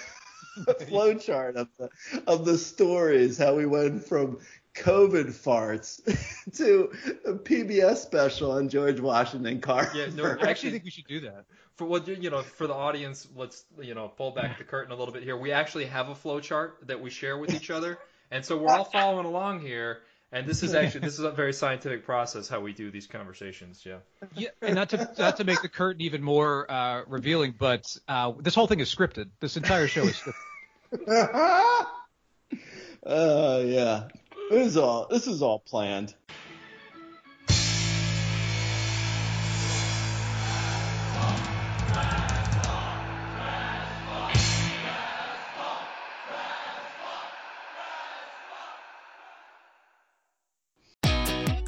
a 0.69 0.75
flow 0.75 1.15
chart 1.15 1.57
of 1.57 1.69
the 1.79 1.91
of 2.27 2.45
the 2.45 2.59
stories 2.59 3.39
how 3.39 3.55
we 3.55 3.67
went 3.67 4.05
from 4.07 4.39
COVID 4.75 5.29
farts 5.33 6.03
to 6.57 6.93
a 7.25 7.33
PBS 7.33 7.97
special 7.97 8.53
on 8.53 8.69
George 8.69 9.01
Washington 9.01 9.61
Carver. 9.61 9.97
Yeah, 9.97 10.07
no, 10.15 10.37
I 10.41 10.51
actually 10.51 10.73
think 10.73 10.85
we 10.85 10.91
should 10.91 11.07
do 11.07 11.21
that. 11.21 11.45
for 11.77 11.87
what 11.87 12.07
you 12.07 12.31
know, 12.31 12.43
for 12.43 12.67
the 12.67 12.75
audience, 12.75 13.27
let's 13.35 13.65
you 13.81 13.95
know 13.95 14.09
pull 14.09 14.33
back 14.33 14.59
the 14.59 14.65
curtain 14.65 14.93
a 14.93 14.97
little 14.97 15.15
bit 15.15 15.23
here. 15.23 15.37
We 15.37 15.53
actually 15.53 15.87
have 15.87 16.09
a 16.09 16.15
flow 16.15 16.41
chart 16.41 16.79
that 16.87 17.01
we 17.01 17.11
share 17.11 17.39
with 17.39 17.55
each 17.55 17.71
other, 17.71 17.99
and 18.31 18.45
so 18.45 18.57
we're 18.59 18.73
all 18.73 18.85
following 18.85 19.27
along 19.27 19.61
here. 19.61 20.01
And 20.33 20.47
this 20.47 20.63
is 20.63 20.75
actually 20.75 21.01
this 21.01 21.15
is 21.15 21.25
a 21.25 21.31
very 21.31 21.53
scientific 21.53 22.05
process 22.05 22.49
how 22.49 22.61
we 22.61 22.73
do 22.73 22.91
these 22.91 23.07
conversations. 23.07 23.83
Yeah. 23.87 23.99
Yeah, 24.35 24.49
and 24.61 24.75
not 24.75 24.89
to 24.91 25.09
not 25.19 25.37
to 25.37 25.45
make 25.45 25.63
the 25.63 25.69
curtain 25.69 26.03
even 26.03 26.23
more 26.23 26.71
uh, 26.71 27.03
revealing, 27.07 27.55
but 27.57 27.87
uh, 28.09 28.33
this 28.41 28.55
whole 28.55 28.67
thing 28.67 28.81
is 28.81 28.93
scripted. 28.93 29.31
This 29.41 29.57
entire 29.57 29.87
show 29.87 30.03
is 30.03 30.21
scripted. 30.93 31.87
Oh 33.05 33.61
yeah. 33.67 34.09
This 34.51 34.67
is 34.67 34.77
all 34.77 35.07
this 35.09 35.27
is 35.29 35.43
all 35.43 35.61
planned. 35.61 36.15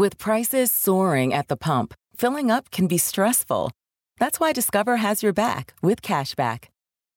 With 0.00 0.16
prices 0.16 0.72
soaring 0.72 1.34
at 1.34 1.48
the 1.48 1.58
pump, 1.58 1.92
filling 2.16 2.50
up 2.50 2.70
can 2.70 2.86
be 2.86 2.96
stressful. 2.96 3.70
That's 4.18 4.40
why 4.40 4.52
Discover 4.54 4.96
has 4.96 5.22
your 5.22 5.34
back 5.34 5.74
with 5.82 6.00
cashback. 6.00 6.68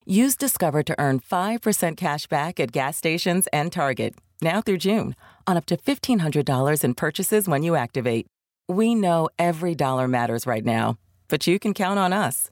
Use 0.05 0.35
Discover 0.35 0.83
to 0.83 0.95
earn 0.99 1.21
5% 1.21 1.95
cash 1.95 2.27
back 2.27 2.59
at 2.59 2.73
gas 2.73 2.97
stations 2.97 3.47
and 3.53 3.71
Target, 3.71 4.15
now 4.41 4.59
through 4.59 4.79
June, 4.79 5.15
on 5.47 5.55
up 5.55 5.65
to 5.67 5.77
$1,500 5.77 6.83
in 6.83 6.93
purchases 6.93 7.47
when 7.47 7.63
you 7.63 7.75
activate. 7.75 8.27
We 8.67 8.95
know 8.95 9.29
every 9.39 9.75
dollar 9.75 10.09
matters 10.09 10.45
right 10.45 10.65
now, 10.65 10.97
but 11.29 11.47
you 11.47 11.59
can 11.59 11.73
count 11.73 11.99
on 11.99 12.11
us. 12.11 12.49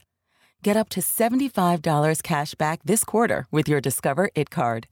Get 0.63 0.77
up 0.77 0.87
to 0.91 1.01
$75 1.01 2.23
cash 2.23 2.55
back 2.55 2.79
this 2.85 3.03
quarter 3.03 3.47
with 3.51 3.67
your 3.67 3.81
Discover 3.81 4.29
It 4.33 4.49
card. 4.49 4.87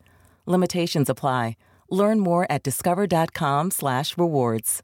Limitations 0.45 1.09
apply. 1.09 1.55
Learn 1.89 2.19
more 2.19 2.45
at 2.49 2.61
discover.com 2.61 3.71
slash 3.71 4.17
rewards. 4.17 4.83